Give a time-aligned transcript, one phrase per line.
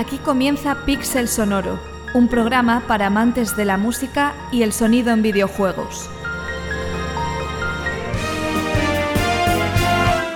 [0.00, 1.78] Aquí comienza Pixel Sonoro,
[2.14, 6.08] un programa para amantes de la música y el sonido en videojuegos.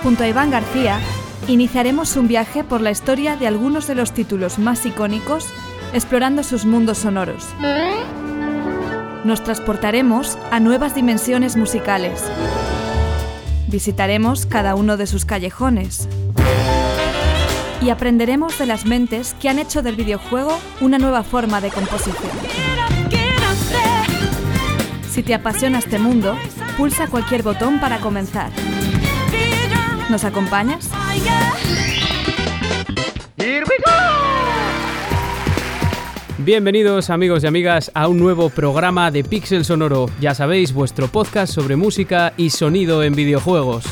[0.03, 0.99] Junto a Iván García,
[1.47, 5.47] iniciaremos un viaje por la historia de algunos de los títulos más icónicos,
[5.93, 7.47] explorando sus mundos sonoros.
[9.23, 12.21] Nos transportaremos a nuevas dimensiones musicales.
[13.67, 16.07] Visitaremos cada uno de sus callejones.
[17.81, 22.31] Y aprenderemos de las mentes que han hecho del videojuego una nueva forma de composición.
[25.09, 26.35] Si te apasiona este mundo,
[26.77, 28.51] pulsa cualquier botón para comenzar.
[30.09, 30.89] ¿Nos acompañas?
[36.45, 41.51] Bienvenidos amigos y amigas a un nuevo programa de Pixel Sonoro, ya sabéis, vuestro podcast
[41.51, 43.83] sobre música y sonido en videojuegos.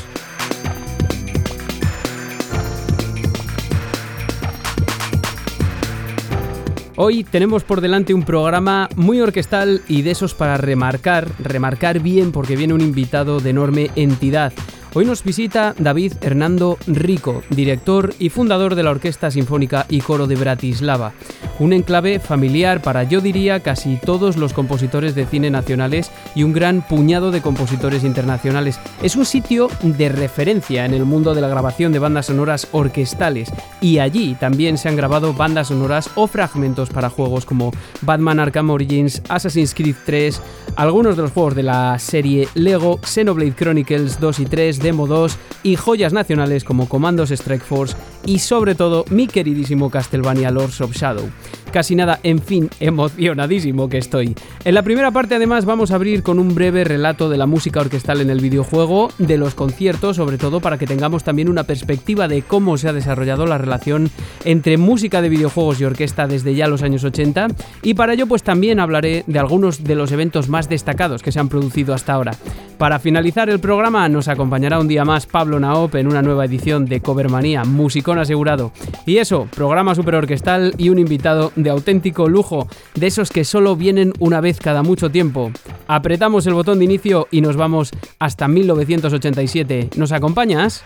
[6.95, 12.31] Hoy tenemos por delante un programa muy orquestal y de esos para remarcar, remarcar bien
[12.31, 14.53] porque viene un invitado de enorme entidad.
[14.95, 20.27] Hoy nos visita David Hernando Rico, director y fundador de la Orquesta Sinfónica y Coro
[20.27, 21.13] de Bratislava.
[21.57, 26.53] Un enclave familiar para, yo diría, casi todos los compositores de cine nacionales y un
[26.53, 28.79] gran puñado de compositores internacionales.
[29.01, 33.51] Es un sitio de referencia en el mundo de la grabación de bandas sonoras orquestales
[33.81, 37.71] y allí también se han grabado bandas sonoras o fragmentos para juegos como
[38.01, 40.39] Batman Arkham Origins, Assassin's Creed 3,
[40.75, 45.35] algunos de los juegos de la serie Lego, Xenoblade Chronicles 2 y 3, Demo 2
[45.63, 47.95] y joyas nacionales como Comandos Strike Force
[48.25, 51.29] y sobre todo mi queridísimo Castlevania Lords of Shadow.
[51.71, 54.35] Casi nada, en fin, emocionadísimo que estoy.
[54.63, 57.79] En la primera parte además vamos a abrir con un breve relato de la música
[57.79, 62.27] orquestal en el videojuego, de los conciertos, sobre todo para que tengamos también una perspectiva
[62.27, 64.11] de cómo se ha desarrollado la relación
[64.45, 67.47] entre música de videojuegos y orquesta desde ya los años 80
[67.81, 71.39] y para ello pues también hablaré de algunos de los eventos más destacados que se
[71.39, 72.33] han producido hasta ahora.
[72.77, 76.85] Para finalizar el programa nos acompañará un día más Pablo Naop en una nueva edición
[76.85, 78.71] de Covermanía, musicón asegurado.
[79.05, 83.75] Y eso, programa super orquestal y un invitado de auténtico lujo, de esos que solo
[83.75, 85.51] vienen una vez cada mucho tiempo.
[85.87, 89.89] Apretamos el botón de inicio y nos vamos hasta 1987.
[89.95, 90.83] ¿Nos acompañas?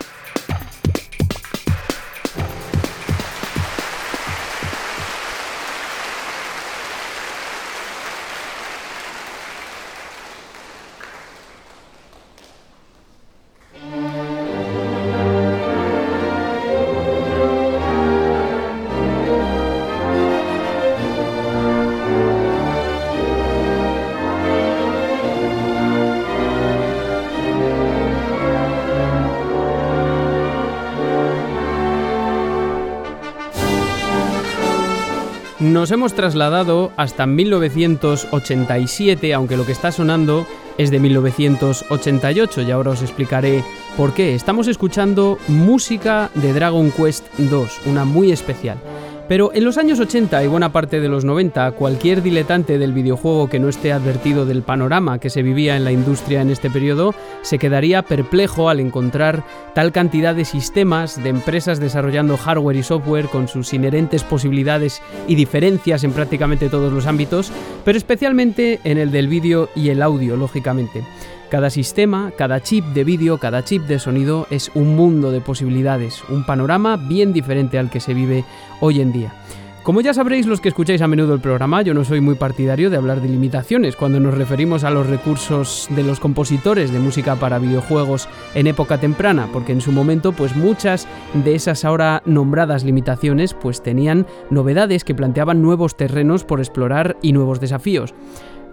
[35.77, 40.47] Nos hemos trasladado hasta 1987, aunque lo que está sonando
[40.79, 43.63] es de 1988 y ahora os explicaré
[43.95, 44.33] por qué.
[44.33, 48.79] Estamos escuchando música de Dragon Quest 2, una muy especial.
[49.27, 53.49] Pero en los años 80 y buena parte de los 90, cualquier diletante del videojuego
[53.49, 57.13] que no esté advertido del panorama que se vivía en la industria en este periodo
[57.41, 59.43] se quedaría perplejo al encontrar
[59.75, 65.35] tal cantidad de sistemas, de empresas desarrollando hardware y software con sus inherentes posibilidades y
[65.35, 67.51] diferencias en prácticamente todos los ámbitos,
[67.83, 71.03] pero especialmente en el del vídeo y el audio, lógicamente.
[71.49, 76.21] Cada sistema, cada chip de vídeo, cada chip de sonido es un mundo de posibilidades,
[76.27, 78.43] un panorama bien diferente al que se vive
[78.81, 79.33] hoy en día.
[79.81, 82.89] Como ya sabréis los que escucháis a menudo el programa, yo no soy muy partidario
[82.89, 87.37] de hablar de limitaciones cuando nos referimos a los recursos de los compositores de música
[87.37, 92.83] para videojuegos en época temprana, porque en su momento pues muchas de esas ahora nombradas
[92.83, 98.13] limitaciones pues tenían novedades que planteaban nuevos terrenos por explorar y nuevos desafíos.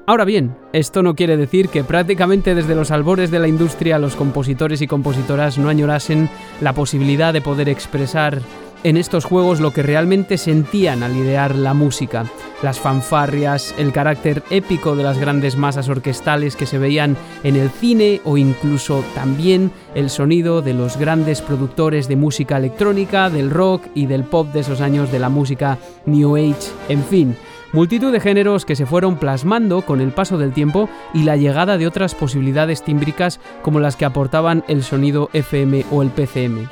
[0.07, 4.17] Ahora bien, esto no quiere decir que prácticamente desde los albores de la industria los
[4.17, 6.29] compositores y compositoras no añorasen
[6.61, 8.43] la posibilidad de poder expresar
[8.83, 12.27] en estos juegos lo que realmente sentían al idear la música,
[12.63, 17.71] las fanfarrias, el carácter épico de las grandes masas orquestales que se veían en el
[17.71, 23.87] cine o incluso también el sonido de los grandes productores de música electrónica, del rock
[23.95, 27.37] y del pop de esos años de la música New Age, en fin.
[27.75, 31.77] Multitud de géneros que se fueron plasmando con el paso del tiempo y la llegada
[31.77, 36.69] de otras posibilidades tímbricas como las que aportaban el sonido FM o el PCM.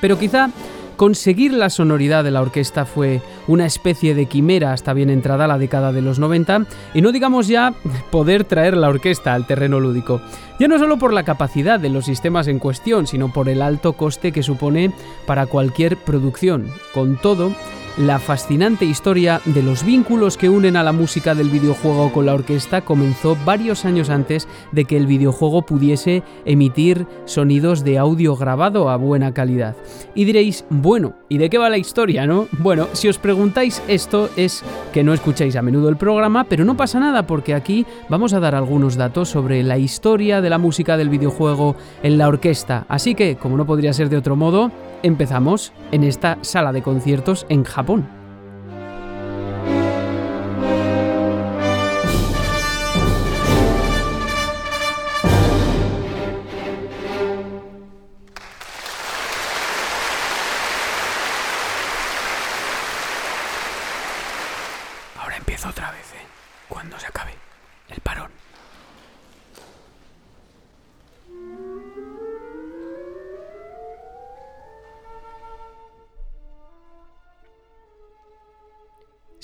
[0.00, 0.50] Pero quizá
[0.96, 5.56] conseguir la sonoridad de la orquesta fue una especie de quimera hasta bien entrada la
[5.56, 7.72] década de los 90 y no digamos ya
[8.10, 10.20] poder traer la orquesta al terreno lúdico.
[10.58, 13.92] Ya no solo por la capacidad de los sistemas en cuestión, sino por el alto
[13.92, 14.90] coste que supone
[15.28, 16.66] para cualquier producción.
[16.92, 17.52] Con todo,
[17.98, 22.34] la fascinante historia de los vínculos que unen a la música del videojuego con la
[22.34, 28.88] orquesta comenzó varios años antes de que el videojuego pudiese emitir sonidos de audio grabado
[28.88, 29.74] a buena calidad.
[30.14, 32.46] Y diréis, bueno, ¿y de qué va la historia, no?
[32.52, 34.62] Bueno, si os preguntáis esto es
[34.92, 38.40] que no escucháis a menudo el programa, pero no pasa nada porque aquí vamos a
[38.40, 41.74] dar algunos datos sobre la historia de la música del videojuego
[42.04, 42.86] en la orquesta.
[42.88, 44.70] Así que, como no podría ser de otro modo,
[45.02, 48.17] empezamos en esta sala de conciertos en Japón.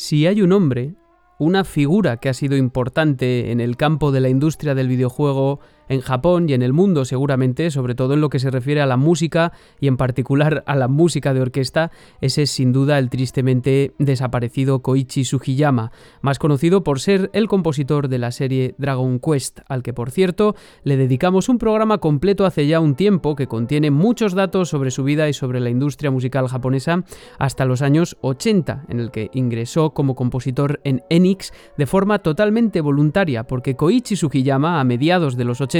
[0.06, 0.96] Si hay un hombre,
[1.38, 6.00] una figura que ha sido importante en el campo de la industria del videojuego en
[6.00, 8.96] Japón y en el mundo seguramente, sobre todo en lo que se refiere a la
[8.96, 11.90] música y en particular a la música de orquesta,
[12.20, 15.92] ese es sin duda el tristemente desaparecido Koichi Sugiyama,
[16.22, 20.54] más conocido por ser el compositor de la serie Dragon Quest, al que por cierto
[20.82, 25.04] le dedicamos un programa completo hace ya un tiempo que contiene muchos datos sobre su
[25.04, 27.04] vida y sobre la industria musical japonesa
[27.38, 32.80] hasta los años 80, en el que ingresó como compositor en Enix de forma totalmente
[32.80, 35.73] voluntaria, porque Koichi Sugiyama a mediados de los 80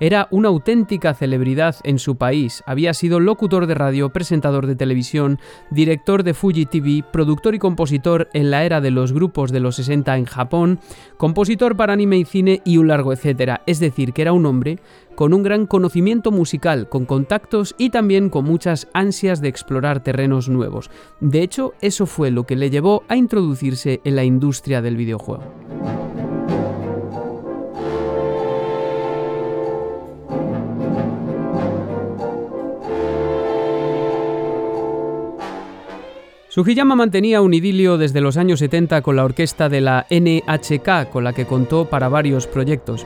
[0.00, 2.62] era una auténtica celebridad en su país.
[2.66, 5.38] Había sido locutor de radio, presentador de televisión,
[5.70, 9.76] director de Fuji TV, productor y compositor en la era de los grupos de los
[9.76, 10.80] 60 en Japón,
[11.16, 13.62] compositor para anime y cine y un largo etcétera.
[13.66, 14.78] Es decir, que era un hombre
[15.14, 20.48] con un gran conocimiento musical, con contactos y también con muchas ansias de explorar terrenos
[20.48, 20.90] nuevos.
[21.20, 25.44] De hecho, eso fue lo que le llevó a introducirse en la industria del videojuego.
[36.54, 41.24] Sugiyama mantenía un idilio desde los años 70 con la orquesta de la NHK, con
[41.24, 43.04] la que contó para varios proyectos.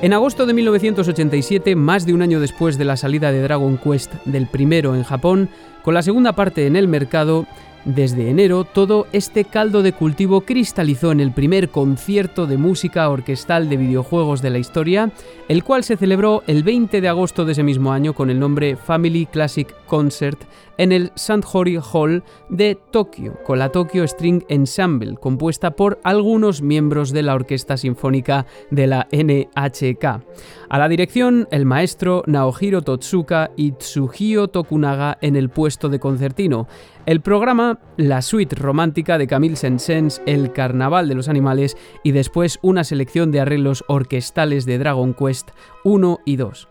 [0.00, 4.14] En agosto de 1987, más de un año después de la salida de Dragon Quest
[4.26, 5.48] del primero en Japón,
[5.82, 7.46] con la segunda parte en el mercado,
[7.84, 13.68] desde enero, todo este caldo de cultivo cristalizó en el primer concierto de música orquestal
[13.68, 15.12] de videojuegos de la historia,
[15.48, 18.76] el cual se celebró el 20 de agosto de ese mismo año con el nombre
[18.76, 20.40] Family Classic Concert
[20.78, 27.12] en el Sandhori Hall de Tokio, con la Tokyo String Ensemble, compuesta por algunos miembros
[27.12, 30.24] de la Orquesta Sinfónica de la NHK.
[30.74, 36.66] A la dirección, el maestro Naohiro Totsuka y Tsuhio Tokunaga en el puesto de concertino.
[37.06, 42.58] El programa, la suite romántica de Camille Saint-Saëns, El Carnaval de los Animales y después
[42.60, 45.50] una selección de arreglos orquestales de Dragon Quest
[45.84, 46.68] 1 y 2.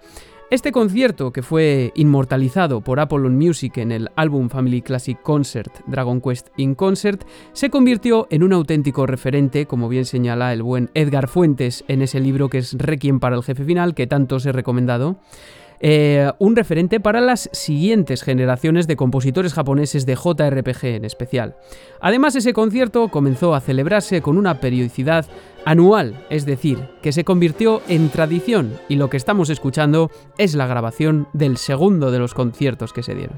[0.49, 6.21] Este concierto, que fue inmortalizado por Apollon Music en el álbum Family Classic Concert Dragon
[6.21, 7.23] Quest in Concert,
[7.53, 12.19] se convirtió en un auténtico referente, como bien señala el buen Edgar Fuentes en ese
[12.19, 15.17] libro que es Requiem para el jefe final, que tanto os he recomendado.
[15.85, 21.57] Eh, un referente para las siguientes generaciones de compositores japoneses de JRPG en especial.
[22.00, 25.25] Además, ese concierto comenzó a celebrarse con una periodicidad
[25.65, 30.67] anual, es decir, que se convirtió en tradición y lo que estamos escuchando es la
[30.67, 33.38] grabación del segundo de los conciertos que se dieron.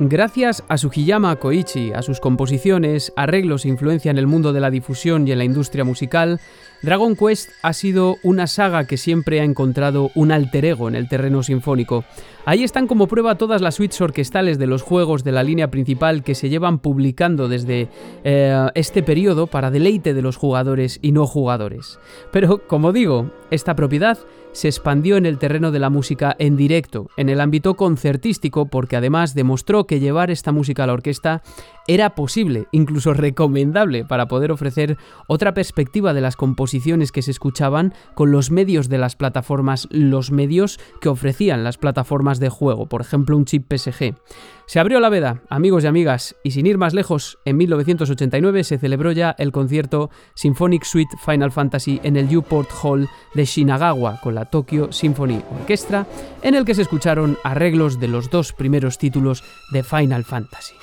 [0.00, 4.70] Gracias a Sugiyama Koichi, a sus composiciones, arreglos e influencia en el mundo de la
[4.70, 6.40] difusión y en la industria musical,
[6.82, 11.08] Dragon Quest ha sido una saga que siempre ha encontrado un alter ego en el
[11.08, 12.04] terreno sinfónico.
[12.44, 16.24] Ahí están como prueba todas las suites orquestales de los juegos de la línea principal
[16.24, 17.88] que se llevan publicando desde
[18.24, 22.00] eh, este periodo para deleite de los jugadores y no jugadores.
[22.32, 24.18] Pero, como digo, esta propiedad
[24.52, 28.96] se expandió en el terreno de la música en directo, en el ámbito concertístico, porque
[28.96, 31.42] además demostró que llevar esta música a la orquesta
[31.86, 34.96] era posible, incluso recomendable, para poder ofrecer
[35.26, 40.30] otra perspectiva de las composiciones que se escuchaban con los medios de las plataformas, los
[40.30, 44.14] medios que ofrecían las plataformas de juego, por ejemplo un chip PSG.
[44.66, 48.78] Se abrió la veda, amigos y amigas, y sin ir más lejos, en 1989 se
[48.78, 54.34] celebró ya el concierto Symphonic Suite Final Fantasy en el Newport Hall de Shinagawa con
[54.34, 56.06] la Tokyo Symphony Orchestra,
[56.42, 60.74] en el que se escucharon arreglos de los dos primeros títulos de Final Fantasy.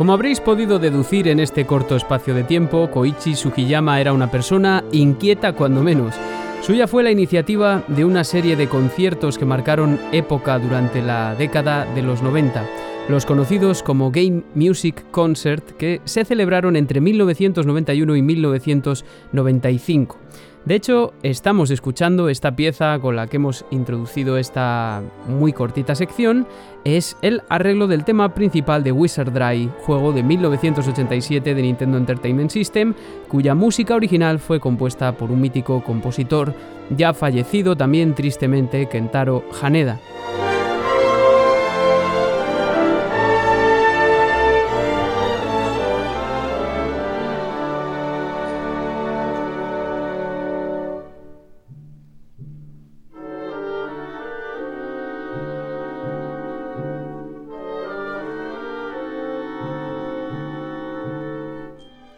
[0.00, 4.82] Como habréis podido deducir en este corto espacio de tiempo, Koichi Sugiyama era una persona
[4.92, 6.14] inquieta cuando menos.
[6.62, 11.84] Suya fue la iniciativa de una serie de conciertos que marcaron época durante la década
[11.84, 18.22] de los 90 los conocidos como Game Music Concert, que se celebraron entre 1991 y
[18.22, 20.18] 1995.
[20.64, 26.46] De hecho, estamos escuchando esta pieza con la que hemos introducido esta muy cortita sección,
[26.84, 32.50] es el arreglo del tema principal de Wizard Dry, juego de 1987 de Nintendo Entertainment
[32.50, 32.94] System,
[33.28, 36.54] cuya música original fue compuesta por un mítico compositor
[36.96, 39.98] ya fallecido también tristemente, Kentaro Haneda.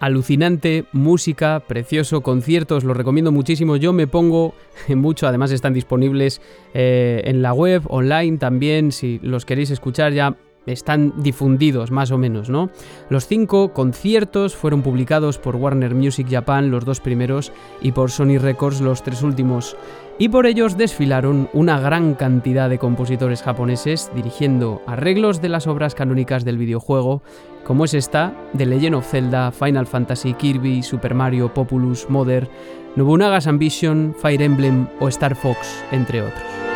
[0.02, 3.76] Alucinante, música, precioso, conciertos, los recomiendo muchísimo.
[3.76, 4.52] Yo me pongo
[4.88, 6.42] mucho, además están disponibles
[6.75, 12.18] eh, en la web, online también, si los queréis escuchar ya están difundidos más o
[12.18, 12.71] menos, ¿no?
[13.11, 18.38] Los cinco conciertos fueron publicados por Warner Music Japan, los dos primeros, y por Sony
[18.38, 19.76] Records, los tres últimos.
[20.19, 25.95] Y por ellos desfilaron una gran cantidad de compositores japoneses dirigiendo arreglos de las obras
[25.95, 27.23] canónicas del videojuego,
[27.64, 32.49] como es esta, de Legend of Zelda, Final Fantasy, Kirby, Super Mario, Populous, Mother,
[32.95, 36.72] Nobunaga's Ambition, Fire Emblem o Star Fox, entre otros.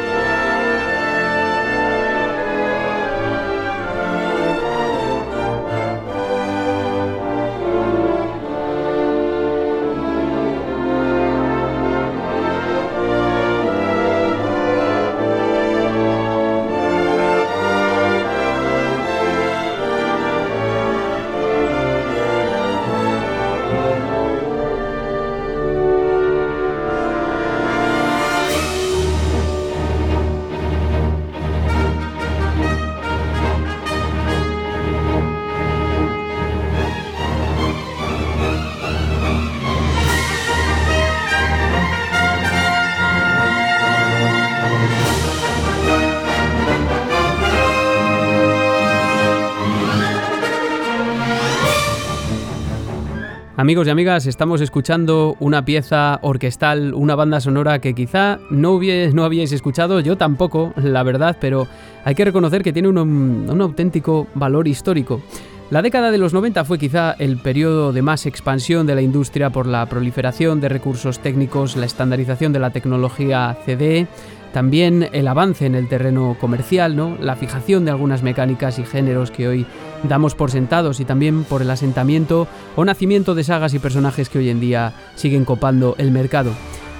[53.77, 58.81] Amigos y amigas, estamos escuchando una pieza orquestal, una banda sonora que quizá no,
[59.13, 61.69] no habíais escuchado, yo tampoco, la verdad, pero
[62.03, 65.21] hay que reconocer que tiene un, un auténtico valor histórico.
[65.69, 69.51] La década de los 90 fue quizá el periodo de más expansión de la industria
[69.51, 74.07] por la proliferación de recursos técnicos, la estandarización de la tecnología CD,
[74.53, 77.17] también el avance en el terreno comercial, ¿no?
[77.21, 79.67] la fijación de algunas mecánicas y géneros que hoy
[80.05, 84.39] damos por sentados y también por el asentamiento o nacimiento de sagas y personajes que
[84.39, 86.53] hoy en día siguen copando el mercado.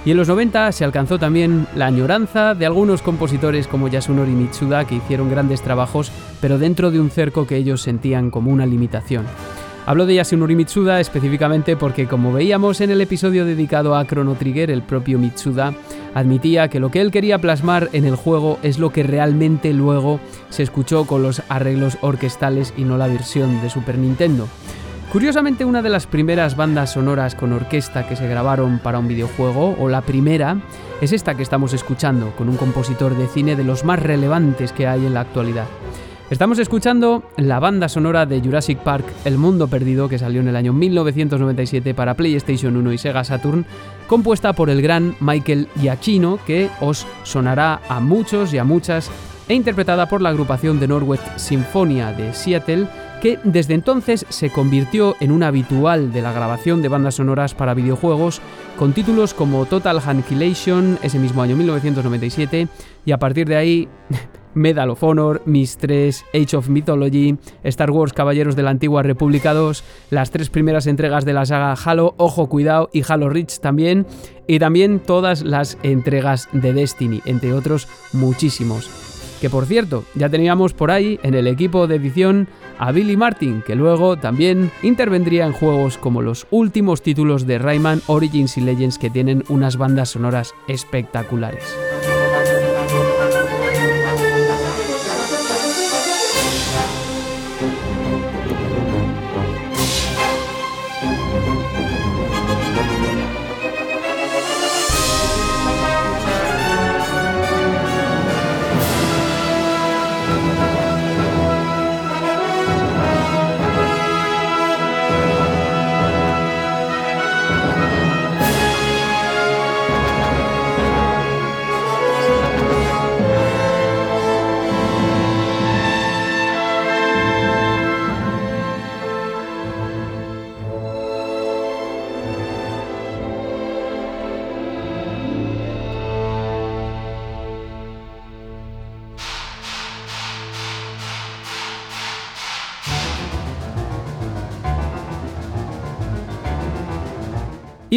[0.05, 4.85] Y en los 90 se alcanzó también la añoranza de algunos compositores como Yasunori Mitsuda
[4.85, 9.25] que hicieron grandes trabajos, pero dentro de un cerco que ellos sentían como una limitación.
[9.87, 14.69] Hablo de Yasunori Mitsuda específicamente porque, como veíamos en el episodio dedicado a Chrono Trigger,
[14.69, 15.73] el propio Mitsuda
[16.13, 20.19] admitía que lo que él quería plasmar en el juego es lo que realmente luego
[20.49, 24.49] se escuchó con los arreglos orquestales y no la versión de Super Nintendo.
[25.09, 29.77] Curiosamente, una de las primeras bandas sonoras con orquesta que se grabaron para un videojuego,
[29.79, 30.57] o la primera,
[30.99, 34.85] es esta que estamos escuchando, con un compositor de cine de los más relevantes que
[34.85, 35.67] hay en la actualidad.
[36.29, 40.57] Estamos escuchando la banda sonora de Jurassic Park El Mundo Perdido que salió en el
[40.57, 43.65] año 1997 para PlayStation 1 y Sega Saturn,
[44.07, 49.09] compuesta por el gran Michael Giacchino que os sonará a muchos y a muchas
[49.47, 52.87] e interpretada por la agrupación de Norwest Sinfonia de Seattle
[53.21, 57.73] que desde entonces se convirtió en un habitual de la grabación de bandas sonoras para
[57.73, 58.41] videojuegos
[58.77, 62.67] con títulos como Total Annihilation ese mismo año 1997
[63.05, 63.87] y a partir de ahí
[64.53, 69.53] Medal of Honor, Mis 3, Age of Mythology, Star Wars Caballeros de la Antigua República
[69.53, 74.07] 2, las tres primeras entregas de la saga Halo, Ojo Cuidado y Halo Reach también,
[74.47, 79.06] y también todas las entregas de Destiny, entre otros muchísimos.
[79.41, 82.47] Que por cierto, ya teníamos por ahí en el equipo de edición
[82.79, 88.01] a Billy Martin, que luego también intervendría en juegos como los últimos títulos de Rayman
[88.07, 91.96] Origins y Legends que tienen unas bandas sonoras espectaculares.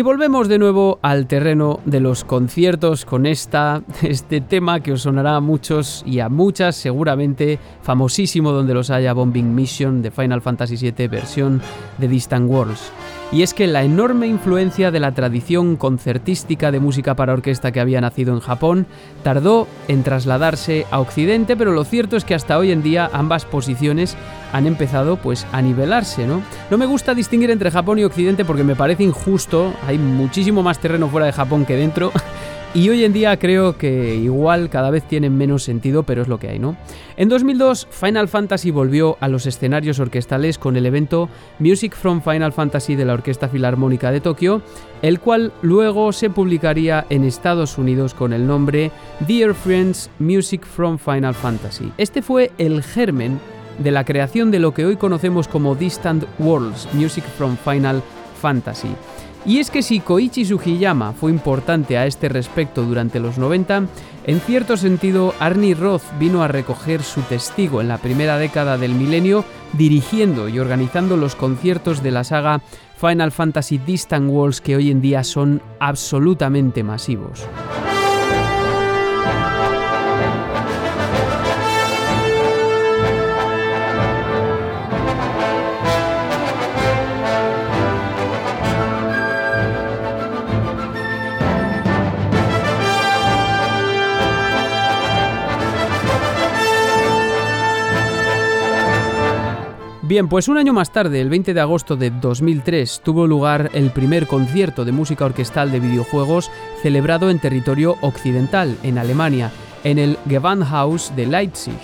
[0.00, 5.02] Y volvemos de nuevo al terreno de los conciertos con esta, este tema que os
[5.02, 10.40] sonará a muchos y a muchas seguramente, famosísimo donde los haya Bombing Mission de Final
[10.40, 11.60] Fantasy VII versión
[11.98, 12.90] de Distant Worlds
[13.32, 17.80] y es que la enorme influencia de la tradición concertística de música para orquesta que
[17.80, 18.86] había nacido en Japón
[19.22, 23.44] tardó en trasladarse a Occidente, pero lo cierto es que hasta hoy en día ambas
[23.44, 24.16] posiciones
[24.52, 26.42] han empezado pues a nivelarse, ¿no?
[26.70, 30.80] No me gusta distinguir entre Japón y Occidente porque me parece injusto, hay muchísimo más
[30.80, 32.10] terreno fuera de Japón que dentro.
[32.72, 36.38] Y hoy en día creo que igual cada vez tienen menos sentido, pero es lo
[36.38, 36.76] que hay, ¿no?
[37.16, 41.28] En 2002, Final Fantasy volvió a los escenarios orquestales con el evento
[41.58, 44.62] Music from Final Fantasy de la Orquesta Filarmónica de Tokio,
[45.02, 48.92] el cual luego se publicaría en Estados Unidos con el nombre
[49.26, 51.92] Dear Friends Music from Final Fantasy.
[51.98, 53.40] Este fue el germen
[53.80, 58.00] de la creación de lo que hoy conocemos como Distant Worlds Music from Final
[58.40, 58.94] Fantasy.
[59.46, 63.84] Y es que si Koichi Sugiyama fue importante a este respecto durante los 90,
[64.24, 68.94] en cierto sentido Arnie Roth vino a recoger su testigo en la primera década del
[68.94, 72.60] milenio, dirigiendo y organizando los conciertos de la saga
[72.96, 77.48] Final Fantasy Distant Worlds que hoy en día son absolutamente masivos.
[100.10, 103.92] Bien, pues un año más tarde, el 20 de agosto de 2003, tuvo lugar el
[103.92, 106.50] primer concierto de música orquestal de videojuegos
[106.82, 109.52] celebrado en territorio occidental, en Alemania,
[109.84, 111.78] en el Gewandhaus de Leipzig.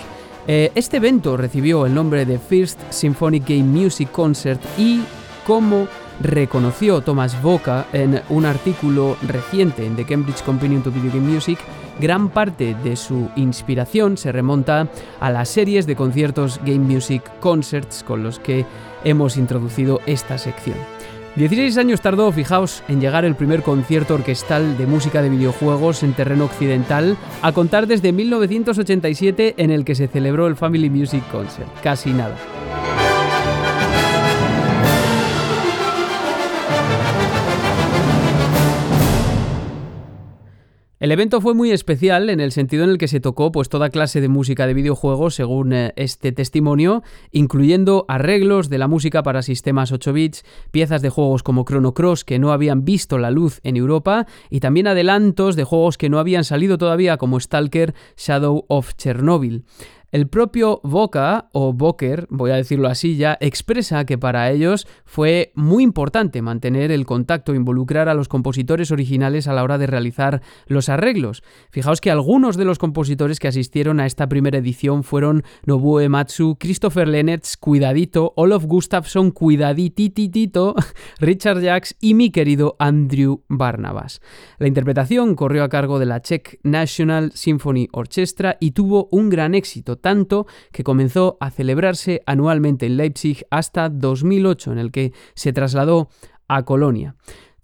[0.49, 5.03] Eh, este evento recibió el nombre de First Symphonic Game Music Concert y
[5.47, 5.87] como
[6.21, 11.61] reconoció Thomas Boca en un artículo reciente en The Cambridge Companion to Video Game Music,
[12.01, 14.89] gran parte de su inspiración se remonta
[15.21, 18.65] a las series de conciertos Game Music Concerts con los que
[19.05, 20.77] hemos introducido esta sección.
[21.37, 26.15] 16 años tardó, fijaos, en llegar el primer concierto orquestal de música de videojuegos en
[26.15, 31.69] terreno occidental, a contar desde 1987 en el que se celebró el Family Music Concert.
[31.83, 32.37] Casi nada.
[40.99, 43.91] El evento fue muy especial en el sentido en el que se tocó pues toda
[43.91, 49.43] clase de música de videojuegos según eh, este testimonio, incluyendo arreglos de la música para
[49.43, 53.61] sistemas 8 bits, piezas de juegos como Chrono Cross que no habían visto la luz
[53.63, 58.65] en Europa y también adelantos de juegos que no habían salido todavía como Stalker Shadow
[58.69, 59.65] of Chernobyl.
[60.13, 65.51] El propio Boca, o Boker, voy a decirlo así ya, expresa que para ellos fue
[65.57, 70.43] muy importante mantener el contacto, involucrar a los compositores originales a la hora de realizar
[70.67, 71.43] los arreglos.
[71.71, 76.57] Fijaos que algunos de los compositores que asistieron a esta primera edición fueron Nobuo Ematsu,
[76.59, 80.77] Christopher Lennertz, cuidadito, Olof Gustafsson, cuidadititito,
[81.19, 84.21] Richard Jacks y mi querido Andrew Barnabas.
[84.59, 89.55] La interpretación corrió a cargo de la Czech National Symphony Orchestra y tuvo un gran
[89.55, 95.53] éxito, tanto que comenzó a celebrarse anualmente en Leipzig hasta 2008, en el que se
[95.53, 96.09] trasladó
[96.49, 97.17] a Colonia.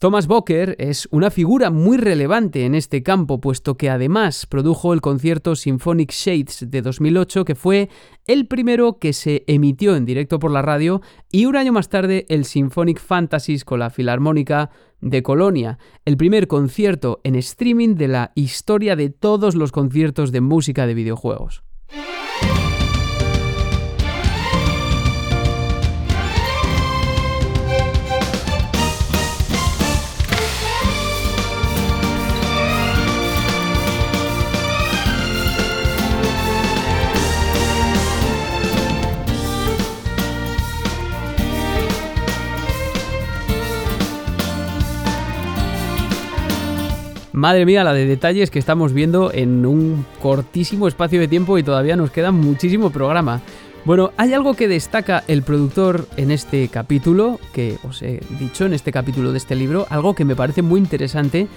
[0.02, 5.00] Thomas Bocker es una figura muy relevante en este campo, puesto que además produjo el
[5.00, 7.88] concierto Symphonic Shades de 2008, que fue
[8.26, 12.26] el primero que se emitió en directo por la radio, y un año más tarde
[12.30, 18.32] el Symphonic Fantasies con la Filarmónica de Colonia, el primer concierto en streaming de la
[18.34, 21.62] historia de todos los conciertos de música de videojuegos.
[47.42, 51.64] Madre mía, la de detalles que estamos viendo en un cortísimo espacio de tiempo y
[51.64, 53.40] todavía nos queda muchísimo programa.
[53.84, 58.74] Bueno, hay algo que destaca el productor en este capítulo, que os he dicho en
[58.74, 61.48] este capítulo de este libro, algo que me parece muy interesante,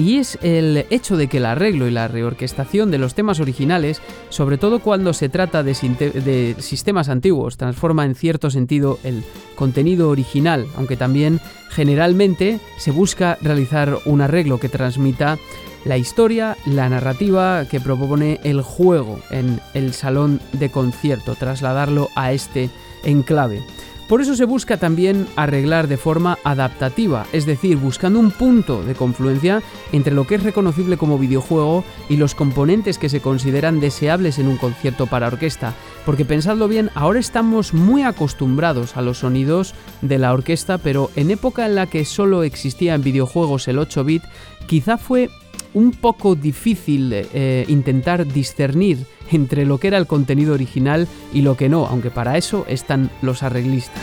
[0.00, 4.00] y es el hecho de que el arreglo y la reorquestación de los temas originales,
[4.30, 9.22] sobre todo cuando se trata de, de sistemas antiguos, transforma en cierto sentido el
[9.56, 15.38] contenido original, aunque también generalmente se busca realizar un arreglo que transmita
[15.84, 22.32] la historia, la narrativa que propone el juego en el salón de concierto, trasladarlo a
[22.32, 22.70] este
[23.04, 23.62] enclave.
[24.10, 28.96] Por eso se busca también arreglar de forma adaptativa, es decir, buscando un punto de
[28.96, 34.40] confluencia entre lo que es reconocible como videojuego y los componentes que se consideran deseables
[34.40, 35.74] en un concierto para orquesta.
[36.04, 41.30] Porque pensadlo bien, ahora estamos muy acostumbrados a los sonidos de la orquesta, pero en
[41.30, 44.24] época en la que solo existía en videojuegos el 8-bit,
[44.66, 45.30] quizá fue
[45.74, 51.56] un poco difícil eh, intentar discernir entre lo que era el contenido original y lo
[51.56, 54.02] que no, aunque para eso están los arreglistas.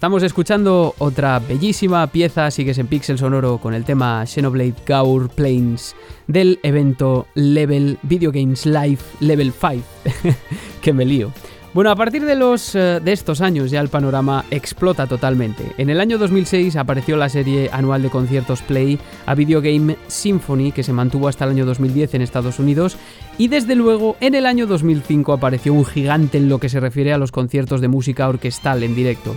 [0.00, 5.94] Estamos escuchando otra bellísima pieza, sigues en Pixel Sonoro con el tema Xenoblade Gaur Plains
[6.26, 9.84] del evento Level Video Games Live Level 5.
[10.80, 11.30] que me lío.
[11.72, 15.72] Bueno, a partir de, los, eh, de estos años ya el panorama explota totalmente.
[15.78, 20.72] En el año 2006 apareció la serie anual de conciertos Play a Video Game Symphony,
[20.72, 22.96] que se mantuvo hasta el año 2010 en Estados Unidos,
[23.38, 27.12] y desde luego en el año 2005 apareció un gigante en lo que se refiere
[27.12, 29.36] a los conciertos de música orquestal en directo.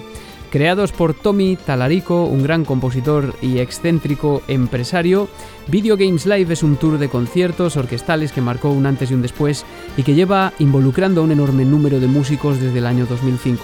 [0.54, 5.28] Creados por Tommy Talarico, un gran compositor y excéntrico empresario,
[5.66, 9.24] Video Games Live es un tour de conciertos orquestales que marcó un antes y un
[9.24, 9.66] después
[9.98, 13.64] y que lleva involucrando a un enorme número de músicos desde el año 2005.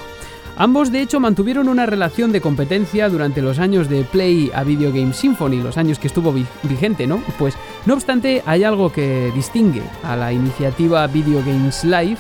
[0.58, 4.92] Ambos de hecho mantuvieron una relación de competencia durante los años de Play a Video
[4.92, 7.22] Game Symphony, los años que estuvo vigente, ¿no?
[7.38, 7.54] Pues
[7.86, 12.18] no obstante hay algo que distingue a la iniciativa Video Games Live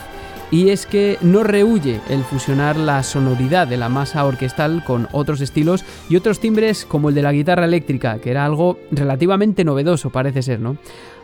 [0.51, 5.41] y es que no rehuye el fusionar la sonoridad de la masa orquestal con otros
[5.41, 10.09] estilos y otros timbres como el de la guitarra eléctrica, que era algo relativamente novedoso,
[10.09, 10.77] parece ser, ¿no?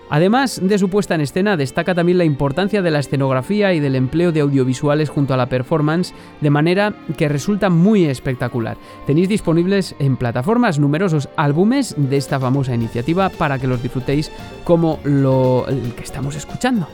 [0.07, 3.95] Además de su puesta en escena, destaca también la importancia de la escenografía y del
[3.95, 8.77] empleo de audiovisuales junto a la performance, de manera que resulta muy espectacular.
[9.07, 14.31] Tenéis disponibles en plataformas numerosos álbumes de esta famosa iniciativa para que los disfrutéis
[14.63, 16.87] como lo que estamos escuchando.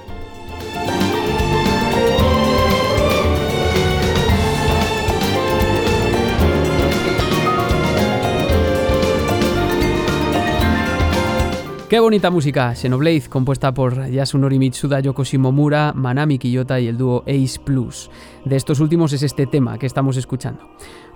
[11.91, 17.21] Qué bonita música, Xenoblade, compuesta por Yasunori Mitsuda, Yoko Shimomura, Manami Kiyota y el dúo
[17.27, 18.10] Ace Plus.
[18.45, 20.69] De estos últimos es este tema que estamos escuchando.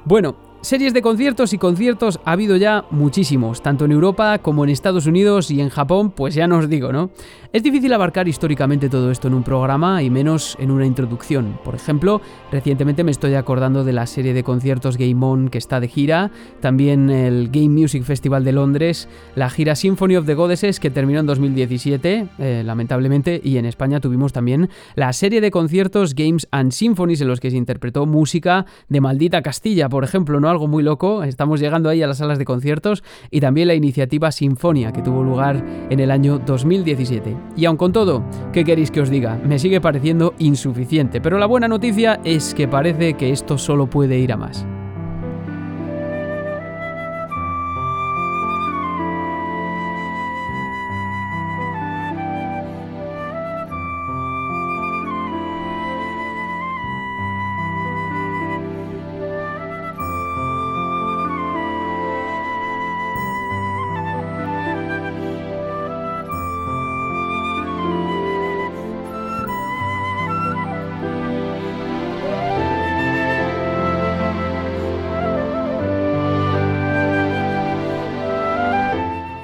[0.04, 4.71] Bueno, series de conciertos y conciertos ha habido ya muchísimos, tanto en Europa como en
[4.71, 7.12] Estados Unidos y en Japón, pues ya no os digo, ¿no?
[7.54, 11.58] Es difícil abarcar históricamente todo esto en un programa y menos en una introducción.
[11.63, 12.19] Por ejemplo,
[12.51, 16.32] recientemente me estoy acordando de la serie de conciertos Game On que está de gira,
[16.60, 21.19] también el Game Music Festival de Londres, la gira Symphony of the Goddesses que terminó
[21.19, 26.71] en 2017, eh, lamentablemente, y en España tuvimos también la serie de conciertos Games and
[26.71, 30.55] Symphonies en los que se interpretó música de Maldita Castilla, por ejemplo, ¿no?
[30.56, 31.22] Algo muy loco.
[31.24, 35.22] Estamos llegando ahí a las salas de conciertos y también la iniciativa Sinfonia que tuvo
[35.22, 37.36] lugar en el año 2017.
[37.58, 39.38] Y aun con todo, ¿qué queréis que os diga?
[39.46, 44.18] Me sigue pareciendo insuficiente, pero la buena noticia es que parece que esto solo puede
[44.18, 44.65] ir a más.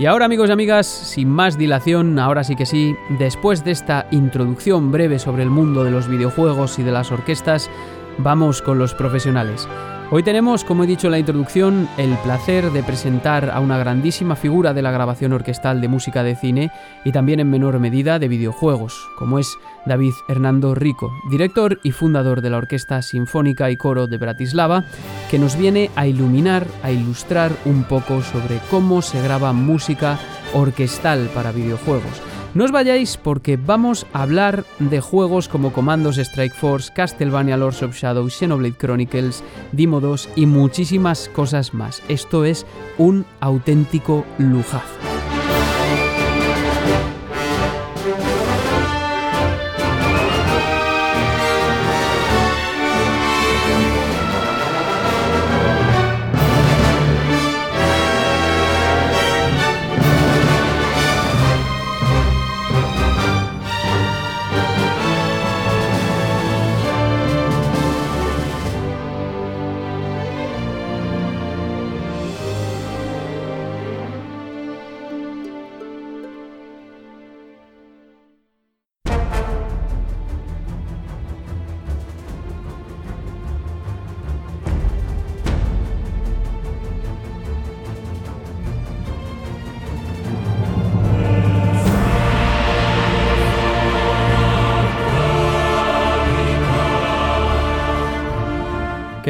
[0.01, 4.07] Y ahora amigos y amigas, sin más dilación, ahora sí que sí, después de esta
[4.09, 7.69] introducción breve sobre el mundo de los videojuegos y de las orquestas,
[8.23, 9.67] vamos con los profesionales.
[10.13, 14.35] Hoy tenemos, como he dicho en la introducción, el placer de presentar a una grandísima
[14.35, 16.69] figura de la grabación orquestal de música de cine
[17.05, 22.41] y también en menor medida de videojuegos, como es David Hernando Rico, director y fundador
[22.41, 24.83] de la Orquesta Sinfónica y Coro de Bratislava,
[25.29, 30.19] que nos viene a iluminar, a ilustrar un poco sobre cómo se graba música
[30.53, 32.30] orquestal para videojuegos.
[32.53, 37.81] No os vayáis porque vamos a hablar de juegos como Comandos Strike Force, Castlevania Lords
[37.81, 42.03] of Shadow, Xenoblade Chronicles, Dimo 2 y muchísimas cosas más.
[42.09, 42.65] Esto es
[42.97, 45.10] un auténtico lujazo.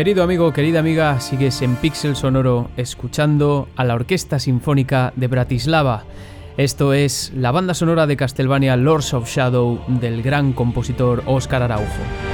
[0.02, 6.06] Querido amigo, querida amiga, sigues en Pixel Sonoro escuchando a la Orquesta Sinfónica de Bratislava.
[6.58, 12.31] Esto es la banda sonora de Castlevania Lords of Shadow del gran compositor Óscar Araujo.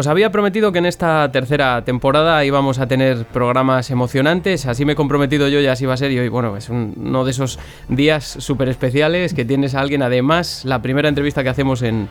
[0.00, 4.94] Os había prometido que en esta tercera temporada íbamos a tener programas emocionantes, así me
[4.94, 6.10] he comprometido yo y así va a ser.
[6.10, 7.58] Y hoy, bueno, es uno de esos
[7.90, 12.08] días súper especiales que tienes a alguien, además, la primera entrevista que hacemos en,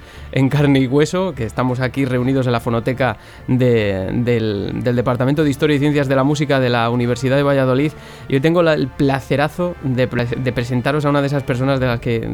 [0.52, 5.80] carne y hueso, que estamos aquí reunidos en la fonoteca del, Departamento de Historia y
[5.80, 7.94] Ciencias de la Música de la Universidad de Valladolid.
[8.28, 10.08] Y hoy tengo el placerazo de,
[10.54, 11.88] presentaros a una de esas personas de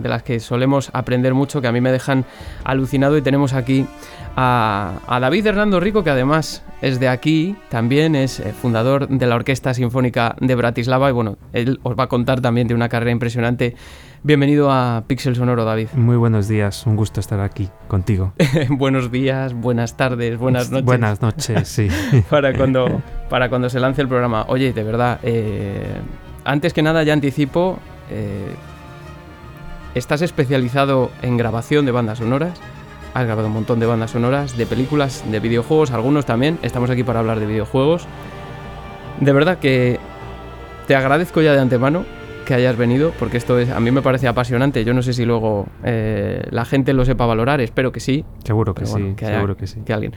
[0.10, 2.26] las que solemos aprender mucho, que a mí me dejan
[2.66, 3.18] alucinado.
[3.18, 3.86] Y tenemos aquí
[4.36, 9.26] a, a David Hernando Rico, que además es de aquí, también es eh, fundador de
[9.26, 12.90] la Orquesta Sinfónica de Bratislava y bueno, él os va a contar también de una
[12.90, 13.76] carrera impresionante.
[14.24, 15.90] Bienvenido a Pixel Sonoro, David.
[15.94, 18.34] Muy buenos días, un gusto estar aquí contigo.
[18.70, 20.86] buenos días, buenas tardes, buenas noches.
[20.86, 21.88] Buenas noches, sí.
[22.30, 24.46] para, cuando, para cuando se lance el programa.
[24.50, 25.96] Oye, de verdad, eh,
[26.44, 28.54] antes que nada ya anticipo, eh,
[29.94, 32.60] estás especializado en grabación de bandas sonoras
[33.16, 36.60] has grabado un montón de bandas sonoras, de películas, de videojuegos, algunos también.
[36.62, 38.06] Estamos aquí para hablar de videojuegos.
[39.22, 40.00] De verdad que
[40.86, 42.04] te agradezco ya de antemano
[42.46, 44.84] que hayas venido, porque esto es, a mí me parece apasionante.
[44.84, 48.26] Yo no sé si luego eh, la gente lo sepa valorar, espero que sí.
[48.44, 49.80] Seguro que sí, seguro que sí.
[49.86, 50.14] Que alguien.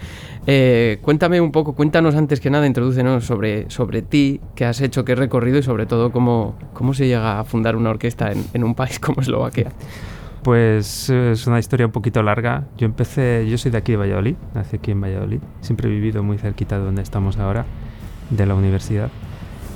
[0.48, 5.04] Eh, cuéntame un poco, cuéntanos antes que nada, introdúcenos sobre, sobre ti, qué has hecho,
[5.04, 8.64] qué recorrido y sobre todo cómo, cómo se llega a fundar una orquesta en, en
[8.64, 9.70] un país como Eslovaquia.
[10.48, 12.68] Pues es una historia un poquito larga.
[12.78, 15.40] Yo empecé, yo soy de aquí de Valladolid, nací aquí en Valladolid.
[15.61, 17.66] Siempre he vivido muy cerquita de donde estamos ahora,
[18.30, 19.11] de la universidad.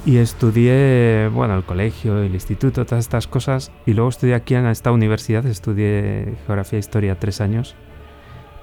[0.07, 3.71] Y estudié, bueno, el colegio, el instituto, todas estas cosas.
[3.85, 7.75] Y luego estudié aquí en esta universidad, estudié geografía e historia tres años,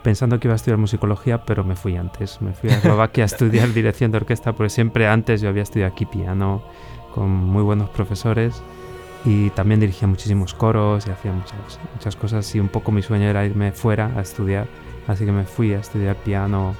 [0.01, 2.41] pensando que iba a estudiar musicología, pero me fui antes.
[2.41, 5.93] Me fui a Eslovaquia a estudiar dirección de orquesta, porque siempre antes yo había estudiado
[5.93, 6.63] aquí piano
[7.13, 8.63] con muy buenos profesores
[9.25, 13.25] y también dirigía muchísimos coros y hacía muchas, muchas cosas y un poco mi sueño
[13.25, 14.67] era irme fuera a estudiar,
[15.07, 16.75] así que me fui a estudiar piano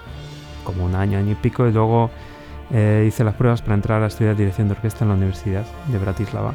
[0.63, 2.10] como un año, año y pico y luego
[2.71, 5.97] eh, hice las pruebas para entrar a estudiar dirección de orquesta en la Universidad de
[5.97, 6.54] Bratislava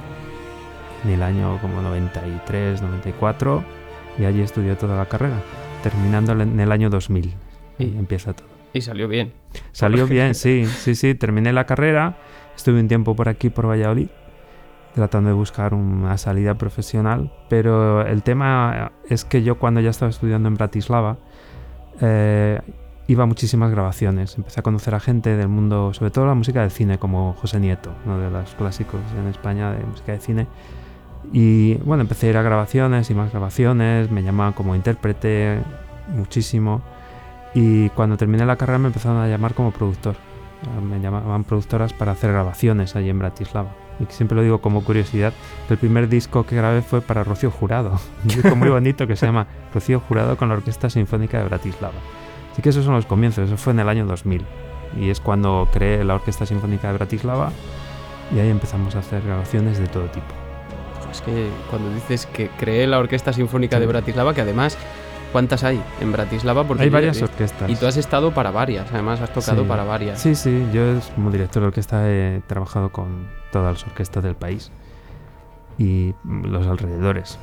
[1.05, 3.65] en el año como 93, 94
[4.19, 5.37] y allí estudié toda la carrera,
[5.83, 7.35] terminando en el año 2000
[7.79, 8.49] y empieza todo.
[8.73, 9.33] Y salió bien.
[9.73, 12.17] Salió bien, sí, sí, sí, terminé la carrera,
[12.57, 14.09] estuve un tiempo por aquí, por Valladolid
[14.95, 20.11] tratando de buscar una salida profesional, pero el tema es que yo cuando ya estaba
[20.11, 21.19] estudiando en Bratislava
[22.01, 22.61] eh,
[23.09, 26.63] iba a muchísimas grabaciones, empecé a conocer a gente del mundo, sobre todo la música
[26.63, 30.47] de cine, como José Nieto, uno de los clásicos en España de música de cine.
[31.33, 35.59] Y bueno, empecé a ir a grabaciones y más grabaciones, me llamaban como intérprete
[36.15, 36.83] muchísimo.
[37.53, 40.15] Y cuando terminé la carrera me empezaron a llamar como productor.
[40.89, 45.33] Me llamaban productoras para hacer grabaciones allí en Bratislava y siempre lo digo como curiosidad,
[45.71, 49.27] el primer disco que grabé fue para Rocío Jurado, un disco muy bonito que se
[49.27, 51.95] llama Rocío Jurado con la Orquesta Sinfónica de Bratislava.
[52.53, 54.45] Así que esos son los comienzos, eso fue en el año 2000
[55.01, 57.51] y es cuando creé la Orquesta Sinfónica de Bratislava
[58.35, 60.27] y ahí empezamos a hacer grabaciones de todo tipo.
[61.11, 64.77] Es que cuando dices que creé la Orquesta Sinfónica de Bratislava, que además
[65.35, 66.63] ¿Cuántas hay en Bratislava?
[66.63, 67.69] Porque hay varias orquestas.
[67.69, 70.21] Y tú has estado para varias, además has tocado para varias.
[70.21, 74.71] Sí, sí, yo como director de orquesta he trabajado con todas las orquestas del país
[75.77, 77.41] y los alrededores.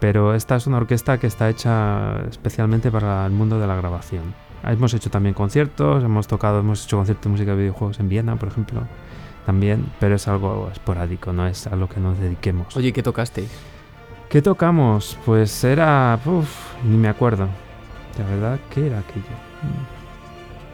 [0.00, 4.34] Pero esta es una orquesta que está hecha especialmente para el mundo de la grabación.
[4.64, 8.34] Hemos hecho también conciertos, hemos tocado, hemos hecho conciertos de música de videojuegos en Viena,
[8.34, 8.80] por ejemplo,
[9.46, 12.76] también, pero es algo esporádico, no es a lo que nos dediquemos.
[12.76, 13.52] Oye, ¿qué tocasteis?
[14.28, 15.18] ¿Qué tocamos?
[15.24, 16.18] Pues era...
[16.24, 16.48] Uf,
[16.84, 17.48] ni me acuerdo.
[18.16, 19.24] De verdad, ¿qué era aquello?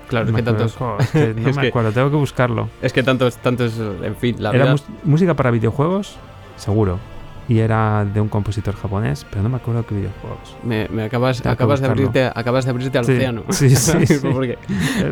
[0.08, 0.76] Claro, es que tantos...
[1.36, 2.68] no me acuerdo, tengo que buscarlo.
[2.82, 6.16] Es que tantos, tantos, en fin, la Era música para videojuegos,
[6.56, 6.98] seguro.
[7.48, 10.56] Y era de un compositor japonés, pero no me acuerdo qué videojuegos.
[10.62, 13.42] Me, acabas, acabas, de abrirte, acabas de abrirte al océano.
[13.50, 14.56] Sí, sí, Porque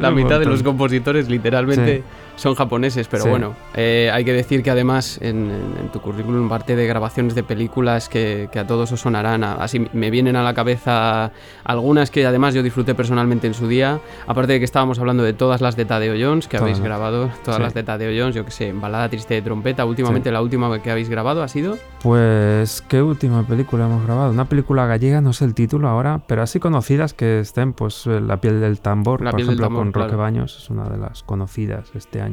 [0.01, 2.05] la mitad de los compositores literalmente
[2.38, 5.51] son japoneses, pero bueno, eh, hay que decir que además en,
[5.92, 9.42] tu currículum parte de grabaciones de películas que, a todos os sonarán.
[9.42, 11.33] Así me vienen a la cabeza
[11.64, 14.01] algunas que además yo disfruté personalmente en su día.
[14.27, 17.61] Aparte de que estábamos hablando de todas las de Tadeo Jones que habéis grabado, todas
[17.61, 19.85] las de Tadeo Jones, yo que sé, Balada Triste de Trompeta.
[19.85, 21.77] Últimamente la última que habéis grabado ha sido.
[22.03, 24.31] Pues, ¿qué última película hemos grabado?
[24.31, 28.40] Una película gallega, no sé el título ahora, pero así conocidas que estén, pues La
[28.40, 32.27] piel del tambor, por ejemplo, con Roque Baños, es una de las conocidas este año.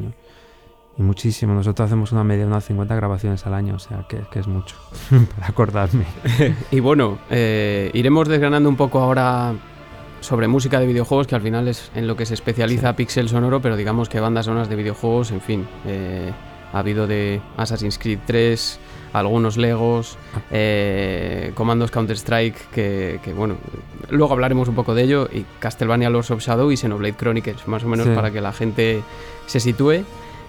[0.98, 1.54] Y muchísimo.
[1.54, 4.76] Nosotros hacemos una media de unas 50 grabaciones al año, o sea que, es mucho,
[5.34, 6.06] para acordarme.
[6.70, 9.54] y bueno, eh, iremos desgranando un poco ahora
[10.20, 13.60] sobre música de videojuegos, que al final es en lo que se especializa Pixel Sonoro,
[13.60, 15.68] pero digamos que bandas sonoras de videojuegos, en fin.
[15.86, 16.32] Eh,
[16.72, 18.80] ha habido de Assassin's Creed 3,
[19.20, 20.18] algunos Legos,
[20.50, 23.56] eh, comandos Counter-Strike, que, bueno,
[24.10, 27.84] luego hablaremos un poco de ello, y Castlevania Lords of Shadow y Xenoblade Chronicles, más
[27.84, 29.02] o menos para que la gente
[29.46, 30.04] se sitúe.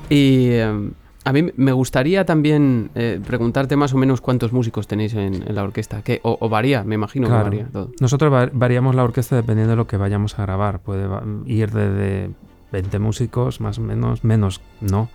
[0.10, 0.91] Y em,
[1.23, 5.63] a mí me gustaría también eh, preguntarte más o menos cuántos músicos tenéis en, la
[5.63, 7.91] orquesta, que, o, varía, me imagino que varía todo.
[7.99, 11.08] Nosotros variamos la orquesta dependiendo de lo que vayamos a grabar, puede
[11.45, 12.32] ir desde
[12.71, 15.10] 20 músicos, más o menos, menos no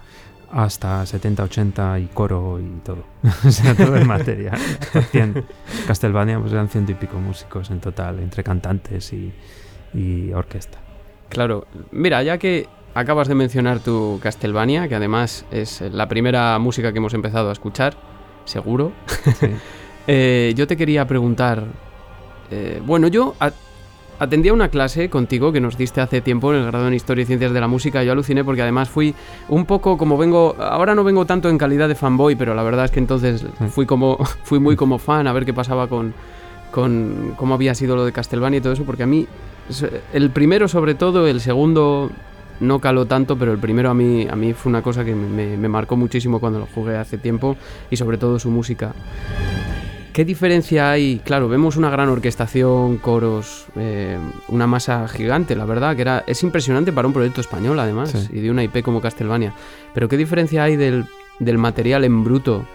[0.52, 3.04] hasta 70, 80 y coro y todo.
[3.46, 4.58] o sea, todo el material.
[5.86, 9.32] Castlevania pues eran ciento y pico músicos en total, entre cantantes y,
[9.94, 10.78] y, orquesta.
[11.28, 16.92] Claro, mira, ya que acabas de mencionar tu Castlevania, que además es la primera música
[16.92, 17.94] que hemos empezado a escuchar,
[18.44, 18.92] seguro.
[20.08, 21.62] Eh, yo te quería preguntar,
[22.50, 23.36] eh, bueno, yo
[24.22, 27.26] atendía una clase contigo que nos diste hace tiempo en el grado en Historia y
[27.26, 28.04] Ciencias de la Música.
[28.04, 29.14] Yo aluciné porque además fui
[29.48, 30.54] un poco como vengo.
[30.60, 33.84] Ahora no vengo tanto en calidad de fanboy, pero la verdad es que entonces fui
[33.84, 36.14] como fui muy como fan a ver qué pasaba con,
[36.70, 39.26] con cómo había sido lo de Castlevania y todo eso, porque a mí
[40.12, 42.12] el primero sobre todo, el segundo
[42.60, 45.56] no caló tanto, pero el primero a mí, a mí fue una cosa que me,
[45.56, 47.56] me marcó muchísimo cuando lo jugué hace tiempo
[47.90, 48.92] y sobre todo su música.
[50.12, 51.20] ¿Qué diferencia hay?
[51.24, 56.42] Claro, vemos una gran orquestación, coros, eh, una masa gigante, la verdad, que era, es
[56.42, 59.54] impresionante para un proyecto español, además, y de una IP como Castlevania.
[59.94, 61.06] Pero ¿qué diferencia hay del,
[61.56, 62.66] material en bruto?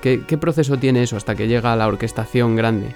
[0.00, 2.94] ¿Qué, proceso tiene eso hasta que llega a la orquestación grande?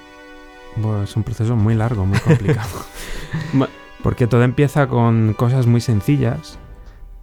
[0.77, 2.71] Bueno, es un proceso muy largo, muy complicado.
[4.03, 6.59] Porque todo empieza con cosas muy sencillas.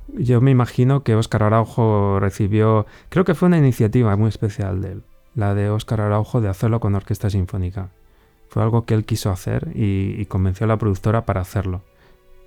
[0.08, 4.92] Yo me imagino que Óscar Araujo recibió, creo que fue una iniciativa muy especial de
[4.92, 5.04] él
[5.36, 7.90] la de Óscar Araujo de hacerlo con orquesta sinfónica.
[8.50, 11.82] Fue algo que él quiso hacer y, convenció a la productora para hacerlo.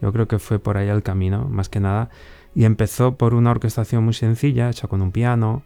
[0.00, 2.10] Yo creo que fue por ahí el camino, más que nada.
[2.54, 5.62] Y empezó por una orquestación muy sencilla, hecha con un piano,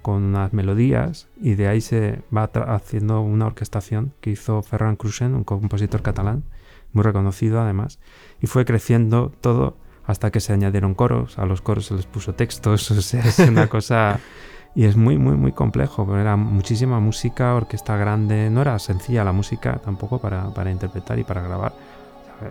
[0.00, 5.34] con unas melodías, y de ahí se va haciendo una orquestación que hizo Ferran Crusen,
[5.34, 6.44] un compositor catalán,
[6.92, 8.00] muy reconocido además,
[8.40, 12.34] y fue creciendo todo hasta que se añadieron coros, a los coros se les puso
[12.34, 14.18] textos, o sea, es una cosa
[14.74, 19.24] y es muy, muy, muy complejo, porque era muchísima música, orquesta grande, no era sencilla
[19.24, 21.72] la música tampoco para, para interpretar y para grabar.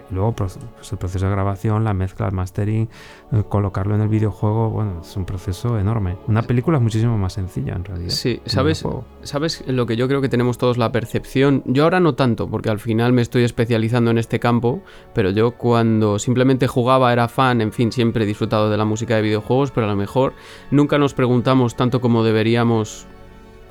[0.09, 0.57] Y luego pues,
[0.91, 2.89] el proceso de grabación, la mezcla, el mastering,
[3.31, 6.17] eh, colocarlo en el videojuego, bueno, es un proceso enorme.
[6.27, 8.09] Una película es muchísimo más sencilla en realidad.
[8.09, 8.83] Sí, ¿sabes,
[9.23, 11.63] ¿sabes lo que yo creo que tenemos todos la percepción?
[11.65, 14.81] Yo ahora no tanto, porque al final me estoy especializando en este campo,
[15.13, 19.15] pero yo cuando simplemente jugaba era fan, en fin, siempre he disfrutado de la música
[19.15, 20.33] de videojuegos, pero a lo mejor
[20.69, 23.07] nunca nos preguntamos tanto como deberíamos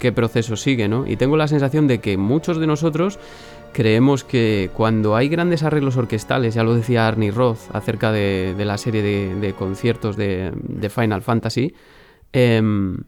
[0.00, 1.06] qué proceso sigue, ¿no?
[1.06, 3.20] Y tengo la sensación de que muchos de nosotros
[3.72, 8.78] creemos que cuando hay grandes arreglos orquestales, ya lo decía Arnie Roth acerca de, la
[8.78, 10.52] serie de, conciertos de,
[10.94, 11.74] Final Fantasy,
[12.32, 12.98] em,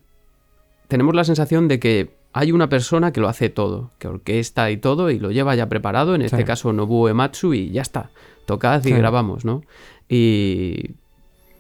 [0.89, 4.77] tenemos la sensación de que hay una persona que lo hace todo, que orquesta y
[4.77, 8.11] todo y lo lleva ya preparado, en este caso Nobuo Ematsu, y ya está,
[8.47, 9.63] tocad y grabamos, ¿no?
[10.09, 10.93] Y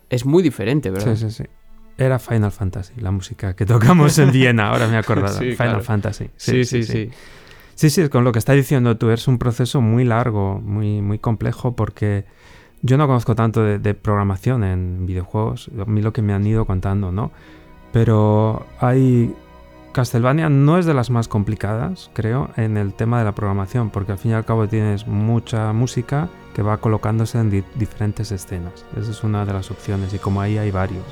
[0.09, 1.17] es muy diferente, ¿verdad?
[1.17, 1.45] Sí, sí, sí.
[1.99, 5.39] Era Final Fantasy, la música que tocamos en Viena, ahora me he acordado.
[5.39, 6.31] Final Fantasy.
[6.37, 6.85] sí, sí.
[6.85, 7.11] sí.
[7.75, 11.19] Sí, sí, con lo que está diciendo tú, es un proceso muy largo, muy, muy
[11.19, 12.25] complejo, porque
[12.83, 16.65] yo no conozco tanto de, programación en videojuegos, a mí lo que me han ido
[16.65, 17.31] contando, ¿no?
[17.93, 19.35] Pero hay...
[19.93, 24.13] Castlevania no es de las más complicadas, creo, en el tema de la programación, porque
[24.13, 28.87] al fin y al cabo tienes mucha música que va colocándose en diferentes escenas.
[28.99, 31.05] Esa es una de las opciones, y como ahí hay varios.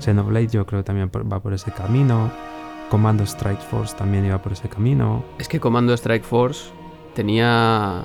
[0.00, 2.30] Xenoblade yo creo también va por ese camino.
[2.90, 5.24] Comando Strike Force también iba por ese camino.
[5.38, 6.70] Es que Comando Strike Force
[7.14, 8.04] tenía...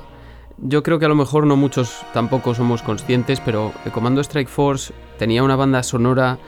[0.58, 4.92] Yo creo que a lo mejor no muchos tampoco somos conscientes, pero Comando Strike Force
[5.18, 6.38] tenía una banda sonora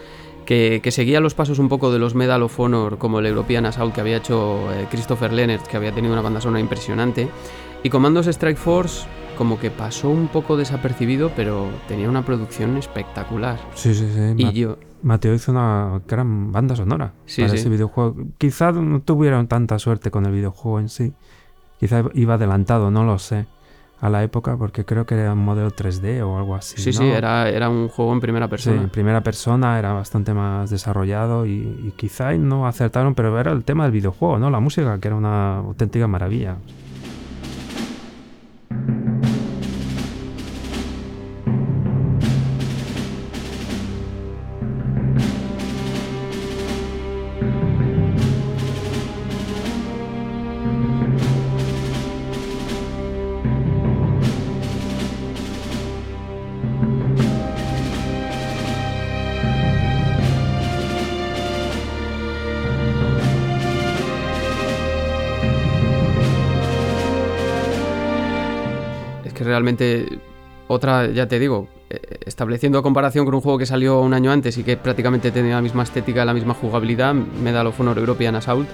[0.45, 3.95] que, seguía los pasos un poco de los Medal of Honor, como el European Assault
[3.95, 7.29] que había hecho eh, Christopher Leonard, que había tenido una banda sonora impresionante.
[7.83, 13.59] Y Commandos Strike Force como que pasó un poco desapercibido, pero tenía una producción espectacular.
[13.75, 14.35] Sí, sí, sí.
[14.37, 17.59] Y Ma- yo, Mateo hizo una gran banda sonora Sí, para sí.
[17.61, 18.17] ese videojuego.
[18.39, 21.13] Quizá no tuvieron tanta suerte con el videojuego en sí.
[21.81, 23.47] Quizá iba adelantado, no lo sé,
[24.01, 26.81] a la época, porque creo que era un modelo 3D o algo así.
[26.81, 26.99] sí, ¿no?
[27.05, 28.83] sí, era, era un juego en primera Sí, persona.
[28.83, 33.65] en primera persona era bastante más desarrollado y, y quizá no acertaron, pero era el
[33.65, 34.51] tema del videojuego, ¿no?
[34.51, 36.57] La música, que era una auténtica maravilla.
[69.55, 70.19] Realmente,
[70.67, 74.59] otra, ya te digo, eh, estableciendo comparación con un juego que salió un año antes
[74.59, 78.69] y que prácticamente tenía la misma estética, la misma jugabilidad, Medal of Honor European Assault,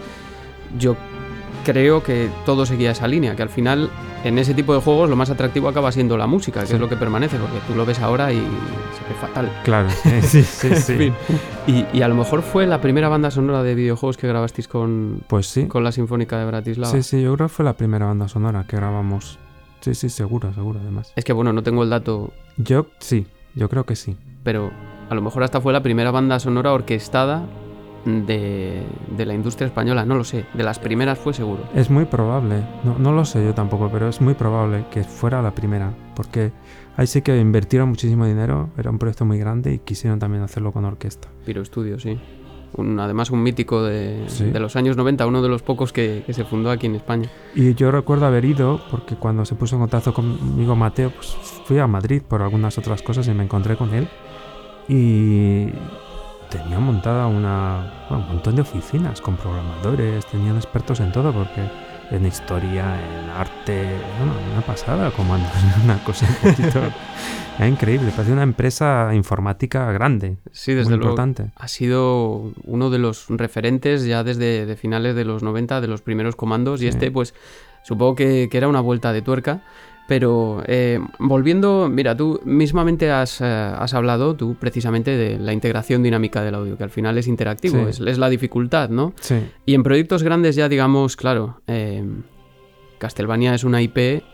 [0.78, 0.96] yo
[1.64, 3.90] creo que todo seguía esa línea, que al final
[4.24, 6.74] en ese tipo de juegos lo más atractivo acaba siendo la música, que Sí.
[6.74, 8.42] es lo que permanece, porque tú lo ves ahora y se
[9.08, 9.50] ve fatal.
[9.64, 9.88] Claro,
[10.22, 10.92] sí, sí, sí.
[10.92, 11.14] En fin.
[11.66, 15.22] Y, y a lo mejor fue la primera banda sonora de videojuegos que grabasteis con,
[15.26, 15.66] Pues sí.
[15.66, 16.92] con la Sinfónica de Bratislava.
[16.92, 19.38] Sí, sí, yo creo que fue la primera banda sonora que grabamos.
[19.80, 21.12] Sí, sí, seguro, seguro, además.
[21.16, 24.16] Es que bueno, no tengo el dato, Yo sí, yo creo que sí.
[24.44, 24.70] pero
[25.08, 27.44] a lo mejor hasta fue la primera banda sonora orquestada
[28.04, 28.82] de,
[29.16, 31.64] de la industria española, no lo sé, de las primeras fue seguro.
[31.74, 35.42] Es muy probable, no, no lo sé yo tampoco, pero es muy probable que fuera
[35.42, 36.52] la primera, porque
[36.96, 40.72] ahí sí que invirtieron muchísimo dinero, era un proyecto muy grande y quisieron también hacerlo
[40.72, 41.28] con orquesta.
[41.44, 42.18] Piro Studio, sí.
[42.76, 44.44] Un- además un mítico de, Sí.
[44.44, 47.28] de los años 90, uno de los pocos que, que se fundó aquí en España.
[47.54, 51.78] Y yo recuerdo haber ido, porque cuando se puso en contacto conmigo Mateo, pues fui
[51.78, 54.08] a Madrid por algunas otras cosas y me encontré con él.
[54.88, 55.66] Y
[56.50, 61.62] tenía montada una, bueno, un montón de oficinas con programadores, tenían expertos en todo, porque
[62.10, 63.84] en historia, en arte,
[64.18, 65.48] bueno, una pasada, comando,
[65.84, 66.80] una cosa un poquito...
[67.58, 71.10] Era increíble, parecía una empresa informática grande, Sí, desde muy luego.
[71.12, 71.52] importante.
[71.56, 76.00] Ha sido uno de los referentes ya desde de finales de los 90, de los
[76.00, 77.34] primeros comandos, y este, pues,
[77.82, 79.60] supongo que, que era una vuelta de tuerca.
[80.10, 86.02] Pero eh, volviendo, mira, tú mismamente has, eh, has hablado, tú precisamente, de la integración
[86.02, 87.90] dinámica del audio, que al final es interactivo, Sí.
[87.90, 89.12] es, es la dificultad, ¿no?
[89.20, 89.36] Sí,
[89.66, 92.04] Y en proyectos grandes ya, digamos, claro, eh,
[92.98, 94.24] Castlevania es una IP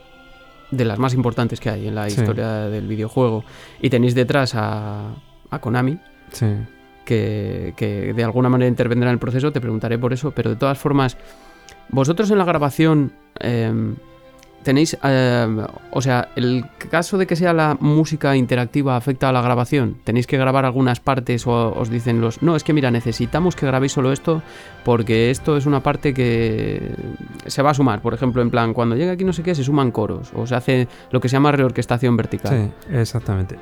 [0.71, 2.21] de las más importantes que hay en la Sí.
[2.23, 3.45] historia del videojuego.
[3.83, 5.11] Y tenéis detrás a,
[5.51, 5.99] a Konami,
[6.33, 6.47] sí.
[7.05, 10.57] que, que de alguna manera intervendrá en el proceso, te preguntaré por eso, pero de
[10.57, 11.19] todas formas,
[11.91, 13.71] vosotros en la grabación eh,
[14.67, 15.47] tenéis, eh,
[15.93, 20.27] o sea, el caso de que sea la música interactiva afecta a la grabación, tenéis
[20.27, 23.93] que grabar algunas partes o os dicen los, no, es que mira, necesitamos que grabéis
[23.93, 24.43] solo esto
[24.85, 26.91] porque esto es una parte que
[27.47, 29.63] se va a sumar, por ejemplo, en plan, cuando llega aquí no sé qué, se
[29.65, 32.53] suman coros o se hace lo que se llama reorquestación vertical.
[32.53, 33.57] Sí, exactamente.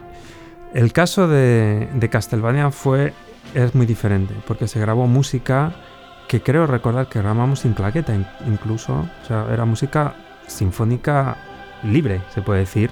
[0.73, 3.13] El caso de, de Castlevania fue
[3.55, 5.73] es muy diferente, porque se grabó música
[6.27, 8.93] que creo recordar que grabamos sin claqueta in- incluso,
[9.23, 10.15] o sea, era música
[10.47, 11.37] sinfónica
[11.83, 12.91] libre, se puede decir.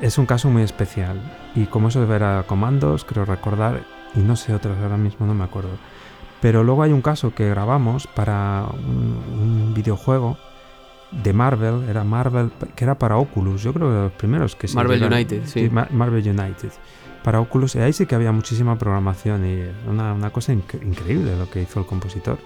[0.00, 1.18] Es un caso muy especial
[1.54, 3.80] y como eso de ver a comandos, creo recordar,
[4.14, 5.70] y no sé otros ahora mismo, no me acuerdo.
[6.40, 10.36] Pero luego hay un caso que grabamos para un, un videojuego
[11.12, 14.68] de Marvel, era Marvel, que era para Oculus, yo creo que de los primeros que
[14.68, 15.02] se Marvel.
[15.02, 15.70] United, sí.
[15.70, 16.70] Ma- Marvel United.
[17.24, 21.36] Para Oculus, y ahí sí que había muchísima programación y una, una cosa inc- increíble
[21.36, 22.38] lo que hizo el compositor.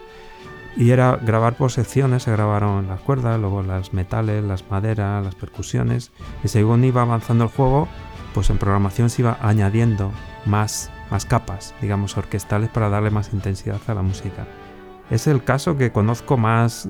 [0.77, 5.35] Y era grabar por secciones, se grabaron las cuerdas, luego las metales, las maderas, las
[5.35, 6.13] percusiones,
[6.45, 7.89] y según iba avanzando el juego,
[8.35, 10.13] pues en programación se iba añadiendo
[10.47, 14.47] más, más capas, digamos, orquestales para darle más intensidad a la música.
[15.11, 16.89] Es el caso que conozco más,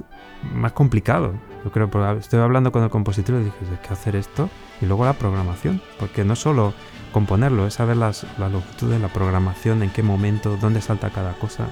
[0.54, 1.32] más complicado.
[1.64, 4.50] Yo creo, porque estoy hablando con el compositor y dije, hay que hacer esto
[4.80, 6.74] y luego la programación, porque no solo
[7.12, 11.32] componerlo, es saber las, la longitud de la programación, en qué momento, dónde salta cada
[11.34, 11.68] cosa.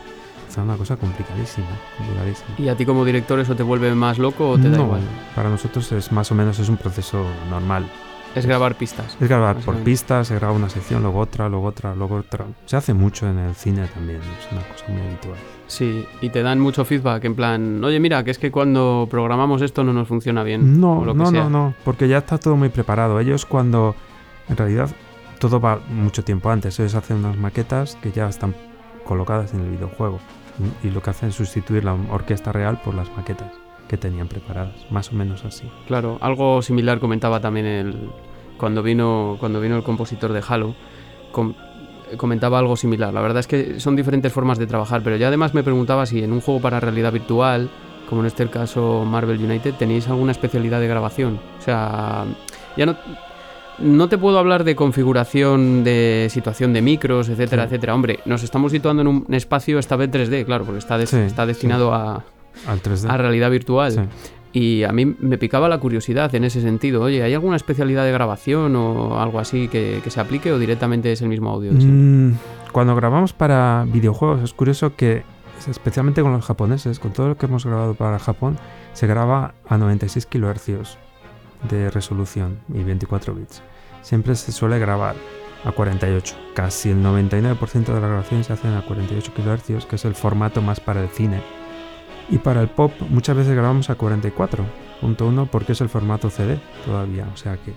[0.49, 2.51] Es una cosa complicadísima, complicadísima.
[2.59, 5.03] ¿Y a ti como director eso te vuelve más loco o te da igual?
[5.35, 7.87] Para nosotros es más o menos es un proceso normal.
[8.35, 9.17] Es grabar pistas.
[9.21, 12.45] Es grabar por pistas, se graba una sección, luego otra, luego otra, luego otra.
[12.67, 15.39] Se hace mucho en el cine también, es una cosa muy habitual.
[15.67, 19.63] Sí, y te dan mucho feedback en plan, oye, mira, que es que cuando programamos
[19.63, 20.81] esto no nos funciona bien.
[20.81, 21.45] No, o lo que no, sea.
[21.45, 23.19] no, no, porque ya está todo muy preparado.
[23.19, 23.95] Ellos cuando,
[24.49, 24.91] en realidad,
[25.39, 26.79] todo va mucho tiempo antes.
[26.81, 28.55] Ellos hacen unas maquetas que ya están
[29.05, 30.21] colocadas en el videojuego.
[30.83, 33.53] Y lo que hacen es sustituir la orquesta real por las maquetas.
[33.89, 35.65] que tenían preparadas, más o menos así.
[35.87, 38.11] Claro, algo similar comentaba también el
[38.59, 40.75] cuando vino cuando vino el compositor de Halo.
[42.19, 43.15] comentaba algo similar.
[43.15, 46.23] La verdad es que son diferentes formas de trabajar, pero ya además me preguntaba si
[46.23, 47.71] en un juego para realidad virtual,
[48.09, 51.41] como en este caso Marvel United, tenéis alguna especialidad de grabación.
[51.59, 52.25] O sea,
[52.77, 52.97] ya no
[53.81, 57.95] no te puedo hablar de configuración de situación de micros, etcétera, etcétera.
[57.95, 61.95] Hombre, nos estamos situando en un espacio esta vez 3D, claro, porque está, está destinado
[61.95, 62.25] a,
[62.67, 64.09] a realidad virtual.
[64.53, 67.03] Y a mí me picaba la curiosidad en ese sentido.
[67.03, 71.23] Oye, ¿hay alguna especialidad de grabación o algo así que, se aplique o directamente es
[71.23, 71.73] el mismo audio?
[71.73, 72.33] Mm,
[72.73, 75.23] cuando grabamos para videojuegos es curioso que,
[75.69, 78.57] especialmente con los japoneses, con todo lo que hemos grabado para Japón,
[78.95, 81.08] se graba a 96 kHz
[81.69, 83.63] de resolución y 24 bits.
[84.03, 85.17] Siempre se suele grabar
[85.65, 86.37] a 48.
[86.55, 90.63] Casi el 99% de las grabaciones se hacen a 48 kHz, que es el formato
[90.63, 91.43] más para el cine.
[92.31, 97.27] Y para el pop muchas veces grabamos a 44.1 porque es el formato CD todavía,
[97.33, 97.73] o sea que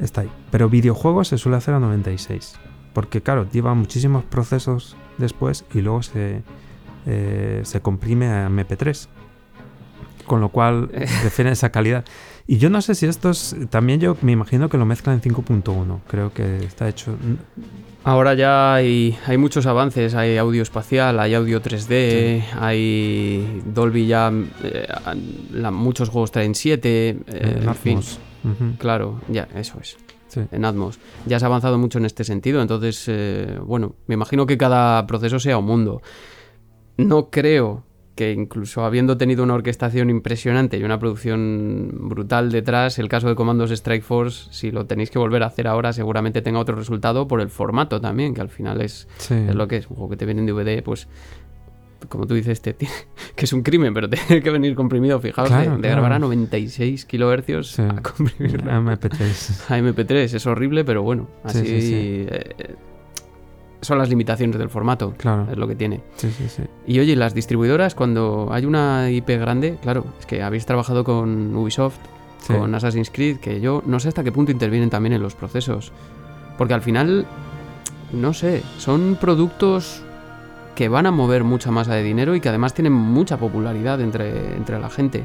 [0.00, 0.30] está ahí.
[0.50, 2.54] Pero videojuegos se suele hacer a 96,
[2.92, 6.42] porque claro, lleva muchísimos procesos después y luego se,
[7.06, 9.08] eh, se comprime a MP3.
[10.26, 10.88] Con lo cual
[11.20, 12.06] prefieren esa calidad.
[12.46, 13.56] Y yo no sé si esto es.
[13.70, 16.00] También yo me imagino que lo mezclan en 5.1.
[16.06, 17.16] Creo que está hecho.
[18.02, 20.14] Ahora ya hay, hay muchos avances.
[20.14, 24.30] Hay audio espacial, hay audio 3D, hay Dolby ya.
[24.62, 24.86] Eh,
[25.72, 27.08] muchos juegos traen 7.
[27.26, 28.00] Eh, en fin.
[28.78, 29.96] Claro, ya, eso es.
[30.50, 30.98] En Atmos.
[31.26, 32.60] Ya se ha avanzado mucho en este sentido.
[32.60, 36.02] Entonces, eh, bueno, me imagino que cada proceso sea un mundo.
[36.98, 37.84] No creo
[38.14, 43.34] que incluso habiendo tenido una orquestación impresionante y una producción brutal detrás, el caso de
[43.34, 47.26] Comandos Strike Force, si lo tenéis que volver a hacer ahora, seguramente tenga otro resultado
[47.26, 49.88] por el formato también, que al final es, es lo que es.
[49.88, 51.08] Un juego que te viene en DVD, pues
[52.08, 52.74] como tú dices, te,
[53.36, 55.20] que es un crimen, pero tiene que venir comprimido.
[55.20, 59.70] Fijaos, de, grabar a 96 kilohercios a comprimir a MP3.
[59.70, 62.76] A MP3, es horrible, pero bueno, así eh,
[63.84, 65.14] son las limitaciones del formato.
[65.16, 65.46] Claro.
[65.50, 66.00] Es lo que tiene.
[66.16, 66.62] Sí, sí, sí.
[66.86, 71.54] Y oye, las distribuidoras, cuando hay una IP grande, claro, es que habéis trabajado con
[71.54, 71.98] Ubisoft,
[72.46, 75.92] con Assassin's Creed, que yo no sé hasta qué punto intervienen también en los procesos.
[76.58, 77.26] Porque al final,
[78.12, 80.02] no sé, son productos
[80.74, 84.54] que van a mover mucha masa de dinero y que además tienen mucha popularidad entre,
[84.56, 85.24] entre la gente.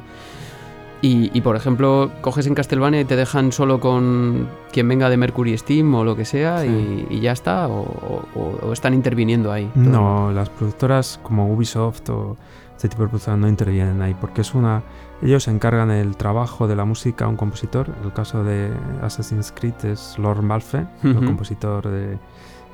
[1.01, 5.57] Y, por ejemplo, coges en Castlevania y te dejan solo con quien venga de Mercury
[5.57, 9.71] Steam o lo que sea y, ya está, o, están interviniendo ahí.
[9.75, 12.37] No, las productoras como Ubisoft o
[12.75, 14.83] este tipo de productoras no intervienen ahí porque es una.
[15.21, 17.93] Ellos encargan el trabajo de la música a un compositor.
[18.03, 18.71] El caso de
[19.01, 22.17] Assassin's Creed es Lord Malfe, el compositor de,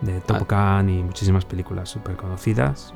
[0.01, 0.81] de Top ah.
[0.81, 2.93] Gun y muchísimas películas súper conocidas.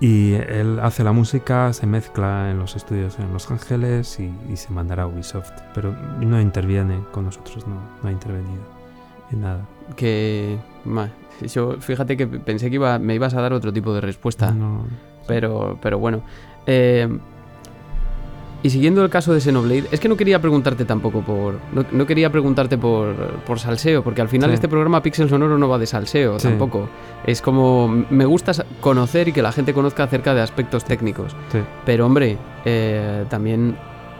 [0.00, 4.72] Y él hace la música, se mezcla en los estudios en Los Ángeles y, se
[4.72, 5.50] mandará a Ubisoft.
[5.74, 8.62] Pero no interviene con nosotros, no, no ha intervenido
[9.32, 9.66] en nada.
[9.96, 10.58] Que.
[11.52, 14.52] yo fíjate que pensé que iba, me ibas a dar otro tipo de respuesta.
[14.52, 14.84] No.
[15.26, 16.22] Pero, pero bueno.
[16.66, 17.08] Eh,
[18.68, 21.58] y siguiendo el caso de Xenoblade, es que no quería preguntarte tampoco por.
[21.72, 23.14] No, quería preguntarte por,
[23.46, 26.86] por, salseo, porque al final este programa Pixel Sonoro no va de salseo tampoco.
[27.24, 27.88] Es como.
[27.88, 28.52] Me gusta
[28.82, 31.34] conocer y que la gente conozca acerca de aspectos técnicos.
[31.86, 33.74] Pero hombre, eh, también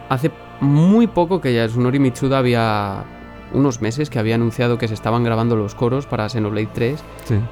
[0.09, 0.31] hace
[0.61, 3.05] muy poco que ya Sunori Mitsuda había.
[3.51, 7.03] Unos meses que había anunciado que se estaban grabando los coros para Xenoblade 3.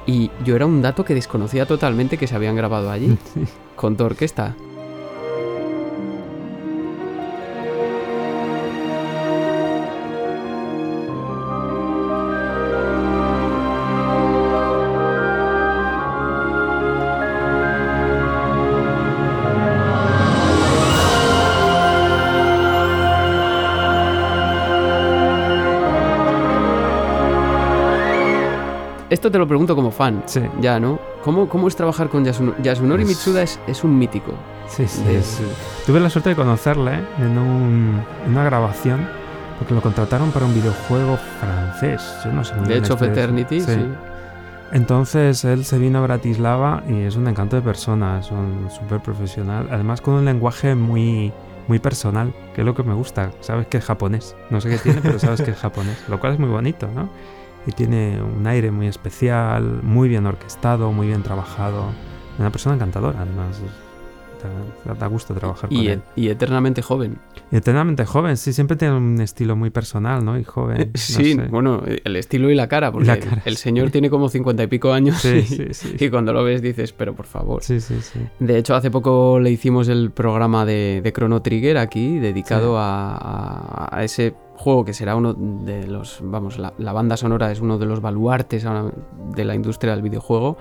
[0.06, 3.16] Y yo era un dato que desconocía totalmente que se habían grabado allí.
[3.76, 4.56] Con tu orquesta.
[29.10, 30.22] Esto te lo pregunto como fan.
[30.26, 30.42] Sí.
[30.60, 30.98] Ya, ¿no?
[31.22, 33.04] ¿Cómo, cómo es trabajar con Yasunori?
[33.04, 34.32] Mitsuda es, es, un mítico.
[34.68, 35.02] Sí, sí,
[35.86, 39.08] Tuve la suerte de conocerle en, un, en una grabación
[39.58, 42.02] porque lo contrataron para un videojuego francés.
[42.24, 43.78] Yo no sé muy De hecho, Eternity, sí.
[44.72, 49.00] Entonces él se vino a Bratislava y es un encanto de persona, es un súper
[49.00, 49.68] profesional.
[49.70, 51.32] Además, con un lenguaje muy,
[51.66, 53.32] muy personal, que es lo que me gusta.
[53.40, 54.36] Sabes que es japonés.
[54.50, 55.96] No sé qué tiene, pero sabes que es japonés.
[56.08, 57.08] Lo cual es muy bonito, ¿no?
[57.68, 61.84] Y tiene un aire muy especial, muy bien orquestado, muy bien trabajado.
[62.38, 63.60] Una persona encantadora, además.
[64.84, 66.00] da, da gusto trabajar con Y, él.
[66.16, 67.18] e- y eternamente joven.
[67.50, 70.38] Y eternamente joven, sí, siempre tiene un estilo muy personal, ¿no?
[70.38, 70.78] Y joven.
[70.94, 71.42] no sí, sé.
[71.48, 73.62] bueno, el estilo y la cara, porque la cara, el sí.
[73.64, 76.92] señor tiene como cincuenta y pico años Sí, y, sí, y cuando lo ves dices,
[76.92, 77.62] pero por favor.
[77.64, 78.20] Sí, sí, sí.
[78.38, 83.88] De hecho, hace poco le hicimos el programa de, de Chrono Trigger aquí, dedicado a-
[83.90, 87.78] a ese juego que será uno de los, vamos, la, la banda sonora es uno
[87.78, 88.92] de los baluartes ahora
[89.34, 90.58] de la industria del videojuego.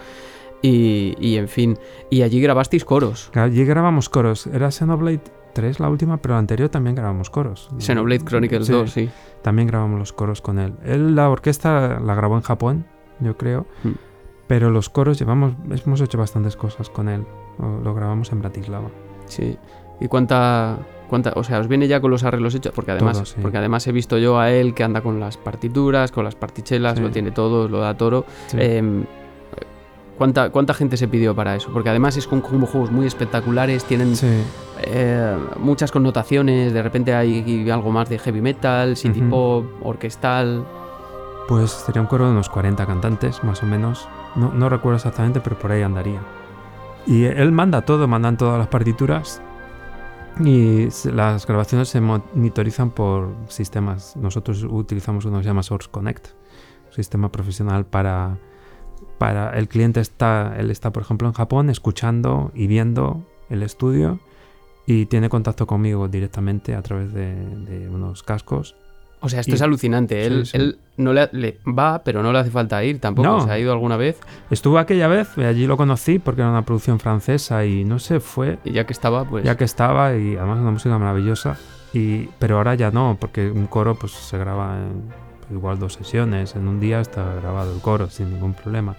[0.61, 1.77] Y, y, en fin,
[2.09, 3.29] y allí grabasteis coros.
[3.35, 4.47] Allí grabamos coros.
[4.47, 5.21] Era Xenoblade
[5.53, 7.69] 3 la última, pero la anterior también grabamos coros.
[7.77, 9.09] Xenoblade Chronicles Sí, 2, sí.
[9.41, 10.73] También grabamos los coros con él.
[10.83, 12.85] Él la orquesta la grabó en Japón,
[13.19, 13.67] yo creo.
[13.83, 13.91] Mm.
[14.47, 17.25] Pero los coros llevamos, hemos hecho bastantes cosas con él.
[17.59, 18.89] Lo, lo grabamos en Bratislava.
[19.25, 19.57] Sí.
[19.99, 20.77] ¿Y cuánta,
[21.07, 22.71] cuánta, o sea, os viene ya con los arreglos hechos?
[22.75, 23.35] Porque además, Todo, sí.
[23.41, 26.97] porque además he visto yo a él que anda con las partituras, con las partichelas,
[26.97, 27.01] Sí.
[27.03, 28.25] lo tiene todo, lo da toro.
[28.47, 28.57] Sí.
[28.59, 29.05] Em,
[30.17, 31.69] ¿cuánta, ¿Cuánta gente se pidió para eso?
[31.71, 34.13] Porque además es con, como juegos muy espectaculares, tienen
[34.83, 39.29] eh, muchas connotaciones, de repente hay algo más de heavy metal, city Ujú.
[39.29, 40.65] pop, orquestal.
[41.47, 44.07] Pues sería un coro de unos 40 cantantes, más o menos.
[44.35, 46.19] No, no recuerdo exactamente, pero por ahí andaría.
[47.05, 49.41] Y él manda todo, mandan todas las partituras.
[50.43, 54.15] Y las grabaciones se monitorizan por sistemas.
[54.15, 56.27] Nosotros utilizamos uno que se llama Source Connect,
[56.85, 58.37] un sistema profesional para,
[59.17, 64.19] para el cliente está, él está por ejemplo en Japón escuchando y viendo el estudio
[64.85, 68.75] y tiene contacto conmigo directamente a través de unos cascos
[69.19, 70.25] O sea, esto Y- es alucinante.
[70.25, 70.57] Él, Sí, sí.
[70.57, 73.27] él no le, le va, pero no le hace falta ir tampoco.
[73.27, 73.41] No.
[73.41, 74.19] ¿Se ha ido alguna vez?
[74.51, 78.19] Estuvo aquella vez, y allí lo conocí porque era una producción francesa y no sé,
[78.19, 79.43] fue Y ya que estaba, pues.
[79.43, 81.57] ya que estaba y además una música maravillosa.
[81.93, 86.55] Y, pero ahora ya no, porque un coro pues se graba en igual dos sesiones,
[86.55, 88.95] en un día está grabado el coro sin ningún problema.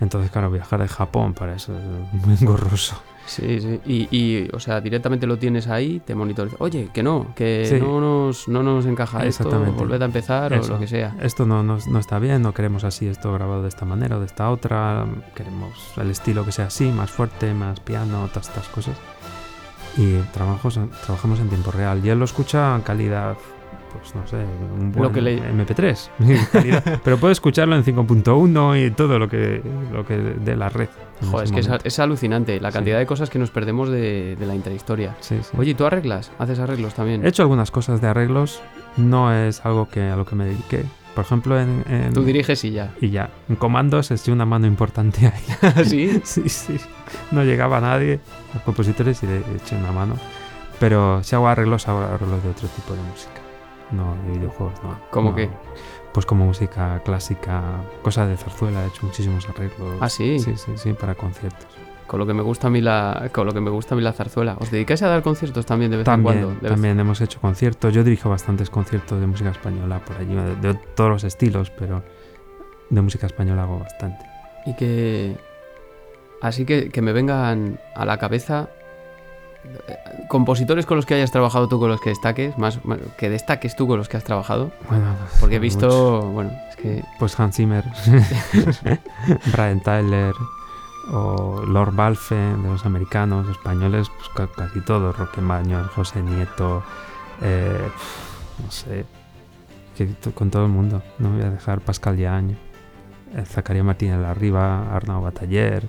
[0.00, 3.00] Entonces, claro, viajar de Japón para eso es muy engorroso.
[3.26, 3.80] Sí, sí.
[3.86, 6.56] Y, y, o sea, directamente lo tienes ahí, te monitoriza.
[6.58, 7.76] Oye, que no, que Sí.
[7.80, 9.78] no, nos, no nos encaja esto, Exactamente.
[9.78, 11.16] volved a empezar o lo que sea.
[11.22, 14.20] Esto no, no, no está bien, no queremos así esto grabado de esta manera o
[14.20, 15.06] de esta otra.
[15.34, 18.96] Queremos el estilo que sea así, más fuerte, más piano, todas estas cosas.
[19.96, 22.04] Y trabajamos, en- trabajamos en tiempo real.
[22.04, 23.36] Y él lo escucha en calidad,
[23.98, 26.08] pues no sé, un Lo buen que le- MP3.
[26.52, 27.00] calidad.
[27.02, 30.88] Pero puede escucharlo en 5.1 y todo lo que, lo que de la red.
[31.30, 32.74] Joder, es que es, alucinante la Sí.
[32.74, 35.16] cantidad de cosas que nos perdemos de, de la intrahistoria.
[35.20, 35.56] Sí, sí.
[35.56, 36.30] Oye, ¿y ¿tú arreglas?
[36.38, 37.24] ¿Haces arreglos también?
[37.24, 38.60] He hecho algunas cosas de arreglos,
[38.96, 40.84] no es algo que, a lo que me dediqué.
[41.14, 42.90] Por ejemplo, en, en- Tú diriges y ya.
[43.00, 45.84] y ya, en comandos eché una mano importante ahí.
[45.84, 46.20] ¿Sí?
[46.24, 46.76] Sí, sí.
[47.30, 48.18] No llegaba nadie,
[48.52, 50.16] los compositores, y le eché una mano.
[50.80, 53.33] Pero si hago arreglos, hago arreglos de otro tipo de música.
[53.90, 54.98] No de videojuegos, no.
[55.10, 55.36] ¿Cómo No.
[55.36, 55.50] qué?
[56.12, 57.62] Pues como música clásica,
[58.02, 59.96] cosas de zarzuela, he hecho muchísimos arreglos.
[60.00, 60.38] ¿Ah, sí?
[60.38, 61.66] Sí, sí, sí, para conciertos.
[62.06, 64.02] Con lo que me gusta a mí la, con lo que me gusta a mí
[64.04, 64.56] la zarzuela.
[64.60, 66.54] ¿Os dedicáis a dar conciertos también de vez en También, cuando?
[66.60, 67.92] De vez- también hemos hecho conciertos.
[67.94, 72.02] Yo dirijo bastantes conciertos de música española por allí, de, de todos los estilos, pero
[72.90, 74.24] de música española hago bastante.
[74.66, 75.36] Y que.
[76.42, 78.68] Así que, que me vengan a la cabeza.
[80.28, 83.76] Compositores con los que hayas trabajado tú, con los que destaques, más más- que destaques
[83.76, 84.70] tú con los que has trabajado.
[84.88, 85.06] Bueno,
[85.40, 87.84] Porque he visto, bueno, es que Pues Hans Zimmer,
[89.52, 90.34] Brian Tyler
[91.12, 96.82] o Lord Balfe de los americanos, españoles, pues ca- casi todos, Roque Maños, José Nieto,
[97.42, 97.88] eh,
[98.64, 99.04] no sé,
[99.96, 101.02] que con todo el mundo.
[101.18, 105.86] No voy a dejar Pascal Yañ, eh, Zacarías Martínez Larriba, Arnau Bataller,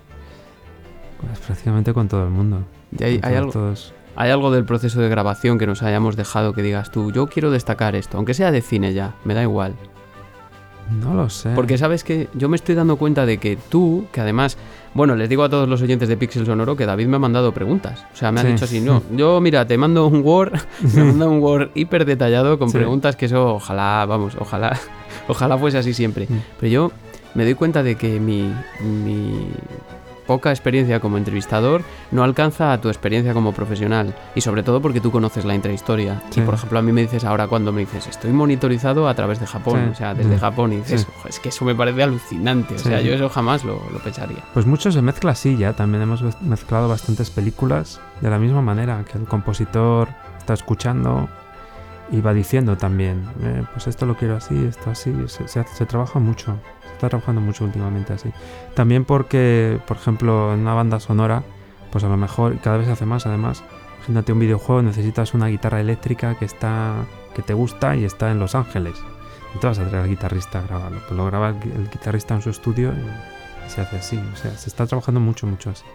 [1.22, 2.64] pues prácticamente con todo el mundo.
[3.04, 3.94] Hay, algo, todos.
[4.16, 7.52] hay algo del proceso de grabación que nos hayamos dejado que digas tú, yo quiero
[7.52, 9.76] destacar esto, aunque sea de cine ya, me da igual.
[11.02, 11.50] No lo sé.
[11.56, 14.56] Porque sabes que yo me estoy dando cuenta de que tú, que además,
[14.94, 17.52] bueno, les digo a todos los oyentes de Pixel Sonoro que David me ha mandado
[17.56, 18.06] preguntas.
[18.14, 18.50] O sea, me ha Sí.
[18.50, 20.54] dicho así, no, yo mira, te mando un Word,
[20.94, 22.78] me manda un Word hiper detallado con Sí.
[22.78, 24.78] preguntas que eso, ojalá, vamos, ojalá,
[25.28, 26.28] ojalá fuese así siempre.
[26.30, 26.38] Mm.
[26.60, 26.92] Pero yo
[27.34, 29.50] me doy cuenta de que mi, mi
[30.28, 34.16] poca experiencia como entrevistador no alcanza a tu experiencia como profesional.
[34.36, 36.22] Y sobre todo porque tú conoces la intrahistoria.
[36.30, 36.40] Sí.
[36.40, 39.40] Y por ejemplo, a mí me dices ahora cuando me dices, estoy monitorizado a través
[39.40, 39.92] de Japón, Sí.
[39.92, 40.38] o sea, desde.
[40.38, 41.08] Japón, y dices, Sí.
[41.20, 42.76] "Ojo, es que eso me parece alucinante.
[42.76, 44.40] O sea, yo eso jamás lo, lo pensaría.
[44.54, 45.74] Pues mucho se mezcla así ya.
[45.74, 51.28] También hemos mez- mezclado bastantes películas de la misma manera que el compositor está escuchando
[52.12, 55.12] y va diciendo también, eh, pues esto lo quiero así, esto así.
[55.28, 56.58] Se, se se trabaja mucho.
[57.06, 58.32] Está trabajando mucho últimamente así.
[58.74, 61.44] También porque, por ejemplo, en una banda sonora,
[61.92, 63.64] pues a lo mejor cada vez se hace más además.
[64.00, 66.96] Imagínate un videojuego, necesitas una guitarra eléctrica que está
[67.36, 68.96] que te gusta y está en Los Ángeles.
[69.54, 71.00] No te vas a traer al guitarrista a grabarlo.
[71.08, 74.20] Pues lo graba el, gui- el guitarrista en su estudio y, y se hace así.
[74.34, 75.86] O sea, se está trabajando mucho, mucho así.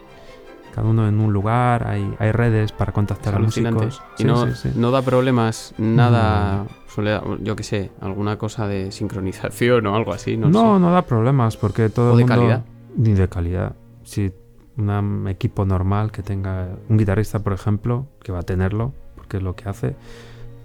[0.75, 4.01] Cada uno en un lugar, hay, hay redes para contactar a músicos.
[4.19, 4.71] Y Sí, no, sí, sí.
[4.77, 10.37] no da problemas nada, suele- yo que sé, alguna cosa de sincronización o algo así,
[10.37, 10.81] no, No, sé.
[10.81, 12.35] no da problemas porque todo ¿O el de mundo...
[12.37, 12.65] calidad?
[12.97, 13.77] Ni de calidad.
[14.05, 14.33] Si
[14.77, 19.43] un equipo normal que tenga un guitarrista, por ejemplo, que va a tenerlo, porque es
[19.43, 19.95] lo que hace,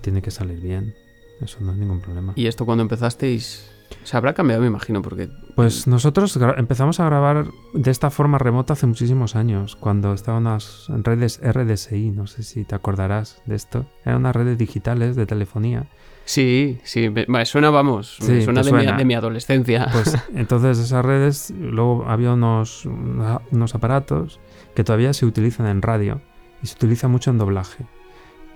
[0.02, 0.94] tiene que salir bien.
[1.42, 2.32] Eso no es ningún problema.
[2.36, 3.70] Y esto cuando empezasteis,
[4.04, 8.74] se habrá cambiado, me imagino, porque Pues nosotros empezamos a grabar de esta forma remota
[8.74, 13.86] hace muchísimos años, cuando estaban las redes RDSI, no sé si te acordarás de esto.
[14.04, 15.86] Eran unas redes digitales de telefonía.
[16.26, 18.98] sí, sí, me, suena, vamos, me suena, de, Mi, suena.
[18.98, 19.88] de mi adolescencia.
[19.94, 24.42] Pues entonces esas redes, luego había unos, unos aparatos
[24.76, 26.20] que todavía se utilizan en radio
[26.62, 27.86] y se utiliza mucho en doblaje.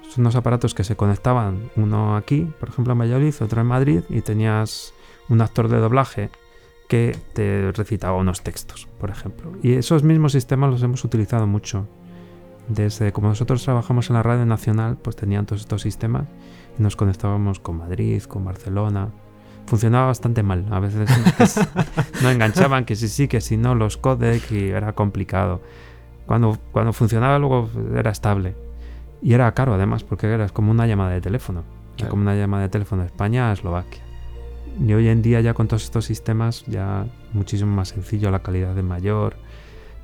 [0.10, 4.02] Son unos aparatos que se conectaban, uno aquí, por ejemplo en Valladolid, otro en Madrid,
[4.10, 4.94] y tenías
[5.30, 6.30] un actor de doblaje
[6.90, 9.54] que te recitaba unos textos, por ejemplo.
[9.62, 11.88] Y esos mismos sistemas los hemos utilizado mucho.
[12.68, 16.26] Desde como nosotros trabajamos en la radio nacional, pues tenían todos estos sistemas
[16.78, 19.10] y nos conectábamos con Madrid, con Barcelona.
[19.68, 20.66] Funcionaba bastante mal.
[20.72, 21.08] A veces
[22.24, 25.62] no enganchaban, que sí, sí, que si no, los codecs y era complicado.
[26.26, 28.56] Cuando, cuando funcionaba luego era estable.
[29.22, 31.64] Y era caro además, porque era como una llamada de teléfono.
[31.98, 32.10] Claro.
[32.10, 34.09] Como una llamada de teléfono de España a Eslovaquia.
[34.86, 38.78] Y hoy en día ya con todos estos sistemas ya muchísimo más sencillo, la calidad
[38.78, 39.36] es mayor.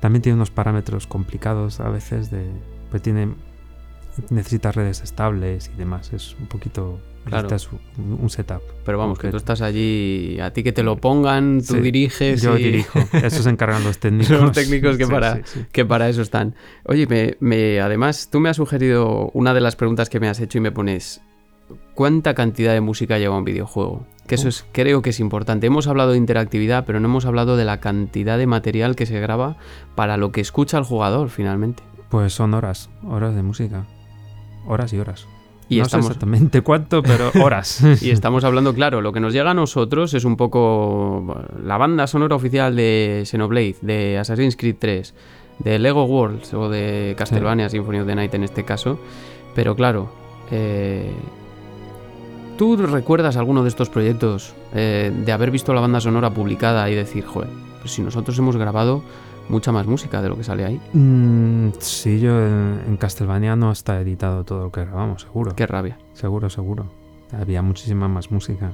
[0.00, 2.44] También tiene unos parámetros complicados a veces de...
[2.90, 3.28] Pues tiene...
[4.30, 6.12] Necesita redes estables y demás.
[6.12, 7.00] Es un poquito...
[7.24, 7.48] Claro.
[7.48, 8.62] necesitas un, setup.
[8.84, 12.40] Pero vamos, que tú estás allí, a ti que te lo pongan, tú Sí, diriges.
[12.40, 13.00] Yo y- dirijo.
[13.14, 14.30] Eso se encargan los técnicos.
[14.40, 15.64] Los técnicos que Sí, para- sí.
[15.72, 16.54] que para eso están.
[16.84, 20.38] Oye, me, me- además, tú me has sugerido una de las preguntas que me has
[20.38, 21.20] hecho y me pones,
[21.94, 24.06] ¿cuánta cantidad de música lleva un videojuego?
[24.26, 25.66] Que eso es, creo que es importante.
[25.66, 29.20] Hemos hablado de interactividad, pero no hemos hablado de la cantidad de material que se
[29.20, 29.56] graba
[29.94, 31.82] para lo que escucha el jugador finalmente.
[32.08, 33.86] Pues son horas, horas de música.
[34.66, 35.26] Horas y horas.
[35.68, 37.82] Y no estamos, sé exactamente cuánto, pero horas.
[38.00, 42.06] y estamos hablando, claro, lo que nos llega a nosotros es un poco la banda
[42.06, 45.14] sonora oficial de Xenoblade, de Assassin's Creed 3,
[45.58, 49.00] de Lego Worlds o de Castlevania Symphony of the Night en este caso.
[49.54, 50.12] Pero claro,
[50.50, 51.10] eh,
[52.56, 56.94] ¿tú recuerdas alguno de estos proyectos eh, de haber visto la banda sonora publicada y
[56.94, 57.50] decir, joder,
[57.80, 59.02] pues si nosotros hemos grabado
[59.48, 60.80] mucha más música de lo que sale ahí?
[60.92, 65.54] Mm, sí, yo en, en Castlevania no está editado todo lo que grabamos, seguro.
[65.54, 65.98] Qué rabia.
[66.14, 66.86] Seguro, seguro.
[67.32, 68.72] Había muchísima más música.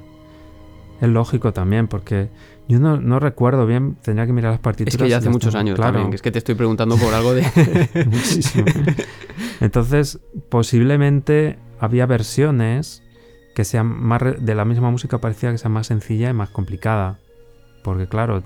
[1.01, 2.29] Es lógico también, porque
[2.69, 4.95] yo no, no recuerdo bien, tendría que mirar las partituras.
[4.95, 7.13] Es que ya hace muchos años claro, también, que es que te estoy preguntando por
[7.13, 7.43] algo de...
[8.07, 8.67] muchísimo.
[9.61, 13.02] Entonces, posiblemente había versiones
[13.55, 17.19] que sean más de la misma música parecía que sea más sencilla y más complicada.
[17.83, 18.45] Porque claro,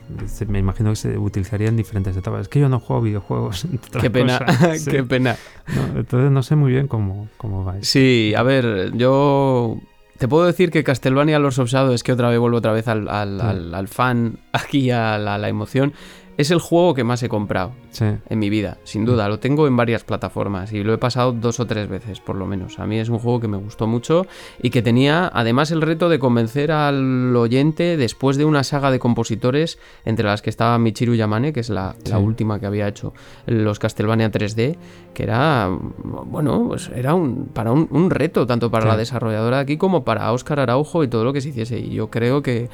[0.49, 2.41] me imagino que se utilizaría en diferentes etapas.
[2.43, 3.67] Es que yo no juego videojuegos.
[4.01, 4.81] qué pena, cosas.
[4.81, 4.91] Sí.
[4.91, 5.37] qué pena.
[5.75, 7.75] No, entonces no sé muy bien cómo, cómo va.
[7.83, 9.79] Sí, a ver, yo
[10.17, 12.89] te puedo decir que Castlevania Lords of Shadow es que otra vez vuelvo otra vez
[12.89, 13.47] al, al- Sí.
[13.47, 15.93] al- al fan, aquí a la, la emoción.
[16.39, 18.05] Es el juego que más he comprado Sí.
[18.29, 19.27] en mi vida, sin duda.
[19.27, 22.45] Lo tengo en varias plataformas y lo he pasado dos o tres veces, por lo
[22.47, 22.79] menos.
[22.79, 24.27] A mí es un juego que me gustó mucho
[24.63, 28.99] y que tenía además el reto de convencer al oyente después de una saga de
[28.99, 33.15] compositores, entre las que estaba Michiru Yamane, que es la, última que había hecho
[33.47, 34.77] los Castlevania 3D,
[35.15, 35.71] que era,
[36.05, 38.89] bueno, pues era un, para un, un reto, tanto para Sí.
[38.89, 41.79] la desarrolladora de aquí como para Óscar Araujo y todo lo que se hiciese.
[41.79, 42.69] Y yo creo que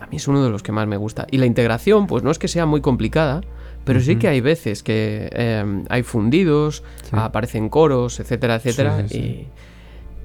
[0.00, 1.26] a mí es uno de los que más me gusta.
[1.30, 3.40] Y la integración, pues no es que sea muy complicada,
[3.84, 7.10] pero sí que hay veces que eh, hay fundidos, Sí.
[7.12, 9.02] aparecen coros, etcétera, etcétera.
[9.02, 9.18] Sí, sí, sí.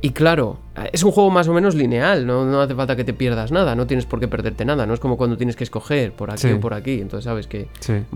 [0.01, 0.57] Y, y claro,
[0.91, 2.43] es un juego más o menos lineal, ¿no?
[2.43, 4.99] no hace falta que te pierdas nada, no tienes por qué perderte nada, no es
[4.99, 7.67] como cuando tienes que escoger por aquí o por aquí, entonces sabes que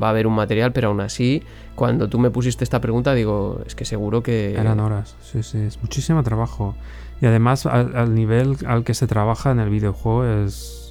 [0.01, 1.43] va a haber un material, pero aún así,
[1.75, 4.53] cuando tú me pusiste esta pregunta, digo, es que seguro que...
[4.55, 6.75] Eran horas, sí, sí, es muchísimo trabajo.
[7.21, 10.84] Y además al, al nivel al que se trabaja en el videojuego es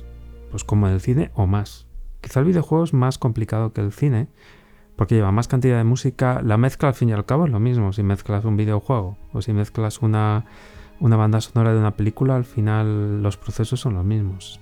[0.54, 1.88] pues como el cine o más.
[2.20, 4.28] Quizá el videojuego es más complicado que el cine
[4.94, 6.42] porque lleva más cantidad de música.
[6.44, 9.42] La mezcla al fin y al cabo es lo mismo si mezclas un videojuego o
[9.42, 10.44] si mezclas una,
[11.00, 14.60] una banda sonora de una película, al final los procesos son los mismos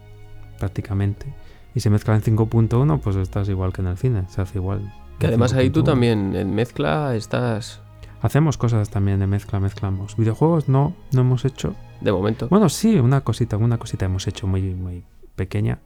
[0.58, 1.26] prácticamente.
[1.74, 4.94] Y si mezclas en 5.1 pues estás igual que en el cine, se hace igual.
[5.18, 5.84] Que además ahí tú 5.1.
[5.84, 7.82] también en mezcla estás
[8.22, 10.16] Hacemos cosas también de mezcla, mezclamos.
[10.16, 11.74] Videojuegos no, no hemos hecho.
[12.00, 12.48] de momento.
[12.48, 15.04] Bueno, sí, una cosita, una cosita hemos hecho muy, muy
[15.36, 15.78] pequeña.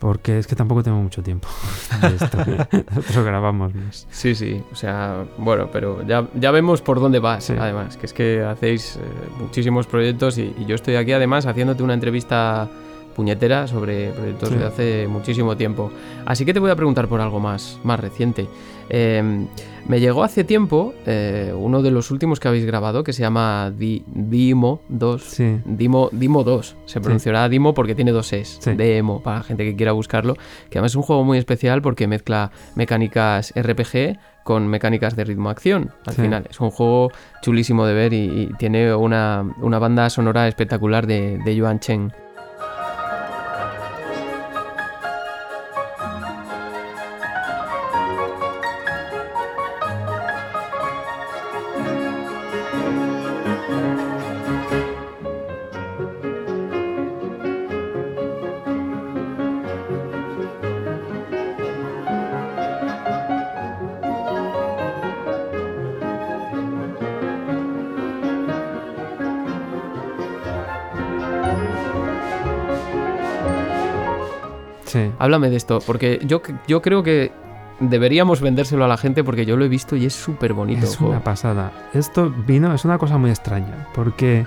[0.00, 1.48] Porque es que tampoco tengo mucho tiempo.
[2.02, 2.38] de esto.
[2.94, 4.06] Nosotros grabamos más.
[4.10, 7.54] Sí, sí, o sea, bueno, pero ya, ya vemos por dónde vas, Sí.
[7.58, 9.00] además, que es que hacéis eh,
[9.40, 12.68] muchísimos proyectos y, y yo estoy aquí además haciéndote una entrevista
[13.16, 14.56] puñetera sobre proyectos Sí.
[14.56, 15.90] de hace muchísimo tiempo.
[16.26, 18.48] Así que te voy a preguntar por algo más, más reciente.
[18.90, 19.46] Eh,
[19.86, 23.70] me llegó hace tiempo eh, uno de los últimos que habéis grabado que se llama
[23.76, 25.22] Dimo 2.
[25.22, 25.58] Sí.
[25.66, 26.76] Dimo, Dimo 2.
[26.86, 28.58] Se pronunciará Dimo porque tiene dos Es.
[28.60, 28.72] Sí.
[28.74, 30.34] Demo, para la gente que quiera buscarlo.
[30.70, 35.90] Que además es un juego muy especial porque mezcla mecánicas RPG con mecánicas de ritmo-acción.
[36.06, 36.22] Al Sí.
[36.22, 37.10] final es un juego
[37.42, 42.12] chulísimo de ver y, y tiene una, una banda sonora espectacular de, de Yuan Chen.
[75.34, 77.32] Háblame de esto, porque yo, yo creo que
[77.80, 80.86] deberíamos vendérselo a la gente porque yo lo he visto y es súper bonito.
[80.86, 81.72] Es una pasada.
[81.92, 84.46] Esto vino, es una cosa muy extraña, porque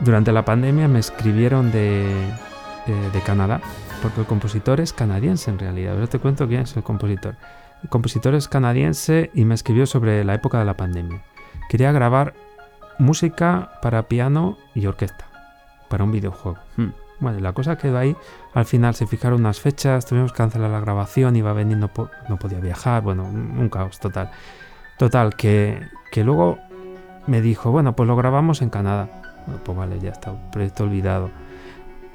[0.00, 3.60] durante la pandemia me escribieron de, eh, de Canadá,
[4.00, 5.92] porque el compositor es canadiense en realidad.
[5.92, 7.36] Ahora te cuento quién es el compositor.
[7.82, 11.22] El compositor es canadiense y me escribió sobre la época de la pandemia.
[11.68, 12.32] Quería grabar
[12.98, 15.26] música para piano y orquesta,
[15.90, 16.56] para un videojuego.
[16.78, 16.92] Hmm.
[17.24, 18.16] Bueno, la cosa quedó ahí.
[18.54, 21.88] Al final se fijaron unas fechas, tuvimos que cancelar la grabación, iba a venir, no,
[21.88, 24.30] po- no podía viajar, bueno, un, un caos total.
[24.98, 25.80] Total, que,
[26.12, 26.58] que luego
[27.26, 29.08] me dijo, bueno, pues lo grabamos en Canadá.
[29.46, 31.30] Bueno, pues vale, ya está, proyecto olvidado.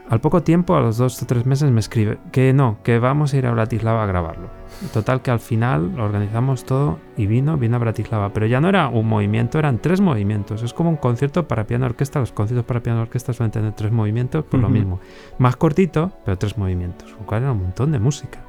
[0.09, 3.31] Al poco tiempo, a los dos o tres meses, me escribe que no, que vamos
[3.31, 4.49] a ir a Bratislava a grabarlo.
[4.91, 8.33] Total, que al final lo organizamos todo y vino, vino a Bratislava.
[8.33, 10.63] Pero ya no era un movimiento, eran tres movimientos.
[10.63, 12.19] Es como un concierto para piano orquesta.
[12.19, 14.99] Los conciertos para piano orquesta suelen tener tres movimientos, por lo mismo.
[15.37, 18.39] Más cortito, pero tres movimientos, lo cual era un montón de música.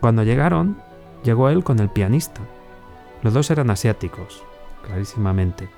[0.00, 0.78] Cuando llegaron,
[1.24, 2.40] llegó él con el pianista.
[3.22, 4.42] Los dos eran asiáticos,
[4.86, 5.68] clarísimamente.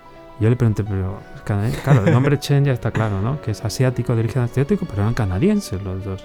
[0.41, 3.41] Yo le pregunté, pero claro, el nombre Chen ya está claro, ¿no?
[3.41, 6.25] Que es asiático, de origen asiático, pero eran canadienses los dos.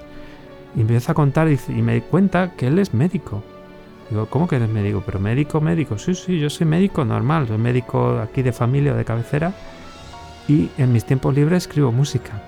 [0.75, 3.41] Y empieza a contar y, y me di cuenta que él es médico.
[4.09, 5.01] Digo, ¿cómo que eres médico?
[5.05, 5.97] Pero médico, médico.
[5.97, 9.53] Sí, sí, yo soy médico normal, soy médico aquí de familia o de cabecera.
[10.47, 12.41] Y en mis tiempos libres escribo música.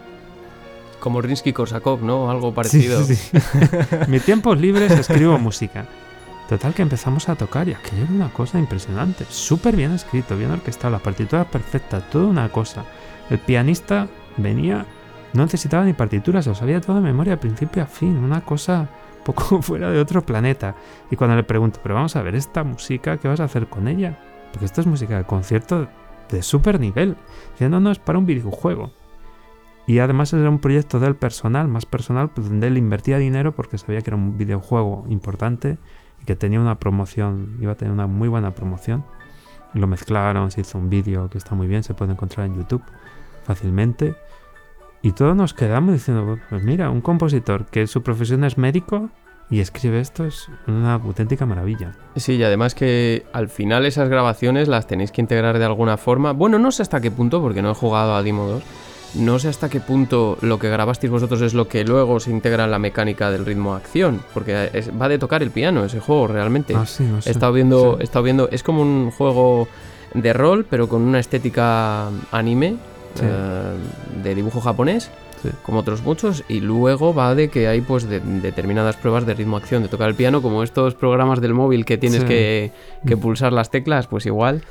[1.00, 2.30] Como Rinsky Korsakov, ¿no?
[2.30, 3.04] Algo Sí, parecido.
[3.04, 3.38] sí, sí.
[4.10, 5.86] Mis tiempos libres escribo música.
[6.50, 9.26] Total que empezamos a tocar y aquello era una cosa impresionante.
[9.30, 12.84] Súper bien escrito, bien orquestado, las partituras perfectas, toda una cosa.
[13.30, 14.86] El pianista venía,
[15.34, 18.90] no necesitaba ni partituras, lo sabía todo de memoria, principio a fin, una cosa
[19.24, 20.76] poco fuera de otro planeta.
[21.10, 23.88] Y cuando le pregunto, pero vamos a ver, esta música, ¿qué vas a hacer con
[23.88, 24.20] ella?
[24.52, 25.88] Porque esto es música de concierto
[26.30, 27.16] de súper nivel.
[27.54, 28.92] Dice, no, es para un videojuego.
[29.88, 33.78] Y además era un proyecto del personal, más personal, pues, donde él invertía dinero porque
[33.78, 35.78] sabía que era un videojuego importante
[36.26, 39.06] que tenía una promoción, iba a tener una muy buena promoción.
[39.74, 42.84] Lo mezclaron, se hizo un vídeo que está muy bien, se puede encontrar en YouTube
[43.44, 44.16] fácilmente.
[45.02, 49.10] Y todos nos quedamos diciendo, pues mira, un compositor que su profesión es médico
[49.50, 51.92] y escribe esto es una auténtica maravilla.
[52.16, 56.32] Sí, y además que al final esas grabaciones las tenéis que integrar de alguna forma.
[56.32, 58.64] Bueno, no sé hasta qué punto, porque no he jugado a Dimo 2.
[59.16, 62.64] No sé hasta qué punto lo que grabasteis vosotros es lo que luego se integra
[62.66, 64.22] en la mecánica del ritmo acción.
[64.34, 66.74] Porque es- va de tocar el piano ese juego realmente.
[66.76, 67.30] Ah, sí, no sé.
[67.30, 67.98] He estado viendo, Sí.
[68.02, 69.68] he estado viendo, es como un juego
[70.14, 72.78] de rol, pero con una estética anime,
[73.16, 73.24] Sí.
[73.26, 75.12] eh, de dibujo japonés,
[75.64, 79.84] como otros muchos, y luego va de que hay pues de- determinadas pruebas de ritmo-acción,
[79.84, 82.72] de tocar el piano, como estos programas del móvil que tienes que,
[83.06, 83.20] que Mm.
[83.20, 84.64] pulsar las teclas, pues igual.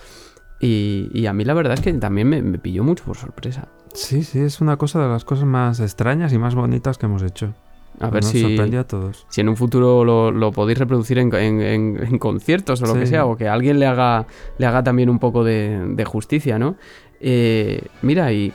[0.61, 3.68] Y, y a mí la verdad es que también me, me pilló mucho por sorpresa.
[3.95, 7.22] Sí, sí, es una cosa de las cosas más extrañas y más bonitas que hemos
[7.22, 7.55] hecho.
[8.01, 9.26] A ver Nos si, a todos.
[9.28, 12.95] si en un futuro lo, lo podéis reproducir en, en- en- en conciertos o lo
[12.95, 14.26] que sea, o que alguien le haga,
[14.59, 16.76] le haga también un poco de, de justicia, ¿no?
[17.20, 18.53] Eh, mira, y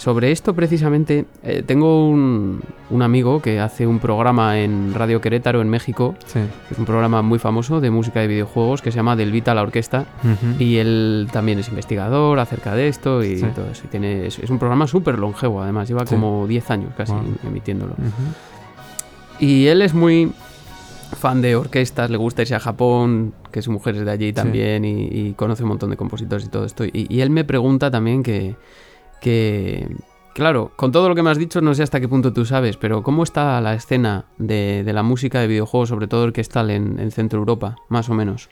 [0.00, 5.60] sobre esto precisamente, eh, tengo un, un amigo que hace un programa en Radio Querétaro,
[5.60, 6.38] en México, Sí.
[6.70, 9.54] es un programa muy famoso de música de videojuegos que se llama Del Vita a
[9.54, 10.06] la Orquesta,
[10.58, 13.46] y él también es investigador acerca de esto y Sí.
[13.54, 13.82] todo eso.
[13.84, 16.14] Y tiene, es, es un programa súper longevo, además, lleva Sí.
[16.14, 17.22] como 10 años casi Wow.
[17.46, 17.94] emitiéndolo.
[19.38, 20.32] Y él es muy
[21.18, 24.84] fan de orquestas, le gusta irse a Japón, que su mujer es de allí también
[24.86, 26.84] y, y conoce un montón de compositores y todo esto.
[26.86, 28.54] Y, y él me pregunta también que,
[29.20, 29.88] que,
[30.34, 32.76] claro, con todo lo que me has dicho, no sé hasta qué punto tú sabes,
[32.76, 36.98] pero ¿cómo está la escena de, de la música de videojuegos, sobre todo orquestal en,
[36.98, 38.48] en Centro Europa, más o menos?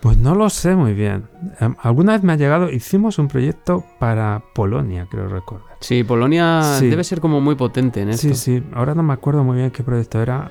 [0.00, 1.28] Pues no lo sé muy bien.
[1.60, 5.76] Em, Alguna vez me ha llegado, hicimos un proyecto para Polonia, creo recordar.
[5.80, 6.88] Sí, Polonia Sí.
[6.88, 8.28] debe ser como muy potente en esto.
[8.28, 10.50] Sí, sí, ahora no me acuerdo muy bien qué proyecto era.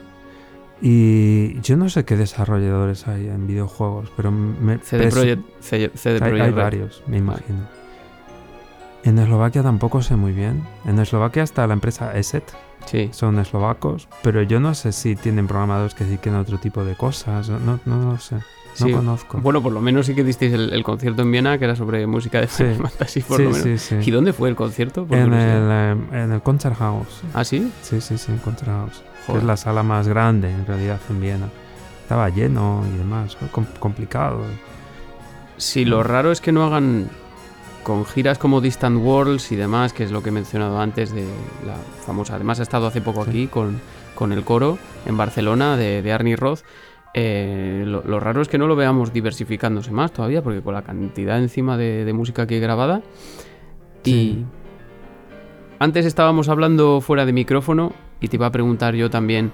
[0.81, 6.15] Y yo no sé qué desarrolladores hay en videojuegos, pero me CD Projekt, CD CD
[6.15, 6.55] hay, Projekt hay Red.
[6.63, 7.59] varios, me imagino.
[9.03, 10.63] En Eslovaquia tampoco sé muy bien.
[10.85, 12.43] En Eslovaquia está la empresa ESET,
[12.85, 13.09] Sí.
[13.13, 16.95] son eslovacos, pero yo no sé si tienen programadores que dediquen a otro tipo de
[16.95, 17.49] cosas.
[17.49, 18.35] No, no lo sé.
[18.35, 18.91] No Sí.
[18.93, 19.37] conozco.
[19.39, 22.05] Bueno, por lo menos sí que disteis el, el concierto en Viena, que era sobre
[22.07, 22.63] música de Sí.
[22.81, 23.63] Fantasy, por sí, lo menos.
[23.63, 23.95] sí, sí.
[24.01, 25.05] ¿Y dónde fue el concierto?
[25.05, 27.21] Por En el, en el Concerthaus.
[27.33, 27.71] ¿Ah, sí?
[27.81, 29.03] Sí, sí, sí, Concerthaus.
[29.27, 31.47] Que es la sala más grande, en realidad, en Viena.
[32.03, 33.35] Estaba lleno y demás.
[33.35, 34.41] Fue com- complicado.
[35.57, 37.09] Sí, lo raro es que no hagan
[37.83, 41.23] con giras como Distant Worlds y demás, que es lo que he mencionado antes de
[41.65, 41.75] la
[42.05, 42.35] famosa.
[42.35, 43.29] Además, ha estado hace poco Sí.
[43.29, 43.79] aquí con,
[44.15, 46.59] con el coro en Barcelona de, de Arnie Roth.
[47.13, 50.81] Eh, lo, lo raro es que no lo veamos diversificándose más todavía, porque con la
[50.83, 53.01] cantidad encima de, de música que hay grabada.
[54.03, 54.11] Sí.
[54.11, 54.45] Y
[55.79, 59.51] antes estábamos hablando fuera de micrófono y te iba a preguntar yo también.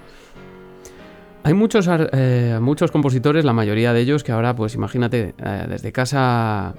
[1.44, 5.94] Hay muchos, eh, muchos compositores, la mayoría de ellos, que ahora, pues imagínate, eh, desde
[5.94, 6.76] casa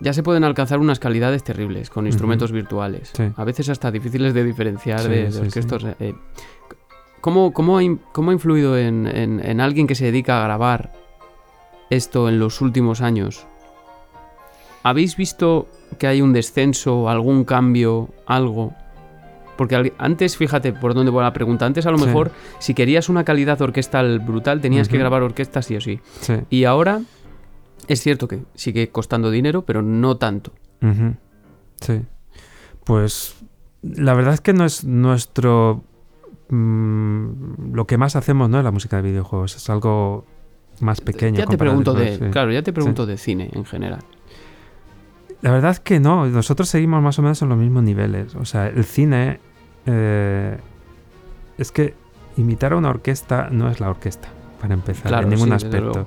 [0.00, 3.10] ya se pueden alcanzar unas calidades terribles con instrumentos virtuales.
[3.14, 3.24] Sí.
[3.36, 5.84] A veces hasta difíciles de diferenciar Sí, de, de sí, orquestos.
[5.98, 6.14] eh,
[7.20, 7.82] ¿cómo, cómo ha,
[8.12, 10.92] cómo ha influido en, en- en alguien que se dedica a grabar
[11.90, 13.46] esto en los últimos años?
[14.82, 15.66] ¿Habéis visto
[15.98, 18.72] que hay un descenso, algún cambio, algo?
[19.56, 22.30] Porque antes, fíjate por dónde va la pregunta, antes a lo mejor
[22.60, 25.80] si querías una calidad orquestal brutal tenías que grabar orquestas sí o.
[25.80, 26.00] Sí.
[26.48, 27.00] Y ahora
[27.88, 30.52] es cierto que sigue costando dinero, pero no tanto.
[31.80, 32.00] Sí.
[32.84, 33.36] Pues
[33.82, 35.82] la verdad es que no es nuestro...
[36.48, 38.62] mm, lo que más hacemos, ¿no?
[38.62, 39.56] La música de videojuegos.
[39.56, 40.24] Es algo
[40.80, 41.38] más pequeño.
[41.38, 42.24] ya te pregunto de, sí.
[42.30, 44.00] claro, ya te pregunto de cine en general.
[45.42, 46.26] La verdad es que no.
[46.26, 48.34] Nosotros seguimos más o menos en los mismos niveles.
[48.34, 49.40] O sea, el cine...
[49.86, 50.58] eh,
[51.58, 51.94] es que
[52.36, 54.28] imitar a una orquesta no es la orquesta,
[54.60, 56.06] para empezar, Claro, en ningún sí, aspecto.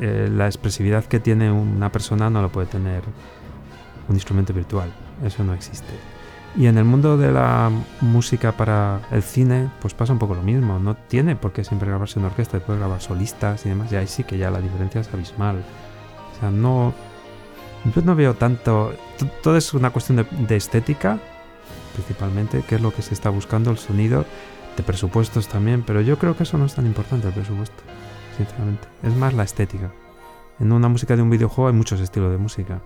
[0.00, 3.02] Eh, la expresividad que tiene una persona no lo puede tener
[4.08, 4.92] un instrumento virtual.
[5.24, 5.94] Eso no existe.
[6.56, 7.70] Y en el mundo de la
[8.00, 10.78] música para el cine, pues pasa un poco lo mismo.
[10.78, 13.90] No tiene por qué siempre grabarse una orquesta, puede grabar solistas y demás.
[13.90, 15.64] Y ahí sí que ya la diferencia es abismal.
[16.34, 16.94] O sea, no.
[17.94, 18.94] Yo no veo tanto.
[19.42, 21.18] Todo es una cuestión de, de estética,
[21.94, 24.24] principalmente, que es lo que se está buscando, el sonido,
[24.76, 25.82] de presupuestos también.
[25.82, 27.82] Pero yo creo que eso no es tan importante, el presupuesto,
[28.36, 28.86] sinceramente.
[29.02, 29.90] Es más la estética.
[30.60, 32.80] En una música de un videojuego hay muchos estilos de música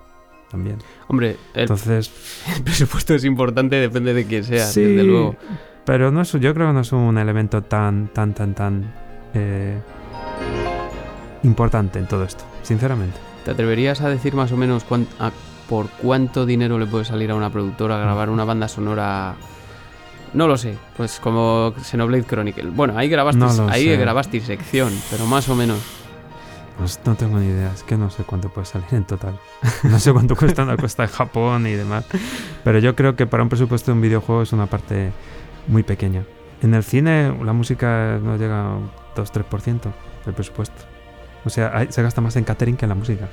[0.50, 0.78] también.
[1.08, 2.10] Hombre, el, Entonces,
[2.56, 5.36] el presupuesto es importante, depende de quién sea, sí, desde luego.
[5.84, 8.94] pero no es, yo creo que no es un elemento tan, tan, tan, tan
[9.34, 9.78] eh,
[11.42, 13.18] importante en todo esto, sinceramente.
[13.44, 15.30] ¿Te atreverías a decir más o menos cuán- a-
[15.68, 19.34] por cuánto dinero le puede salir a una productora grabar una banda sonora?
[20.34, 22.70] No lo sé, pues como Xenoblade Chronicle.
[22.70, 23.96] Bueno, ahí grabasteis, No ahí sé.
[23.96, 25.78] grabasteis sección, pero más o menos.
[26.78, 29.38] Pues no tengo ni idea, es que no sé cuánto puede salir en total.
[29.84, 32.04] No sé cuánto cuesta una cuesta en Japón y demás.
[32.62, 35.10] Pero yo creo que para un presupuesto de un videojuego es una parte
[35.66, 36.22] muy pequeña.
[36.62, 39.80] En el cine la música no llega a un 2-3%
[40.24, 40.82] del presupuesto.
[41.44, 43.28] O sea, hay- se gasta más en catering que en la música.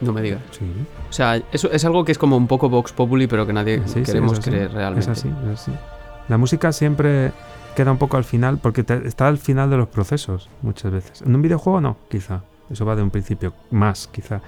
[0.00, 0.40] No me digas.
[0.50, 0.64] Sí,
[1.08, 3.78] O sea, eso es algo que es como un poco Vox Populi, pero que nadie
[3.86, 5.10] Sí, sí, queremos así, creer realmente.
[5.12, 5.72] Es así, es así.
[6.32, 7.30] La música siempre
[7.76, 11.20] queda un poco al final, porque te- está al final de los procesos muchas veces.
[11.20, 12.40] En un videojuego no, quizá.
[12.70, 14.40] Eso va de un principio, más quizá.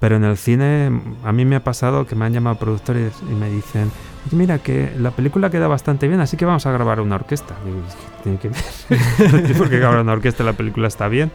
[0.00, 0.90] Pero en el cine,
[1.24, 3.90] a mí me ha pasado que me han llamado productores y me dicen,
[4.26, 7.54] "Oye, mira que la película queda bastante bien, así que vamos a grabar una orquesta.
[7.66, 8.58] Digo, "Es que tiene que ver.
[9.32, 11.30] no tiene por qué grabar una orquesta, la película está bien.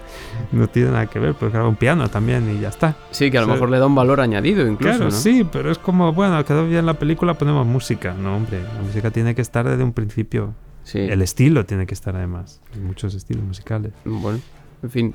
[0.51, 2.95] No tiene nada que ver, pues graba un piano también y ya está.
[3.11, 3.53] Sí, que a lo Sí.
[3.53, 5.11] mejor le da un valor añadido incluso, Claro, ¿no?
[5.11, 8.15] sí, pero es como, bueno, quedó bien la película, ponemos música.
[8.19, 10.55] No, hombre, la música tiene que estar desde un principio.
[10.83, 10.99] Sí.
[10.99, 12.61] El estilo tiene que estar además.
[12.73, 13.91] Hay muchos estilos musicales.
[14.05, 14.39] Bueno,
[14.81, 15.13] en fin.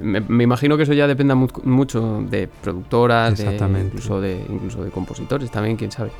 [0.00, 4.82] Me, me imagino que eso ya dependa mu- mucho de productoras, de, incluso, de, incluso
[4.82, 6.10] de compositores también, quién sabe.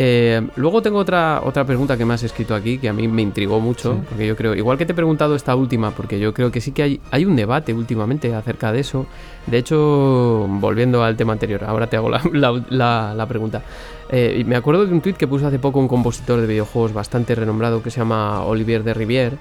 [0.00, 3.20] Eh, luego tengo otra, otra pregunta que me has escrito aquí que a mí me
[3.22, 4.00] intrigó mucho, Sí.
[4.08, 6.70] porque yo creo, igual que te he preguntado esta última, porque yo creo que sí
[6.70, 9.06] que hay, hay un debate últimamente acerca de eso.
[9.48, 13.62] De hecho, volviendo al tema anterior, ahora te hago la, la- la- la pregunta.
[14.10, 16.94] Eh, y me acuerdo de un tuit que puso hace poco un compositor de videojuegos
[16.94, 19.36] bastante renombrado que se llama Olivier de Rivière,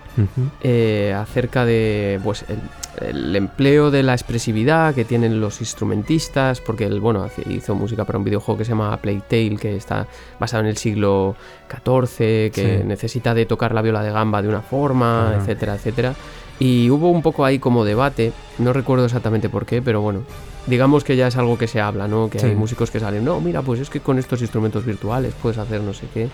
[0.62, 6.86] eh, acerca de pues el, el empleo de la expresividad que tienen los instrumentistas, porque
[6.86, 10.06] él bueno hizo música para un videojuego que se llama Plague Tale, que está
[10.40, 11.36] basado en el siglo
[11.70, 12.86] XIV, que Sí.
[12.86, 15.38] necesita de tocar la viola de gamba de una forma, Ajá.
[15.42, 16.14] etcétera, etcétera.
[16.60, 20.24] Y hubo un poco ahí como debate, no recuerdo exactamente por qué, pero bueno,
[20.68, 22.30] digamos que ya es algo que se habla, ¿no?
[22.30, 22.46] Que Sí.
[22.48, 25.82] hay músicos que salen, no, mira, pues es que con estos instrumentos virtuales puedes hacer
[25.82, 26.30] no sé qué.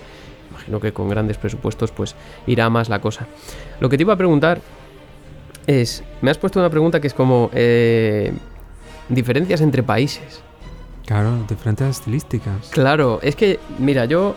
[0.52, 2.16] Imagino que con grandes presupuestos pues
[2.48, 3.28] irá más la cosa.
[3.80, 4.62] Lo que te iba a preguntar
[5.68, 8.34] es, me has puesto una pregunta que es como eh,
[9.10, 10.42] diferencias entre países.
[11.06, 12.70] Claro, diferentes estilísticas.
[12.70, 14.36] Claro, es que, mira, yo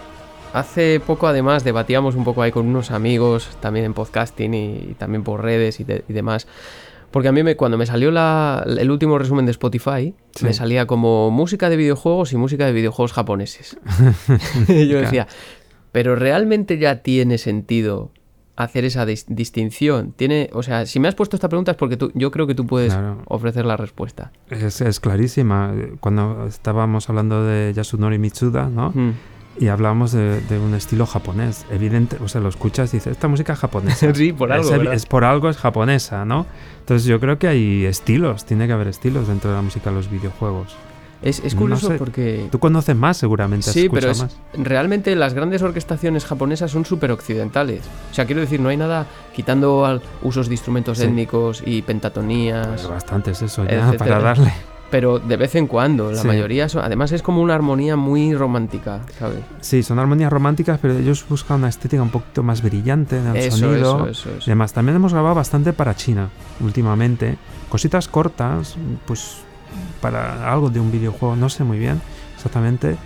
[0.53, 5.23] hace poco además debatíamos un poco ahí con unos amigos, también en podcasting y, también
[5.23, 6.47] por redes y, de- y demás.
[7.11, 10.45] Porque a mí me, cuando me salió la- el último resumen de Spotify, Sí.
[10.45, 13.79] me salía como música de videojuegos y música de videojuegos japoneses.
[14.69, 15.27] y yo decía,
[15.93, 18.11] pero realmente ya tiene sentido
[18.57, 20.13] hacer esa dis- distinción.
[20.13, 22.55] Tiene, o sea, si me has puesto esta pregunta es porque tú, yo creo que
[22.55, 23.23] tú puedes Claro.
[23.27, 24.33] ofrecer la respuesta.
[24.51, 25.75] Es, es clarísima.
[26.01, 28.93] Cuando estábamos hablando de Yasunori Mitsuda, ¿no?
[28.95, 29.13] Mm.
[29.59, 31.65] Y hablábamos de, de un estilo japonés.
[31.71, 34.13] Evidente, o sea, lo escuchas y dices, esta música es japonesa.
[34.15, 36.47] Sí, por algo, Es, por algo, es japonesa, ¿no?
[36.81, 39.97] Entonces yo creo que hay estilos, tiene que haber estilos dentro de la música de
[39.97, 40.77] los videojuegos.
[41.23, 41.95] Es, es No curioso sé.
[41.95, 42.47] porque...
[42.53, 44.67] Tú conoces más seguramente, Sí, pero escuchado es, más.
[44.67, 47.81] realmente las grandes orquestaciones japonesas son súper occidentales.
[48.11, 51.05] O sea, quiero decir, no hay nada quitando al- usos de instrumentos Sí.
[51.05, 53.99] étnicos y pentatonías, Pues bastante es eso ya, etcétera.
[53.99, 54.53] para darle.
[54.91, 56.11] Pero de vez en cuando.
[56.13, 56.27] La Sí.
[56.27, 59.41] mayoría son, además es como una armonía muy romántica, ¿sabes?
[59.61, 63.37] Sí, son armonías románticas, pero ellos buscan una estética un poquito más brillante en el
[63.37, 64.07] Eso, sonido.
[64.09, 66.29] eso, eso, además, también hemos grabado bastante para China
[66.61, 67.37] últimamente.
[67.69, 68.77] Cositas cortas,
[69.07, 69.39] pues
[70.01, 72.01] para algo de un videojuego, no sé muy bien
[72.37, 72.97] exactamente.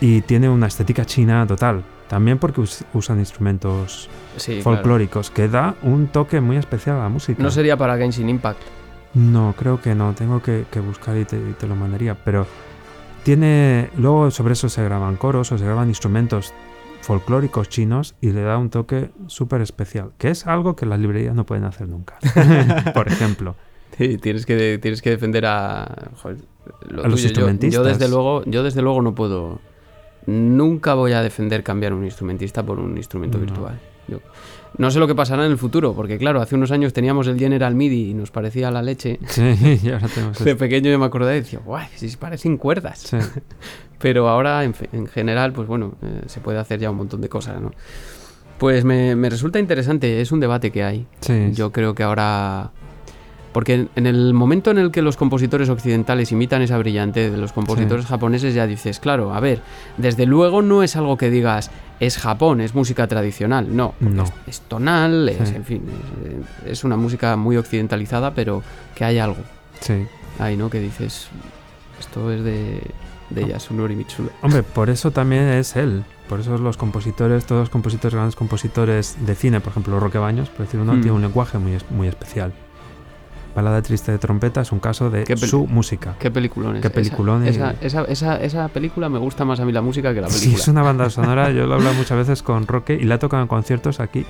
[0.00, 1.84] Y tiene una estética china total.
[2.08, 4.62] También porque us- usan instrumentos Sí, claro.
[4.64, 7.40] folclóricos, que da un toque muy especial a la música.
[7.40, 8.58] No sería para Genshin Impact.
[9.14, 10.14] No, creo que no.
[10.14, 12.14] Tengo que, que buscar y te, y te lo mandaría.
[12.24, 12.46] Pero
[13.24, 13.90] tiene.
[13.96, 16.52] Luego sobre eso se graban coros o se graban instrumentos
[17.02, 20.12] folclóricos chinos y le da un toque súper especial.
[20.18, 22.18] Que es algo que las librerías no pueden hacer nunca.
[22.94, 23.56] Por ejemplo.
[23.98, 26.38] Sí, tienes que, tienes que defender a, joder,
[26.88, 27.16] lo A los tuyo.
[27.16, 27.86] Yo- Yo, instrumentistas.
[27.86, 29.60] desde luego, yo desde luego no puedo.
[30.26, 33.44] Nunca voy a defender cambiar un instrumentista por un instrumento No.
[33.44, 33.80] virtual.
[34.08, 34.20] Yo-
[34.78, 37.38] no sé lo que pasará en el futuro, porque claro, hace unos años teníamos el
[37.38, 39.18] General MIDI y nos parecía la leche.
[39.26, 43.00] Sí, y ahora tenemos De pequeño yo me acordaba y decía, guay, si parecen cuerdas.
[43.00, 43.16] Sí.
[43.98, 47.60] Pero ahora, en, general, pues bueno, eh, se puede hacer ya un montón de cosas,
[47.60, 47.72] ¿no?
[48.56, 51.06] Pues me, me resulta interesante, es un debate que hay.
[51.20, 52.70] Sí, Yo creo que ahora...
[53.52, 57.52] Porque en- el momento en el que los compositores occidentales imitan esa brillante de los
[57.52, 59.60] compositores japoneses, ya dices, claro, a ver,
[59.96, 63.74] desde luego no es algo que digas, es Japón, es música tradicional.
[63.74, 64.22] No, No.
[64.24, 65.56] Es, es tonal, es, Sí.
[65.56, 65.82] en fin,
[66.64, 68.62] es, es una música muy occidentalizada, pero
[68.94, 69.38] que hay algo
[69.80, 70.06] sí.
[70.38, 70.70] ahí, ¿no?
[70.70, 71.28] Que dices,
[71.98, 72.80] esto es de,
[73.30, 74.30] de Yasunori Mitsuda.
[74.42, 76.04] Hombre, por eso también es él.
[76.28, 80.48] Por eso los compositores, todos los compositores, grandes compositores de cine, por ejemplo, Roque Baños,
[80.48, 81.00] por decir uno, Mm.
[81.00, 82.52] tiene un lenguaje muy, muy especial.
[83.54, 86.14] Balada triste de trompeta es un caso de su música.
[86.18, 86.82] Qué peliculón es.
[86.82, 87.74] Qué Esa- peliculón y- Esa,
[88.06, 90.62] esa, esa, película me gusta más a mí la música que la Sí, película.
[90.62, 93.18] es una banda sonora, yo lo he hablado muchas veces con Roque y la he
[93.18, 94.24] tocado en conciertos aquí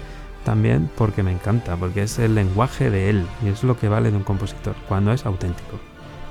[0.45, 4.11] también porque me encanta, porque es el lenguaje de él y es lo que vale
[4.11, 5.79] de un compositor, cuando es auténtico,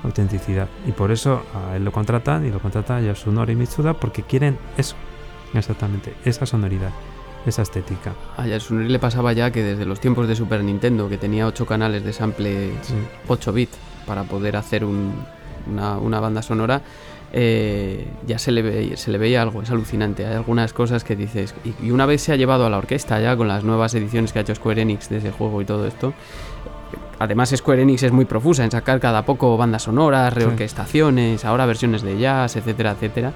[0.04, 0.68] autenticidad.
[0.88, 4.58] Y por eso a él lo contratan y lo contratan a Yasunori Mitsuda porque quieren
[4.78, 4.96] eso,
[5.54, 6.90] exactamente, esa sonoridad,
[7.46, 8.14] esa estética.
[8.38, 11.66] A Yasunori le pasaba ya que desde los tiempos de Super Nintendo, que tenía 8
[11.66, 12.94] canales de sample Sí.
[13.28, 13.70] 8 bit
[14.06, 15.14] para poder hacer un-
[15.72, 16.82] una, una banda sonora,
[17.32, 20.26] eh, ya se le, ve- se le veía algo, es alucinante.
[20.26, 21.54] Hay algunas cosas que dices.
[21.64, 24.34] Y, y una vez se ha llevado a la orquesta ya con las nuevas ediciones
[24.34, 26.14] que ha hecho Square Enix de ese juego y todo esto.
[27.20, 30.40] Además, Square Enix es muy profusa en sacar cada poco bandas sonoras, Sí.
[30.40, 33.34] reorquestaciones, ahora versiones de jazz, etcétera, etcétera.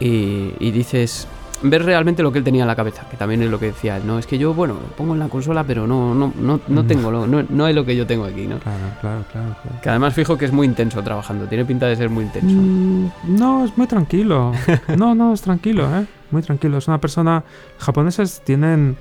[0.00, 1.28] Y, y dices,
[1.62, 3.96] ves realmente lo que él tenía en la cabeza, que también es lo que decía
[3.96, 4.18] él, ¿no?
[4.18, 6.86] Es que yo, bueno, lo pongo en la consola, pero no, no, no, no Mm.
[6.86, 8.58] tengo, lo, no, no es lo que yo tengo aquí, ¿no?
[8.58, 9.56] Claro, claro, claro.
[9.62, 9.80] claro.
[9.82, 12.54] Que además fijo que es muy intenso trabajando, tiene pinta de ser muy intenso.
[12.54, 14.52] Mm, no, es muy tranquilo.
[14.96, 16.06] No, no, es tranquilo, ¿eh?
[16.30, 16.78] Muy tranquilo.
[16.78, 17.42] Es una persona...
[17.78, 18.96] Japoneses tienen...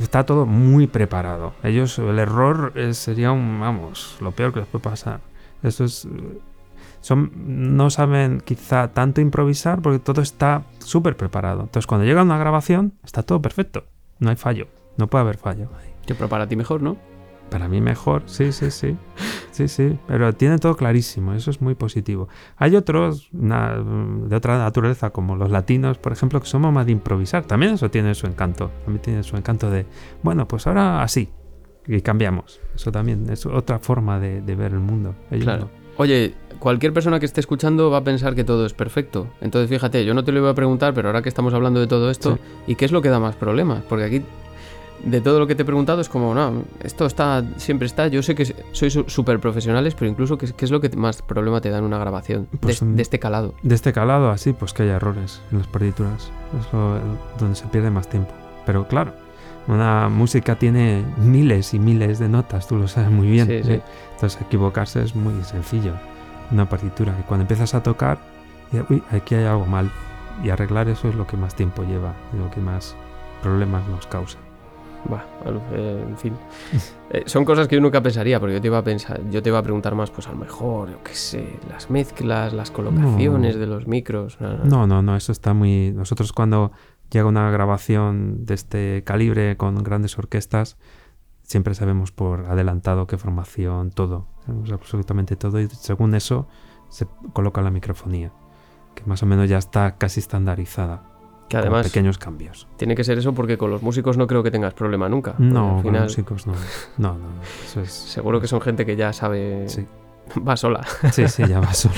[0.00, 1.52] Está todo muy preparado.
[1.62, 5.20] Ellos, el error sería un, vamos, lo peor que les puede pasar.
[5.62, 6.08] Eso es...
[7.04, 7.30] Son,
[7.76, 11.60] no saben quizá tanto improvisar porque todo está súper preparado.
[11.60, 13.84] Entonces cuando llega una grabación está todo perfecto.
[14.20, 14.68] No hay fallo.
[14.96, 15.68] No puede haber fallo.
[16.06, 16.96] Que pero para ti mejor, ¿no?
[17.50, 18.96] Para mí mejor, sí, sí, sí.
[19.54, 22.26] Sí, sí, pero tiene todo clarísimo, eso es muy positivo.
[22.56, 26.90] Hay otros na- de otra naturaleza, como los latinos, por ejemplo, que somos más de
[26.90, 27.44] improvisar.
[27.44, 28.72] También eso tiene su encanto.
[28.84, 29.86] También tiene su encanto de,
[30.24, 31.28] bueno, pues ahora así.
[31.86, 32.60] Y cambiamos.
[32.74, 35.14] Eso también es otra forma de, de ver el mundo.
[35.30, 35.60] Ellos Claro.
[35.66, 35.83] no.
[35.96, 39.28] Oye, cualquier persona que esté escuchando va a pensar que todo es perfecto.
[39.40, 41.86] Entonces, fíjate, yo no te lo iba a preguntar, pero ahora que estamos hablando de
[41.86, 43.82] todo esto, ¿y qué es lo que da más problemas?
[43.88, 44.22] Porque aquí,
[45.04, 48.08] de todo lo que te he preguntado, es como, no, esto está, siempre está.
[48.08, 51.60] Yo sé que sois súper profesionales, pero incluso, ¿qué, qué es lo que más problema
[51.60, 52.48] te da en una grabación?
[52.60, 53.54] Pues de, un- de este calado.
[53.62, 56.30] De este calado, así, pues que haya errores en las partituras.
[56.58, 56.98] Es lo-
[57.38, 58.32] donde se pierde más tiempo.
[58.66, 59.12] Pero claro,
[59.66, 63.46] Una música tiene miles y miles de notas, tú lo sabes muy bien.
[63.46, 63.72] Sí, sí.
[63.72, 63.82] ¿eh?
[64.14, 65.94] Entonces equivocarse es muy sencillo.
[66.50, 68.18] Una partitura que cuando empiezas a tocar,
[68.90, 69.90] uy, aquí hay algo mal.
[70.42, 72.94] Y arreglar eso es lo que más tiempo lleva, lo que más
[73.42, 74.38] problemas nos causa.
[75.08, 76.32] Bah, bueno, eh, en fin.
[77.10, 79.50] Eh, son cosas que yo nunca pensaría, porque yo te iba a pensar, yo te
[79.50, 83.54] iba a preguntar más, pues a lo mejor, yo qué sé, las mezclas, las colocaciones
[83.54, 83.60] No.
[83.60, 84.38] de los micros.
[84.40, 84.64] no, no.
[84.64, 85.92] No, no, no, eso está muy...
[85.94, 86.72] Nosotros cuando
[87.14, 90.76] llega una grabación de este calibre con grandes orquestas,
[91.42, 94.26] siempre sabemos por adelantado qué formación, todo.
[94.44, 96.48] Sabemos absolutamente todo y según eso
[96.88, 98.32] se coloca la microfonía,
[98.94, 101.04] que más o menos ya está casi estandarizada.
[101.48, 102.66] Que con además pequeños cambios.
[102.78, 105.34] tiene que ser eso porque con los músicos no creo que tengas problema nunca.
[105.38, 106.54] No, al con final, músicos no.
[106.96, 107.92] No, no, no, Eso es...
[108.14, 109.86] seguro que son gente que ya sabe, Sí,
[110.48, 110.84] va sola.
[111.12, 111.94] sí, sí, ya va solo.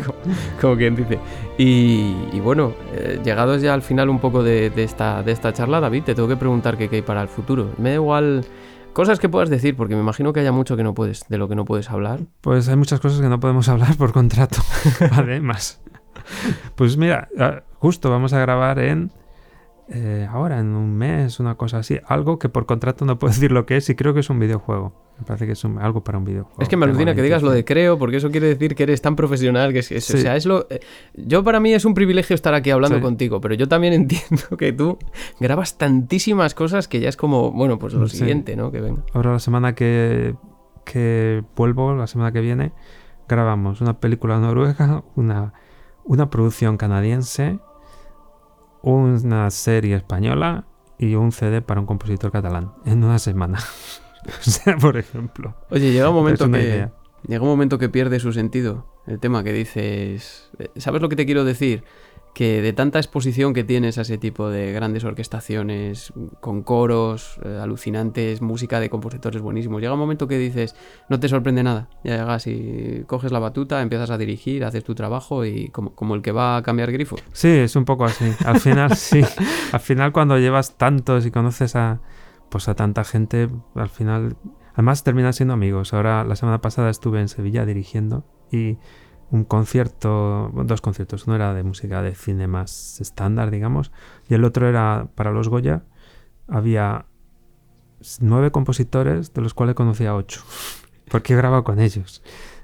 [0.60, 1.18] como quien dice.
[1.58, 5.52] Y, y bueno, eh, llegados ya al final un poco de, de esta, de esta
[5.52, 7.70] charla, David, te tengo que preguntar qué qué hay para el futuro.
[7.78, 8.44] Me da igual
[8.92, 11.48] cosas que puedas decir, porque me imagino que haya mucho que no puedes, de lo
[11.48, 12.20] que no puedes hablar.
[12.40, 14.58] Pues hay muchas cosas que no podemos hablar por contrato,
[15.12, 15.80] además.
[16.74, 19.10] Pues mira, ah, justo vamos a grabar en...
[19.90, 21.98] eh, ahora, en un mes, una cosa así.
[22.06, 24.38] Algo que por contrato no puedo decir lo que es y creo que es un
[24.38, 24.92] videojuego.
[25.18, 26.62] Me parece que es un- algo para un videojuego.
[26.62, 29.02] es que me alucina que digas lo de creo, porque eso quiere decir que eres
[29.02, 30.66] tan profesional que es, es- o sea, es lo...
[30.70, 30.80] eh,
[31.14, 33.02] yo para mí es un privilegio estar aquí hablando Sí.
[33.02, 34.96] contigo, pero yo también entiendo que tú
[35.38, 38.16] grabas tantísimas cosas que ya es como, bueno, pues lo Sí.
[38.18, 38.70] siguiente, ¿no?
[38.72, 39.02] Que venga.
[39.12, 40.36] Ahora la semana que,
[40.86, 42.72] que vuelvo, la semana que viene,
[43.28, 45.52] grabamos una película noruega, una,
[46.04, 47.58] una producción canadiense,
[48.82, 50.64] una serie española
[50.98, 53.58] y un CD para un compositor catalán en una semana.
[54.26, 55.54] o sea, por ejemplo.
[55.70, 56.60] Oye, llega un momento que...
[56.60, 56.92] idea.
[57.26, 60.50] Llega un momento que pierde su sentido el tema que dices.
[60.58, 61.84] eh, ¿Sabes lo que te quiero decir?
[62.32, 67.58] Que de tanta exposición que tienes a ese tipo de grandes orquestaciones, con coros eh,
[67.60, 70.76] alucinantes, música de compositores buenísimos, llega un momento que dices,
[71.08, 71.88] no te sorprende nada.
[72.04, 76.14] Ya llegas y coges la batuta, empiezas a dirigir, haces tu trabajo y como, como
[76.14, 77.16] el que va a cambiar grifo.
[77.32, 78.32] Sí, es un poco así.
[78.44, 79.22] Al final, sí.
[79.72, 82.00] Al final, cuando llevas tantos y conoces a,
[82.48, 84.36] pues a tanta gente, al final,
[84.74, 85.94] además terminan siendo amigos.
[85.94, 88.78] Ahora, la semana pasada estuve en Sevilla dirigiendo y
[89.30, 91.26] un concierto, dos conciertos.
[91.26, 93.92] Uno era de música de cine más estándar, digamos,
[94.28, 95.84] y el otro era para los Goya.
[96.48, 97.06] Había
[98.20, 100.42] nueve compositores, de los cuales conocía ocho,
[101.10, 102.22] porque he grabado con ellos.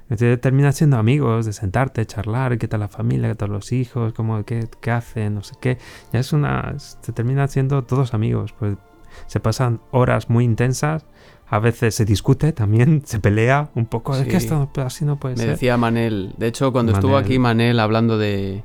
[0.09, 4.13] Entonces terminas siendo amigos, de sentarte, charlar, qué tal la familia, qué tal los hijos,
[4.13, 5.77] cómo, qué, qué hacen, no sé qué.
[6.13, 6.75] Ya es una...
[6.79, 8.77] Se terminan siendo todos amigos, pues
[9.25, 11.05] se pasan horas muy intensas,
[11.49, 14.27] a veces se discute también, se pelea un poco, es Sí.
[14.29, 15.49] que esto así no puede Me ser.
[15.51, 18.63] decía Manel, de hecho cuando estuvo aquí Manel hablando de...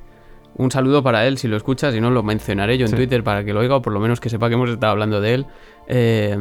[0.54, 2.96] Un saludo para él, si lo escuchas, y no lo mencionaré yo en Sí.
[2.96, 5.18] Twitter para que lo oiga, o por lo menos que sepa que hemos estado hablando
[5.22, 5.46] de él.
[5.88, 6.38] Eh,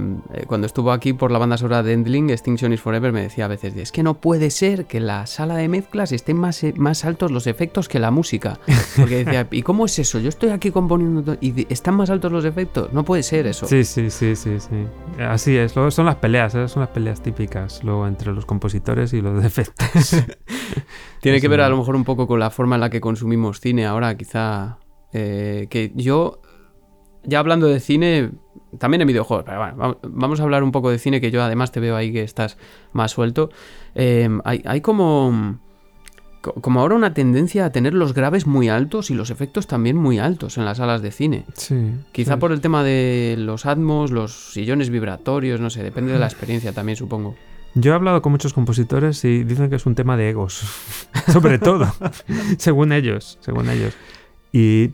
[0.48, 3.48] cuando estuvo aquí por la banda sonora de Endling, Extinction is Forever, me decía a
[3.48, 6.74] veces, es que no puede ser que en la sala de mezclas estén más, eh,
[6.78, 8.60] más altos los efectos que la música.
[8.96, 10.20] Porque decía, ¿y cómo es eso?
[10.20, 12.94] Yo estoy aquí componiendo y están más altos los efectos.
[12.94, 13.66] No puede ser eso.
[13.66, 14.88] Sí, sí, sí, sí, sí.
[15.20, 15.76] Así es.
[15.76, 16.68] Luego son las peleas, ¿eh?
[16.68, 20.16] son las peleas típicas luego entre los compositores y los defectos.
[21.22, 23.02] Tiene Es que ver a lo mejor un poco con la forma en la que
[23.02, 24.78] consumimos cine ahora, quizá.
[25.14, 26.42] eh, que yo,
[27.24, 28.32] ya hablando de cine,
[28.80, 31.44] también en videojuegos, pero bueno, vam- vamos a hablar un poco de cine, que yo
[31.44, 32.58] además te veo ahí que estás
[32.94, 33.50] más suelto.
[33.96, 35.60] Eh, hay, hay como...
[36.42, 39.98] co- Como ahora una tendencia a tener los graves muy altos y los efectos también
[39.98, 41.46] muy altos en las salas de cine.
[41.54, 41.76] Sí.
[42.12, 42.40] Quizá sí.
[42.40, 46.74] por el tema de los atmos, los sillones vibratorios, no sé, depende de la experiencia
[46.74, 47.36] también, supongo.
[47.74, 50.62] Yo he hablado con muchos compositores y dicen que es un tema de egos,
[51.32, 51.88] sobre todo,
[52.58, 53.94] según ellos, según ellos.
[54.52, 54.92] Y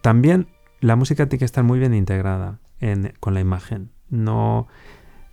[0.00, 0.46] también
[0.80, 2.58] la música tiene que estar muy bien integrada
[3.20, 3.90] con la imagen.
[4.10, 4.68] No,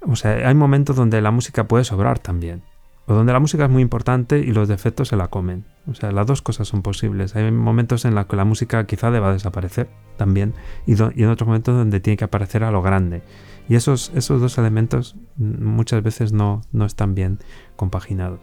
[0.02, 2.64] o sea, hay momentos donde la música puede sobrar también,
[3.08, 5.66] o donde la música es muy importante y los defectos se la comen.
[5.88, 7.36] O sea, las dos cosas son posibles.
[7.36, 10.54] Hay momentos en los que la música quizá deba desaparecer también
[10.86, 13.22] y, y en otros momentos donde tiene que aparecer a lo grande.
[13.70, 17.40] Y esos, esos dos elementos muchas veces no, no están bien
[17.76, 18.40] compaginados.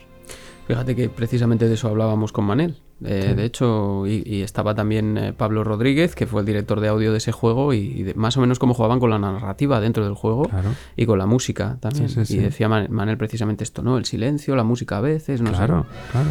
[0.66, 2.78] Fíjate que precisamente de eso hablábamos con Manel.
[3.04, 3.34] Eh, Sí.
[3.34, 7.12] De hecho, y, y estaba también eh, Pablo Rodríguez, que fue el director de audio
[7.12, 10.04] de ese juego, y, y de- más o menos cómo jugaban con la narrativa dentro
[10.04, 12.08] del juego Claro, y con la música también.
[12.08, 13.96] Sí, sí, Y decía Man- Manel precisamente esto, ¿no?
[13.98, 15.56] El silencio, la música a veces, no sé.
[15.56, 16.28] claro, claro.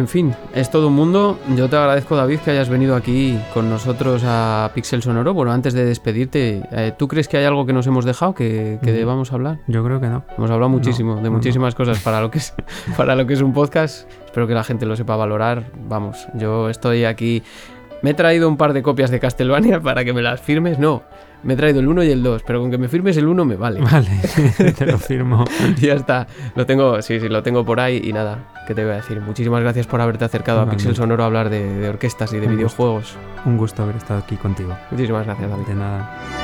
[0.00, 1.38] En fin, es todo un mundo.
[1.56, 5.32] Yo te agradezco, David, que hayas venido aquí con nosotros a Pixel Sonoro.
[5.34, 8.78] Bueno, antes de despedirte, eh, ¿tú crees que hay algo que nos hemos dejado que,
[8.82, 8.94] que Mm.
[8.94, 9.58] debamos hablar?
[9.68, 10.24] Yo creo que no.
[10.36, 12.54] Hemos hablado muchísimo, de no, muchísimas cosas para lo, que es,
[12.96, 14.10] para lo que es un podcast.
[14.24, 15.64] Espero que la gente lo sepa valorar.
[15.88, 17.42] Vamos, yo estoy aquí.
[18.02, 20.78] Me he traído un par de copias de Castlevania para que me las firmes.
[20.78, 21.02] No,
[21.42, 23.44] me he traído el 1 y el 2, pero con que me firmes el 1
[23.44, 23.80] me vale.
[23.90, 24.08] Vale,
[24.78, 25.44] te lo firmo.
[25.80, 26.26] Ya está.
[26.54, 28.50] Lo tengo, sí, sí, lo tengo por ahí y nada.
[28.66, 29.20] ¿Qué te voy a decir?
[29.20, 30.70] Muchísimas gracias por haberte acercado a.
[30.70, 32.56] Pixel Sonoro a hablar de, de orquestas y de Un gusto.
[32.56, 33.16] videojuegos.
[33.44, 34.76] Un gusto haber estado aquí contigo.
[34.90, 35.66] Muchísimas gracias, David.
[35.66, 36.39] De nada.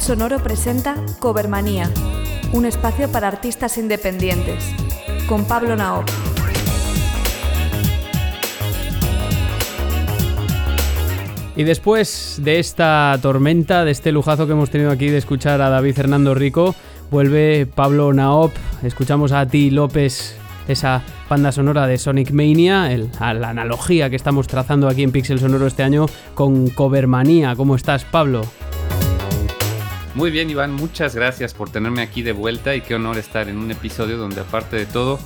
[0.00, 1.90] Sonoro presenta Covermanía,
[2.52, 4.64] un espacio para artistas independientes,
[5.28, 6.04] con Pablo Naop.
[11.56, 15.70] Y después de esta tormenta, de este lujazo que hemos tenido aquí de escuchar a
[15.70, 16.74] David Fernando Rico,
[17.10, 18.52] vuelve Pablo Naop.
[18.82, 22.88] Escuchamos a Ti López, esa banda sonora de Sonic Mania,
[23.20, 27.54] a la analogía que estamos trazando aquí en Pixel Sonoro este año con Covermanía.
[27.54, 28.42] ¿Cómo estás, Pablo?
[30.14, 33.58] Muy bien, Iván, muchas gracias por tenerme aquí de vuelta y qué honor estar en
[33.58, 35.18] un episodio donde aparte de todo,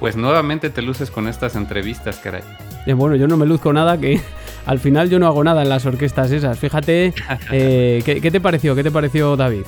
[0.00, 2.42] pues nuevamente te luces con estas entrevistas, caray.
[2.86, 4.20] Eh, bueno, yo no me luzco nada, que
[4.66, 6.58] al final yo no hago nada en las orquestas esas.
[6.58, 7.14] Fíjate,
[7.52, 8.74] eh, ¿qué, qué te pareció?
[8.74, 9.62] ¿Qué te pareció, David?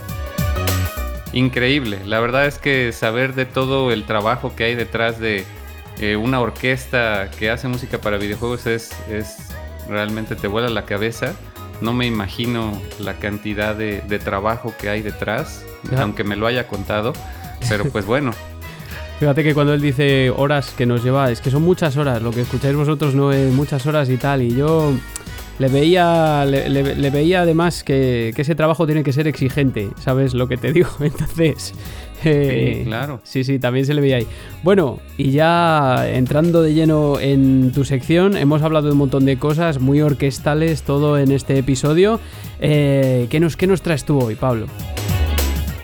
[1.32, 5.44] Increíble, la verdad es que saber de todo el trabajo que hay detrás de
[6.00, 9.36] eh, una orquesta que hace música para videojuegos es, es
[9.88, 11.34] realmente te vuela la cabeza.
[11.80, 16.02] No me imagino la cantidad de, de trabajo que hay detrás, Ya.
[16.02, 17.12] aunque me lo haya contado,
[17.68, 18.32] pero pues bueno,
[19.20, 22.32] Fíjate que cuando él dice horas que nos lleva, es que son muchas horas, lo
[22.32, 24.92] que escucháis vosotros no es muchas horas y tal, y yo
[25.60, 29.90] le veía, le, le- le veía además que, que ese trabajo tiene que ser exigente,
[30.02, 30.88] ¿sabes lo que te digo?
[31.00, 31.74] Entonces...
[32.24, 33.20] eh, Sí, claro.
[33.24, 34.26] Sí, sí, también se le veía ahí.
[34.62, 39.38] Bueno, y ya entrando de lleno en tu sección, hemos hablado de un montón de
[39.38, 42.20] cosas muy orquestales, todo en este episodio.
[42.60, 44.66] Eh, ¿qué, nos, ¿Qué nos traes tú hoy, Pablo?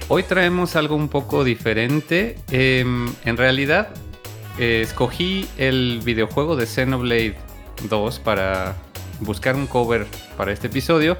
[0.09, 2.37] Hoy traemos algo un poco diferente.
[2.51, 3.91] Em, en realidad,
[4.59, 7.37] eh, escogí el videojuego de Xenoblade
[7.89, 8.75] 2 para
[9.21, 10.07] buscar un cover
[10.37, 11.17] para este episodio,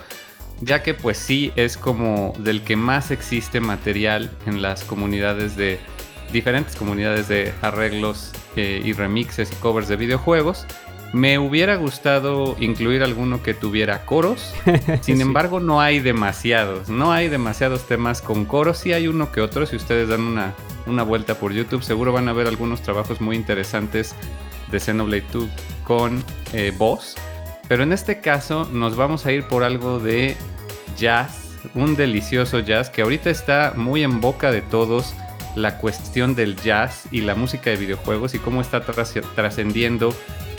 [0.61, 5.79] ya que pues sí es como del que más existe material en las comunidades de
[6.33, 10.67] diferentes comunidades de arreglos eh, y remixes y covers de videojuegos.
[11.13, 14.55] Me hubiera gustado incluir alguno que tuviera coros,
[15.01, 15.23] sin Sí.
[15.23, 16.89] embargo, no hay demasiados.
[16.89, 18.79] No hay demasiados temas con coros.
[18.79, 19.67] Sí hay uno que otro.
[19.67, 20.55] Si ustedes dan una,
[20.87, 24.15] una vuelta por YouTube, seguro van a ver algunos trabajos muy interesantes
[24.71, 25.49] de Xenoblade 2
[25.83, 26.23] con
[26.53, 27.17] eh, voz.
[27.71, 30.37] Pero en este caso nos vamos a ir por algo de
[30.99, 31.57] jazz.
[31.77, 35.15] Un delicioso jazz que ahorita está muy en boca de todos.
[35.55, 40.13] La cuestión del jazz y la música de videojuegos y cómo está tras- trascendiendo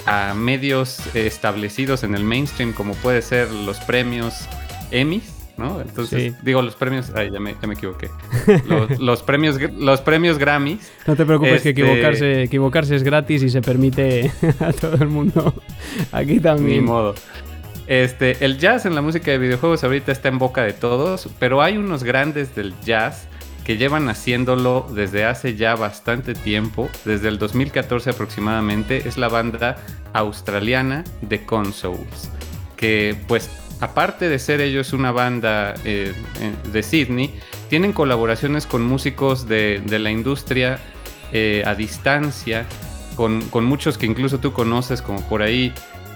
[0.06, 4.48] a medios eh, establecidos en el mainstream como puede ser los premios
[4.90, 5.80] Emmys, ¿no?
[5.80, 6.38] Entonces, Sí.
[6.42, 8.10] digo los premios, ay, ya me, ya me equivoqué.
[8.68, 10.92] Los, los premios los premios Grammys.
[11.08, 15.08] No te preocupes que Este- equivocarse, equivocarse es gratis y se permite a todo el
[15.08, 15.54] mundo.
[16.12, 16.84] Aquí Ni también.
[16.84, 17.16] modo.
[17.88, 21.62] Este, el jazz en la música de videojuegos ahorita está en boca de todos, pero
[21.62, 23.28] hay unos grandes del jazz
[23.66, 29.78] que llevan haciéndolo desde hace ya bastante tiempo, desde el 2014 aproximadamente, es la banda
[30.14, 32.32] australiana The Consoles,
[32.78, 33.50] que pues
[33.82, 37.34] aparte de ser ellos una banda eh, eh, de Sydney,
[37.70, 40.80] tienen colaboraciones con músicos de, de la industria
[41.34, 42.66] eh, a distancia,
[43.16, 45.74] con, con muchos que incluso tú conoces, como por ahí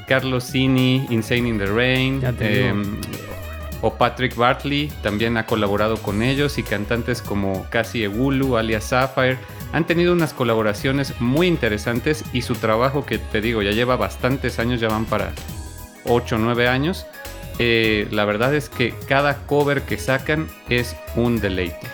[0.07, 2.97] Carlos Cini, Insane in the Rain, em,
[3.81, 9.37] o Patrick Bartley también ha colaborado con ellos y cantantes como Cassie Egulu, alias Sapphire
[9.73, 14.59] han tenido unas colaboraciones muy interesantes y su trabajo que te digo ya lleva bastantes
[14.59, 15.33] años, ya van para
[16.05, 17.05] 8 o 9 años.
[17.59, 21.87] Eh, la verdad es que cada cover que sacan es un deleite.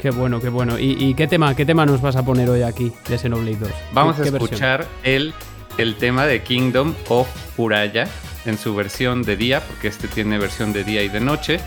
[0.00, 0.78] Qué bueno, qué bueno.
[0.80, 3.70] ¿Y, qué, tema, qué tema nos vas a poner hoy aquí de Xenoblade 2?
[3.92, 5.32] Vamos a escuchar el,
[5.78, 8.08] el tema de Kingdom of Uraya
[8.44, 11.60] en su versión de día, porque este tiene versión de día y de noche.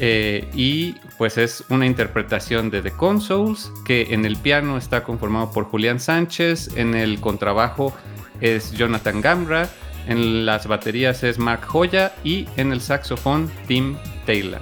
[0.00, 5.52] Eh, y pues es una interpretación de The Consoles, que en el piano está conformado
[5.52, 7.92] por Julián Sánchez, en el contrabajo
[8.40, 9.68] es Jonathan Gamra,
[10.08, 14.60] en las baterías es Mark Joya y en el saxofón Tim Taylor.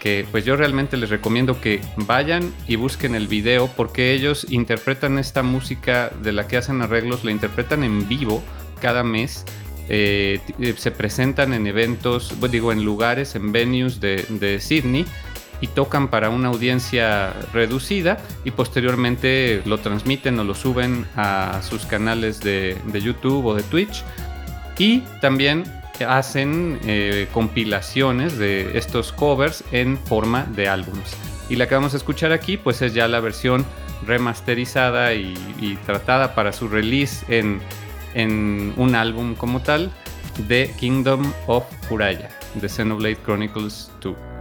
[0.00, 5.18] Que pues yo realmente les recomiendo que vayan y busquen el video porque ellos interpretan
[5.18, 8.42] esta música de la que hacen arreglos, la interpretan en vivo
[8.80, 9.44] cada mes
[9.88, 15.04] eh, eh, se presentan en eventos, digo, en lugares, en venues de, Sydney
[15.60, 21.84] y tocan para una audiencia reducida y posteriormente lo transmiten o lo suben a sus
[21.86, 24.04] canales de, YouTube o de Twitch
[24.78, 25.64] y también
[26.06, 31.16] hacen eh, compilaciones de estos covers en forma de álbumes.
[31.48, 33.64] Y la que vamos a escuchar aquí pues es ya la versión
[34.06, 39.92] remasterizada y tratada para su release en un álbum como tal
[40.48, 44.31] de Kingdom of Uraya, de Xenoblade Chronicles 2.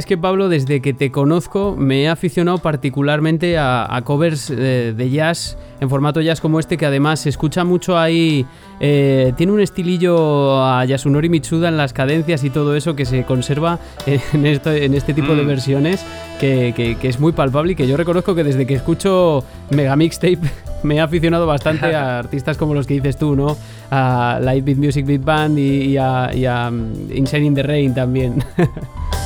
[0.00, 5.10] Sabes que Pablo, desde que te conozco me he aficionado particularmente a, covers eh, de,
[5.10, 8.46] jazz en formato jazz como este, que además se escucha mucho ahí.
[8.80, 13.24] Eh, tiene un estilillo a Yasunori Mitsuda en las cadencias y todo eso que se
[13.24, 15.46] conserva en, en este tipo de mm.
[15.46, 16.02] versiones,
[16.40, 20.40] que, es muy palpable y que yo reconozco que desde que escucho Mega Mixtape
[20.82, 23.54] me he aficionado bastante a artistas como los que dices tú, ¿no?
[23.90, 28.42] A Lightbeat Music Beat Band y, a, y a mm, Insane in the Rain también.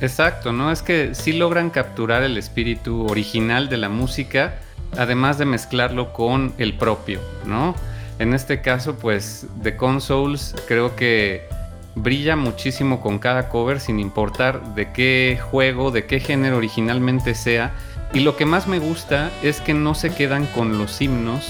[0.00, 0.70] Exacto, ¿no?
[0.70, 4.54] Es que sí logran capturar el espíritu original de la música,
[4.96, 7.74] además de mezclarlo con el propio, ¿no?
[8.18, 11.48] En este caso, pues, The Consoles creo que
[11.94, 17.72] brilla muchísimo con cada cover, sin importar de qué juego, de qué género originalmente sea.
[18.12, 21.48] Y lo que más me gusta es que no se quedan con los himnos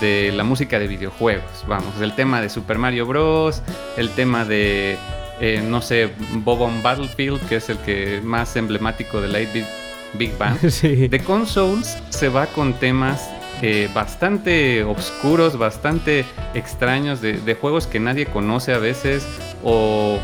[0.00, 1.64] de la música de videojuegos.
[1.66, 3.62] Vamos, el tema de Super Mario Bros.,
[3.96, 4.96] el tema de
[5.40, 6.10] eh, no sé,
[6.44, 9.66] Bob on Battlefield, que es el que más emblemático de la 8
[10.14, 10.58] Big Bang.
[10.60, 13.30] De Consoles se va con temas
[13.62, 19.26] eh, bastante oscuros, bastante extraños, de, juegos que nadie conoce a veces,
[19.62, 20.18] o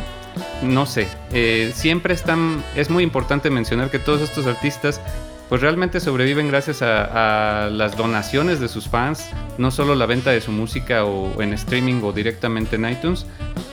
[0.63, 5.03] no sé, eh, siempre están, es muy importante mencionar que todos estos artistas
[5.49, 9.29] pues realmente sobreviven gracias a, las donaciones de sus fans,
[9.59, 13.27] no solo la venta de su música o en streaming o directamente en iTunes,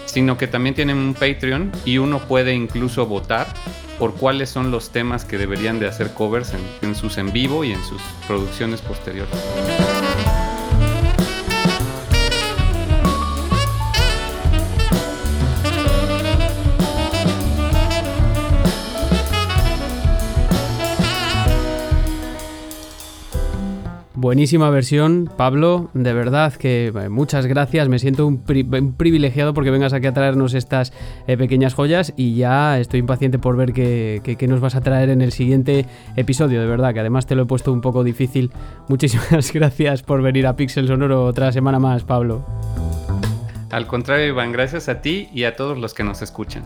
[0.05, 3.47] sino que también tienen un Patreon y uno puede incluso votar
[3.99, 7.63] por cuáles son los temas que deberían de hacer covers en, en sus en vivo
[7.63, 9.92] y en sus producciones posteriores.
[24.23, 25.89] Buenísima versión, Pablo.
[25.93, 27.89] De verdad que eh, muchas gracias.
[27.89, 30.93] Me siento un, privilegiado porque vengas aquí a traernos estas
[31.27, 35.21] eh, pequeñas joyas y ya estoy impaciente por ver qué, nos vas a traer en
[35.21, 36.61] el siguiente episodio.
[36.61, 38.49] De verdad que además te lo he puesto un poco difícil.
[38.87, 42.45] Muchísimas gracias por venir a Pixel Sonoro otra semana más, Pablo.
[43.71, 46.63] Al contrario, Iván, gracias a ti y a todos los que nos escuchan.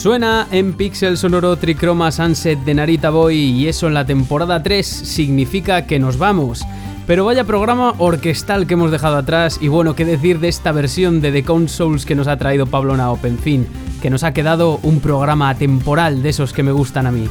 [0.00, 4.86] Suena en Pixel Sonoro Trichroma Sunset de Narita Boy y eso en la temporada 3
[4.86, 6.64] significa que nos vamos.
[7.06, 11.20] Pero vaya programa orquestal que hemos dejado atrás y bueno, qué decir de esta versión
[11.20, 13.66] de The Consoles que nos ha traído Pablo Naop, en fin,
[14.00, 17.28] que nos ha quedado un programa atemporal de esos que me gustan a mí.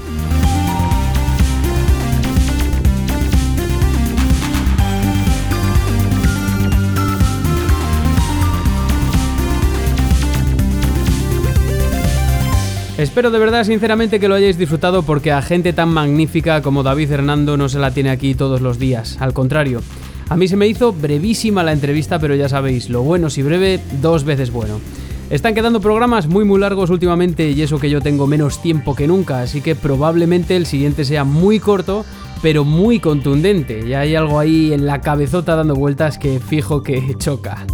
[12.99, 17.09] Espero de verdad, sinceramente, que lo hayáis disfrutado porque a gente tan magnífica como David
[17.09, 19.15] Hernando no se la tiene aquí todos los días.
[19.21, 19.81] Al contrario,
[20.27, 23.79] a mí se me hizo brevísima la entrevista, pero ya sabéis, lo bueno si breve,
[24.01, 24.81] dos veces bueno.
[25.29, 29.07] Están quedando programas muy muy largos últimamente y eso que yo tengo menos tiempo que
[29.07, 32.03] nunca, así que probablemente el siguiente sea muy corto,
[32.41, 33.87] pero muy contundente.
[33.87, 37.65] Y hay algo ahí en la cabezota dando vueltas que fijo que choca.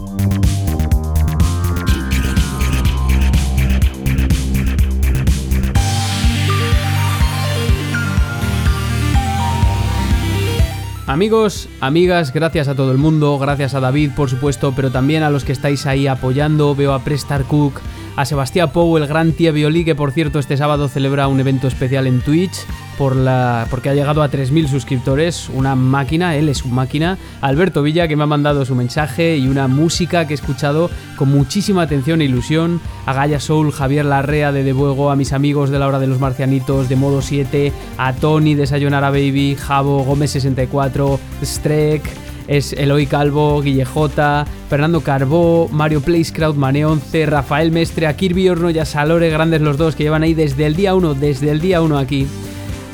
[11.07, 15.29] Amigos, amigas, gracias a todo el mundo, gracias a David por supuesto, pero también a
[15.29, 17.79] los que estáis ahí apoyando, veo a Prestar Cook,
[18.15, 21.67] a Sebastián Pou, el gran tía Violí, que por cierto este sábado celebra un evento
[21.67, 22.65] especial en Twitch,
[22.97, 27.83] por la, porque ha llegado a 3.000 suscriptores, una máquina, él es su máquina, Alberto
[27.83, 31.81] Villa que me ha mandado su mensaje y una música que he escuchado con muchísima
[31.81, 35.79] atención e ilusión, a Gaia Soul, Javier Larrea de De Buego, a mis amigos de
[35.79, 40.31] la hora de los marcianitos, de Modo 7, a Tony de Sayonara Baby, Javo, Gómez
[40.31, 48.15] 64, Strek, es Eloy Calvo, Guille J, Fernando Carbó, Mario Placecrowd, Mane11, Rafael Mestre, a
[48.15, 51.13] Kirby Horno y a Salore, grandes los dos que llevan ahí desde el día 1,
[51.15, 52.27] desde el día 1 aquí.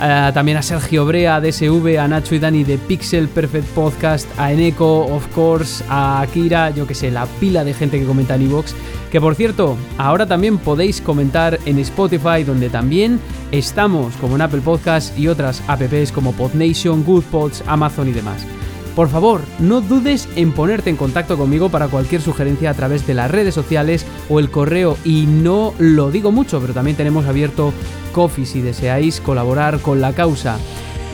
[0.03, 4.51] Eh, también a Sergio Brea, DSV, a Nacho y Dani de Pixel Perfect Podcast, a
[4.51, 8.43] Eneco, of course, a Akira, yo que sé, la pila de gente que comenta en
[8.43, 8.73] Evox.
[9.11, 13.19] Que por cierto, ahora también podéis comentar en Spotify, donde también
[13.51, 18.47] estamos, como en Apple Podcast y otras apps como PodNation, GoodPods, Amazon y demás.
[18.95, 23.13] Por favor, no dudes en ponerte en contacto conmigo para cualquier sugerencia a través de
[23.13, 24.97] las redes sociales o el correo.
[25.05, 27.73] Y no lo digo mucho, pero también tenemos abierto
[28.11, 30.57] Coffee si deseáis colaborar con la causa.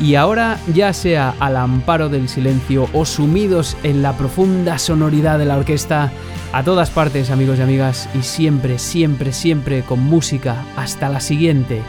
[0.02, 5.46] Y ahora, ya sea al amparo del silencio o sumidos en la profunda sonoridad de
[5.46, 6.12] la orquesta,
[6.54, 10.66] a todas partes amigos y amigas, y siempre, siempre, siempre con música.
[10.76, 11.82] Hasta la siguiente.